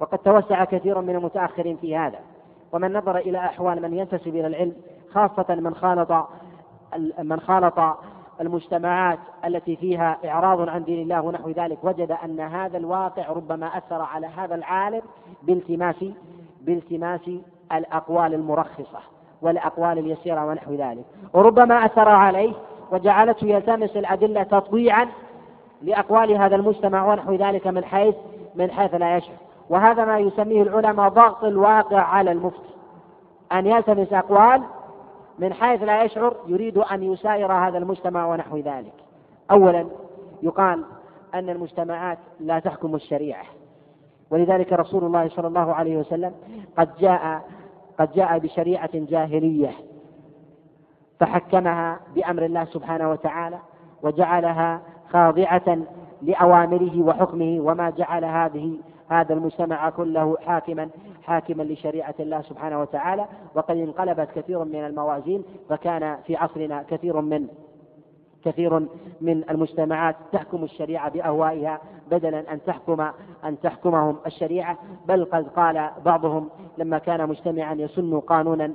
وقد 0.00 0.18
توسع 0.18 0.64
كثير 0.64 1.00
من 1.00 1.16
المتأخرين 1.16 1.76
في 1.76 1.96
هذا. 1.96 2.18
ومن 2.72 2.92
نظر 2.92 3.16
إلى 3.16 3.38
أحوال 3.38 3.82
من 3.82 3.94
ينتسب 3.98 4.28
إلى 4.28 4.46
العلم 4.46 4.72
خاصة 5.12 5.54
من 5.54 5.74
خالط 5.74 6.26
من 7.18 7.40
خالط 7.40 7.78
المجتمعات 8.40 9.18
التي 9.44 9.76
فيها 9.76 10.18
إعراض 10.24 10.68
عن 10.68 10.84
دين 10.84 11.02
الله 11.02 11.20
ونحو 11.20 11.50
ذلك 11.50 11.78
وجد 11.82 12.12
أن 12.24 12.40
هذا 12.40 12.78
الواقع 12.78 13.28
ربما 13.28 13.66
أثر 13.66 14.02
على 14.02 14.26
هذا 14.26 14.54
العالم 14.54 15.02
بالتماس 15.42 16.04
بالتماس 16.60 17.30
الأقوال 17.72 18.34
المرخصة 18.34 18.98
والأقوال 19.42 19.98
اليسيرة 19.98 20.46
ونحو 20.46 20.74
ذلك. 20.74 21.04
وربما 21.32 21.84
أثر 21.84 22.08
عليه 22.08 22.52
وجعلته 22.92 23.46
يلتمس 23.46 23.96
الأدلة 23.96 24.42
تطبيعا 24.42 25.08
لأقوال 25.82 26.32
هذا 26.36 26.56
المجتمع 26.56 27.12
ونحو 27.12 27.34
ذلك 27.34 27.66
من 27.66 27.84
حيث 27.84 28.14
من 28.54 28.70
حيث 28.70 28.94
لا 28.94 29.16
يشعر. 29.16 29.36
وهذا 29.70 30.04
ما 30.04 30.18
يسميه 30.18 30.62
العلماء 30.62 31.08
ضغط 31.08 31.44
الواقع 31.44 32.00
على 32.00 32.32
المفتي. 32.32 32.72
أن 33.52 33.66
يلتمس 33.66 34.12
أقوال 34.12 34.62
من 35.42 35.52
حيث 35.52 35.82
لا 35.82 36.02
يشعر 36.02 36.36
يريد 36.46 36.78
أن 36.78 37.02
يساير 37.02 37.52
هذا 37.52 37.78
المجتمع 37.78 38.26
ونحو 38.26 38.56
ذلك. 38.56 38.92
أولا 39.50 39.86
يقال 40.42 40.84
أن 41.34 41.48
المجتمعات 41.50 42.18
لا 42.40 42.58
تحكم 42.58 42.94
الشريعة. 42.94 43.44
ولذلك 44.30 44.72
رسول 44.72 45.04
الله 45.04 45.28
صلى 45.28 45.48
الله 45.48 45.74
عليه 45.74 45.96
وسلم 45.96 46.34
قد 46.78 46.88
جاء 46.98 47.42
قد 47.98 48.12
جاء 48.12 48.38
بشريعة 48.38 48.90
جاهلية 48.94 49.70
فحكمها 51.20 52.00
بأمر 52.14 52.44
الله 52.44 52.64
سبحانه 52.64 53.10
وتعالى 53.10 53.58
وجعلها 54.02 54.80
خاضعة 55.10 55.78
لأوامره 56.22 57.02
وحكمه 57.02 57.60
وما 57.60 57.90
جعل 57.90 58.24
هذه 58.24 58.78
هذا 59.08 59.34
المجتمع 59.34 59.90
كله 59.90 60.36
حاكما 60.46 60.88
حاكما 61.22 61.62
لشريعة 61.62 62.14
الله 62.20 62.42
سبحانه 62.42 62.80
وتعالى 62.80 63.26
وقد 63.54 63.76
انقلبت 63.76 64.28
كثير 64.34 64.64
من 64.64 64.86
الموازين 64.86 65.44
فكان 65.68 66.16
في 66.26 66.36
عصرنا 66.36 66.82
كثير 66.82 67.20
من 67.20 67.48
كثير 68.44 68.78
من 69.20 69.50
المجتمعات 69.50 70.16
تحكم 70.32 70.64
الشريعة 70.64 71.08
بأهوائها 71.10 71.80
بدلا 72.12 72.52
أن 72.52 72.62
تحكم 72.66 73.00
أن 73.44 73.60
تحكمهم 73.60 74.16
الشريعة 74.26 74.78
بل 75.06 75.24
قد 75.24 75.48
قال 75.48 75.90
بعضهم 76.04 76.48
لما 76.78 76.98
كان 76.98 77.28
مجتمعا 77.28 77.74
يسن 77.74 78.20
قانونا 78.20 78.72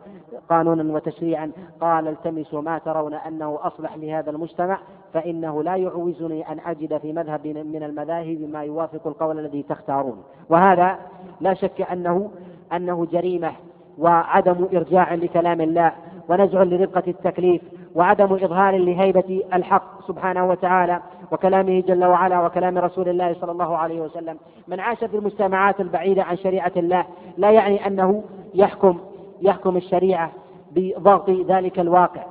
قانونا 0.49 0.93
وتشريعا 0.93 1.51
قال 1.81 2.07
التمسوا 2.07 2.61
ما 2.61 2.77
ترون 2.77 3.13
أنه 3.13 3.59
أصلح 3.61 3.95
لهذا 3.97 4.29
المجتمع 4.29 4.79
فإنه 5.13 5.63
لا 5.63 5.75
يعوزني 5.75 6.51
أن 6.51 6.59
أجد 6.65 6.97
في 6.97 7.13
مذهب 7.13 7.47
من 7.47 7.83
المذاهب 7.83 8.49
ما 8.51 8.63
يوافق 8.63 9.07
القول 9.07 9.39
الذي 9.39 9.63
تختارون. 9.63 10.23
وهذا 10.49 10.97
لا 11.41 11.53
شك 11.53 11.81
أنه 11.81 12.31
أنه 12.73 13.05
جريمة 13.05 13.51
وعدم 13.97 14.67
إرجاع 14.73 15.13
لكلام 15.13 15.61
الله 15.61 15.91
ونزع 16.29 16.63
لرقة 16.63 17.03
التكليف 17.07 17.61
وعدم 17.95 18.33
إظهار 18.33 18.77
لهيبة 18.77 19.43
الحق 19.53 20.07
سبحانه 20.07 20.49
وتعالى. 20.49 21.01
وكلامه 21.31 21.79
جل 21.79 22.05
وعلا 22.05 22.45
وكلام 22.45 22.77
رسول 22.77 23.09
الله 23.09 23.33
صلى 23.33 23.51
الله 23.51 23.77
عليه 23.77 24.01
وسلم. 24.01 24.37
من 24.67 24.79
عاش 24.79 24.97
في 24.97 25.17
المجتمعات 25.17 25.79
البعيدة 25.81 26.23
عن 26.23 26.37
شريعة 26.37 26.71
الله 26.77 27.05
لا 27.37 27.51
يعني 27.51 27.87
أنه 27.87 28.23
يحكم 28.53 28.97
يحكم 29.41 29.77
الشريعة 29.77 30.31
بضغط 30.71 31.29
ذلك 31.29 31.79
الواقع. 31.79 32.23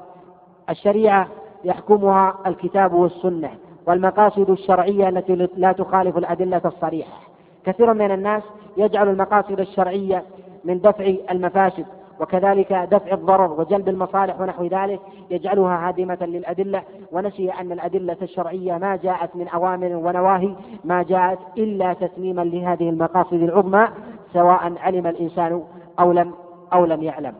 الشريعة 0.70 1.28
يحكمها 1.64 2.34
الكتاب 2.46 2.92
والسنة 2.92 3.50
والمقاصد 3.86 4.50
الشرعية 4.50 5.08
التي 5.08 5.48
لا 5.56 5.72
تخالف 5.72 6.18
الأدلة 6.18 6.62
الصريحة. 6.64 7.20
كثير 7.64 7.94
من 7.94 8.10
الناس 8.10 8.42
يجعل 8.76 9.08
المقاصد 9.08 9.60
الشرعية 9.60 10.22
من 10.64 10.80
دفع 10.80 11.14
المفاسد 11.30 11.86
وكذلك 12.20 12.72
دفع 12.72 13.12
الضرر 13.14 13.60
وجلب 13.60 13.88
المصالح 13.88 14.40
ونحو 14.40 14.64
ذلك 14.64 15.00
يجعلها 15.30 15.88
هادمة 15.88 16.18
للأدلة 16.20 16.82
ونسي 17.12 17.50
أن 17.50 17.72
الأدلة 17.72 18.16
الشرعية 18.22 18.78
ما 18.78 18.96
جاءت 18.96 19.36
من 19.36 19.48
أوامر 19.48 19.96
ونواهي 19.96 20.54
ما 20.84 21.02
جاءت 21.02 21.38
إلا 21.58 21.92
تتميما 21.92 22.42
لهذه 22.42 22.88
المقاصد 22.90 23.34
العظمى 23.42 23.88
سواء 24.32 24.72
علم 24.80 25.06
الإنسان 25.06 25.62
أو 26.00 26.12
لم 26.12 26.32
أو 26.72 26.84
لم 26.84 27.02
يعلم. 27.02 27.34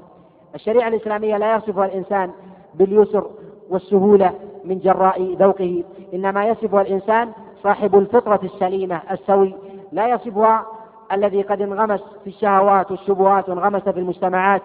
الشريعة 0.54 0.88
الإسلامية 0.88 1.36
لا 1.36 1.56
يصفها 1.56 1.86
الإنسان 1.86 2.30
باليسر 2.74 3.26
والسهولة 3.70 4.32
من 4.64 4.78
جراء 4.78 5.34
ذوقه 5.34 5.84
إنما 6.14 6.44
يصفها 6.46 6.80
الإنسان 6.82 7.32
صاحب 7.62 7.98
الفطرة 7.98 8.40
السليمة 8.44 9.00
السوي 9.10 9.54
لا 9.92 10.08
يصفها 10.08 10.66
الذي 11.12 11.42
قد 11.42 11.62
انغمس 11.62 12.00
في 12.24 12.30
الشهوات 12.30 12.90
والشبهات 12.90 13.48
وانغمس 13.48 13.82
في 13.82 14.00
المجتمعات 14.00 14.62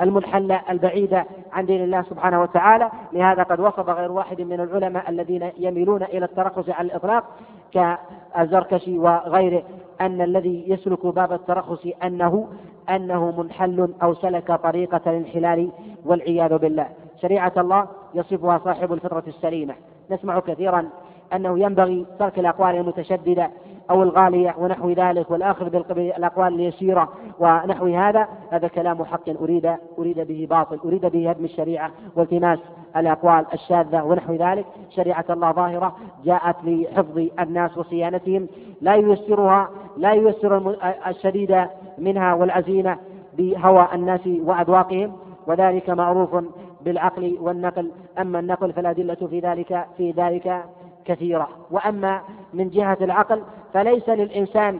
المنحلة 0.00 0.62
البعيدة 0.70 1.24
عن 1.52 1.66
دين 1.66 1.84
الله 1.84 2.02
سبحانه 2.02 2.42
وتعالى. 2.42 2.90
لهذا 3.12 3.42
قد 3.42 3.60
وصف 3.60 3.88
غير 3.88 4.12
واحد 4.12 4.40
من 4.40 4.60
العلماء 4.60 5.10
الذين 5.10 5.50
يميلون 5.58 6.02
إلى 6.02 6.24
الترخص 6.24 6.68
على 6.68 6.86
الإطلاق 6.86 7.24
كالزركشي 7.72 8.98
وغيره 8.98 9.62
أن 10.00 10.20
الذي 10.20 10.64
يسلك 10.70 11.06
باب 11.06 11.32
الترخص 11.32 11.86
أنه 12.04 12.48
أنه 12.90 13.42
منحل 13.42 13.94
أو 14.02 14.14
سلك 14.14 14.52
طريقة 14.52 15.00
الانحلال 15.06 15.70
والعياذ 16.04 16.58
بالله. 16.58 16.86
شريعة 17.22 17.52
الله 17.56 17.86
يصفها 18.14 18.58
صاحب 18.58 18.92
الفطرة 18.92 19.24
السليمة. 19.26 19.74
نسمع 20.10 20.40
كثيرا 20.40 20.88
أنه 21.34 21.58
ينبغي 21.58 22.06
ترك 22.18 22.38
الأقوال 22.38 22.76
المتشددة 22.76 23.50
أو 23.90 24.02
الغالية 24.02 24.54
ونحو 24.58 24.90
ذلك 24.90 25.30
والآخذ 25.30 25.70
بالأقوال 25.70 26.54
اليسيرة 26.54 27.08
ونحو 27.38 27.86
هذا 27.86 28.28
هذا 28.50 28.68
كلام 28.68 29.04
حق 29.04 29.28
أريد 29.42 29.74
أريد 29.98 30.20
به 30.20 30.46
باطل 30.50 30.78
أريد 30.84 31.06
به 31.06 31.30
هدم 31.30 31.44
الشريعة 31.44 31.90
والتماس 32.16 32.58
الأقوال 32.96 33.46
الشاذة 33.54 34.02
ونحو 34.02 34.34
ذلك. 34.34 34.66
شريعة 34.90 35.24
الله 35.30 35.52
ظاهرة 35.52 35.96
جاءت 36.24 36.56
لحفظ 36.64 37.28
الناس 37.40 37.78
وصيانتهم 37.78 38.48
لا 38.80 38.94
ييسرها 38.94 39.68
لا 39.96 40.12
ييسر 40.12 40.76
الشديد 41.06 41.66
منها 41.98 42.34
والعزيمة 42.34 42.96
بهوى 43.38 43.88
الناس 43.94 44.26
وأذواقهم. 44.26 45.12
وذلك 45.46 45.90
معروف 45.90 46.44
بالعقل 46.84 47.38
والنقل 47.40 47.90
أما 48.18 48.38
النقل 48.38 48.72
فالأدلة 48.72 49.14
في 49.14 49.40
ذلك 49.40 49.86
في 49.96 50.10
ذلك 50.10 50.64
كثيرة. 51.08 51.48
وأما 51.70 52.22
من 52.54 52.70
جهة 52.70 52.98
العقل 53.00 53.42
فليس 53.72 54.08
للإنسان 54.08 54.78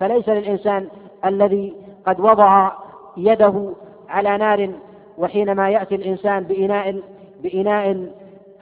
فليس 0.00 0.28
للإنسان 0.28 0.88
الذي 1.24 1.76
قد 2.06 2.20
وضع 2.20 2.72
يده 3.16 3.72
على 4.08 4.36
نار 4.36 4.70
وحينما 5.18 5.70
يأتي 5.70 5.94
الإنسان 5.94 6.44
بإناء 6.44 7.02
بإناء 7.42 8.12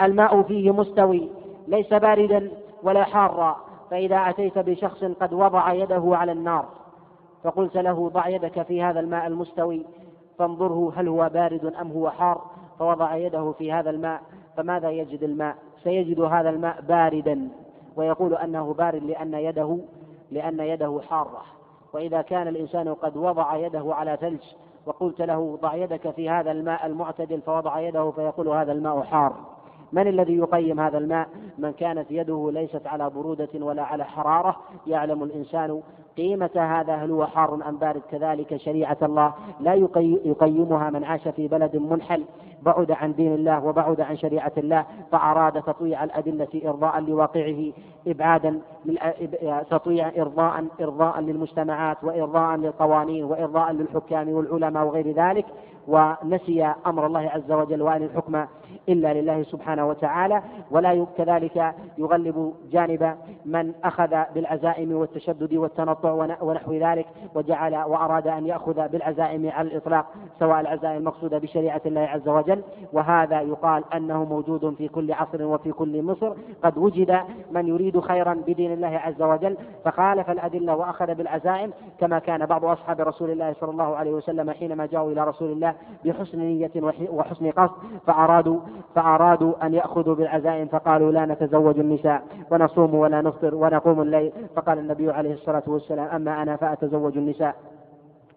الماء 0.01 0.43
فيه 0.43 0.71
مستوي 0.71 1.29
ليس 1.69 1.95
باردا 1.95 2.51
ولا 2.83 3.05
حارا. 3.05 3.57
فإذا 3.91 4.17
أتيت 4.17 4.59
بشخص 4.59 5.05
قد 5.05 5.33
وضع 5.33 5.73
يده 5.73 6.03
على 6.07 6.33
النار 6.33 6.65
فقلت 7.45 7.77
له 7.77 8.09
ضع 8.09 8.29
يدك 8.29 8.63
في 8.63 8.83
هذا 8.83 9.01
الماء 9.01 9.27
المستوي 9.27 9.83
فانظره 10.39 10.93
هل 10.97 11.09
هو 11.09 11.31
بارد 11.35 11.75
أم 11.81 11.93
هو 11.93 12.11
حار. 12.11 12.41
فوضع 12.79 13.17
يده 13.17 13.53
في 13.53 13.73
هذا 13.73 13.91
الماء 13.91 14.23
فماذا 14.57 14.91
يجد 14.91 15.23
الماء؟ 15.23 15.57
سيجد 15.87 16.21
هذا 16.21 16.51
الماء 16.51 16.81
باردا 16.81 17.49
ويقول 17.97 18.35
أنه 18.35 18.75
بارد 18.75 19.03
لأن 19.03 19.35
يده 19.35 19.79
لأن 20.31 20.61
يده 20.61 21.01
حارة. 21.09 21.43
وإذا 21.93 22.23
كان 22.23 22.49
الإنسان 22.49 22.95
قد 22.95 23.17
وضع 23.17 23.57
يده 23.57 23.95
على 23.95 24.19
ثلج 24.21 24.43
وقلت 24.87 25.23
له 25.23 25.59
ضع 25.63 25.75
يدك 25.75 26.11
في 26.11 26.31
هذا 26.31 26.51
الماء 26.51 26.87
المعتدل 26.87 27.41
فوضع 27.41 27.81
يده 27.81 28.11
فيقول 28.11 28.49
هذا 28.49 28.73
الماء 28.73 29.03
حار. 29.03 29.35
من 29.93 30.09
الذي 30.09 30.37
يقيم 30.37 30.81
هذا 30.81 30.99
الماء؟ 30.99 31.29
من 31.59 31.73
كانت 31.73 32.11
يده 32.11 32.51
ليست 32.53 32.87
على 32.87 33.11
برودة 33.11 33.49
ولا 33.55 33.83
على 33.83 34.05
حرارة. 34.05 34.57
يعلم 34.87 35.23
الإنسان 35.23 35.83
قيمة 36.17 36.51
هذا 36.55 36.95
هل 36.95 37.11
هو 37.11 37.27
حار 37.27 37.55
أم 37.69 37.77
بارد؟ 37.77 38.03
كذلك 38.11 38.57
شريعة 38.57 38.99
الله 39.03 39.35
لا 39.61 39.75
يقيمها 40.25 40.91
من 40.91 41.05
عاش 41.05 41.29
في 41.29 41.49
بلد 41.49 41.77
منحل. 41.77 42.25
بعد 42.63 42.91
عن 42.91 43.15
دين 43.15 43.35
الله 43.35 43.65
وبعد 43.65 44.01
عن 44.01 44.17
شريعة 44.17 44.53
الله 44.59 44.87
فأراد 45.13 45.63
تطويع 45.63 46.05
الأدلة 46.05 46.49
إرضاء 46.65 47.01
لواقعه 47.01 47.73
إبعادا 48.07 48.61
تطيع 49.71 50.09
إرضاء 50.09 50.65
إرضاء 50.81 51.21
للمجتمعات 51.21 52.05
وإرضاء 52.05 52.57
للقوانين 52.57 53.25
وإرضاء 53.25 53.73
للحكام 53.73 54.29
والعلماء 54.29 54.87
وغير 54.87 55.13
ذلك. 55.13 55.47
ونسي 55.89 56.75
أمر 56.87 57.07
الله 57.07 57.21
عز 57.21 57.53
وجل 57.53 57.83
وأن 57.83 58.03
الحكم 58.03 58.45
إلا 58.89 59.15
لله 59.15 59.43
سبحانه 59.43 59.89
وتعالى 59.89 60.43
ولا 60.71 61.07
كذلك 61.19 61.75
يغلب 61.99 62.55
جانب 62.71 63.17
من 63.45 63.73
أخذ 63.85 64.23
بالعزائم 64.35 64.93
والتشدد 64.93 65.55
والتنطع 65.55 66.13
ونحو 66.41 66.73
ذلك 66.73 67.07
وجعل 67.35 67.75
وأراد 67.75 68.29
أن 68.29 68.47
يأخذ 68.47 68.89
بالعزائم 68.89 69.51
على 69.51 69.69
الإطلاق 69.69 70.07
سواء 70.39 70.61
العزائم 70.61 70.97
المقصودة 70.97 71.39
بشريعة 71.39 71.81
الله 71.87 72.01
عز 72.01 72.29
وجل. 72.29 72.63
وهذا 72.93 73.41
يقال 73.41 73.85
أنه 73.95 74.25
موجود 74.25 74.75
في 74.75 74.89
كل 74.89 75.13
عصر 75.13 75.45
وفي 75.45 75.73
كل 75.73 76.03
مصر. 76.03 76.33
قد 76.63 76.79
وجد 76.79 77.21
من 77.51 77.67
يريد 77.67 78.01
خيرا 78.01 78.35
بدين 78.35 78.73
الله 78.73 78.99
عز 78.99 79.23
وجل 79.23 79.57
فخالف 79.85 80.31
الأدلة 80.31 80.77
وأخذ 80.77 81.15
بالعزائم 81.15 81.73
كما 82.01 82.19
كان 82.19 82.47
بعض 82.47 82.65
أصحاب 82.65 83.01
رسول 83.01 83.31
الله 83.31 83.53
صلى 83.53 83.71
الله 83.71 83.97
عليه 83.97 84.11
وسلم 84.11 84.51
حينما 84.51 84.87
جاءوا 84.87 85.13
إلى 85.13 85.25
رسول 85.25 85.53
الله 85.53 85.75
بحسن 86.05 86.39
نية 86.39 86.71
وحسن 87.11 87.51
قصد 87.51 87.73
فأرادوا 88.95 89.67
أن 89.67 89.75
يأخذوا 89.75 90.15
بالعزائم 90.15 90.67
فقالوا 90.67 91.13
لا 91.13 91.27
نتزوج 91.27 91.79
النساء 91.79 92.23
ونصوم 92.51 92.95
ولا 92.95 93.21
نفطر 93.21 93.55
ونقوم 93.55 94.01
الليل. 94.03 94.33
فقال 94.57 94.79
النبي 94.79 95.11
عليه 95.11 95.35
الصلاة 95.35 95.63
والسلام 95.67 96.09
أما 96.09 96.43
أنا 96.43 96.57
فأتزوج 96.57 97.17
النساء 97.17 97.55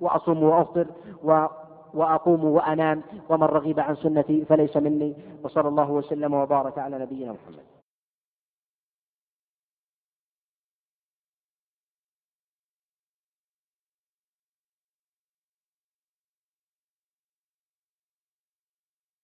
وأصوم 0.02 0.44
وأفطر 0.44 0.86
و 1.24 1.46
وأقوم 1.94 2.46
وأنام 2.46 3.02
ومن 3.30 3.44
رغب 3.44 3.80
عن 3.80 3.96
سنتي 3.96 4.46
فليس 4.46 4.78
مني. 4.78 5.16
وصلى 5.44 5.68
الله 5.68 5.92
وسلم 5.92 6.34
وبارك 6.34 6.78
على 6.78 7.00
نبينا 7.00 7.32
محمد. 7.32 7.79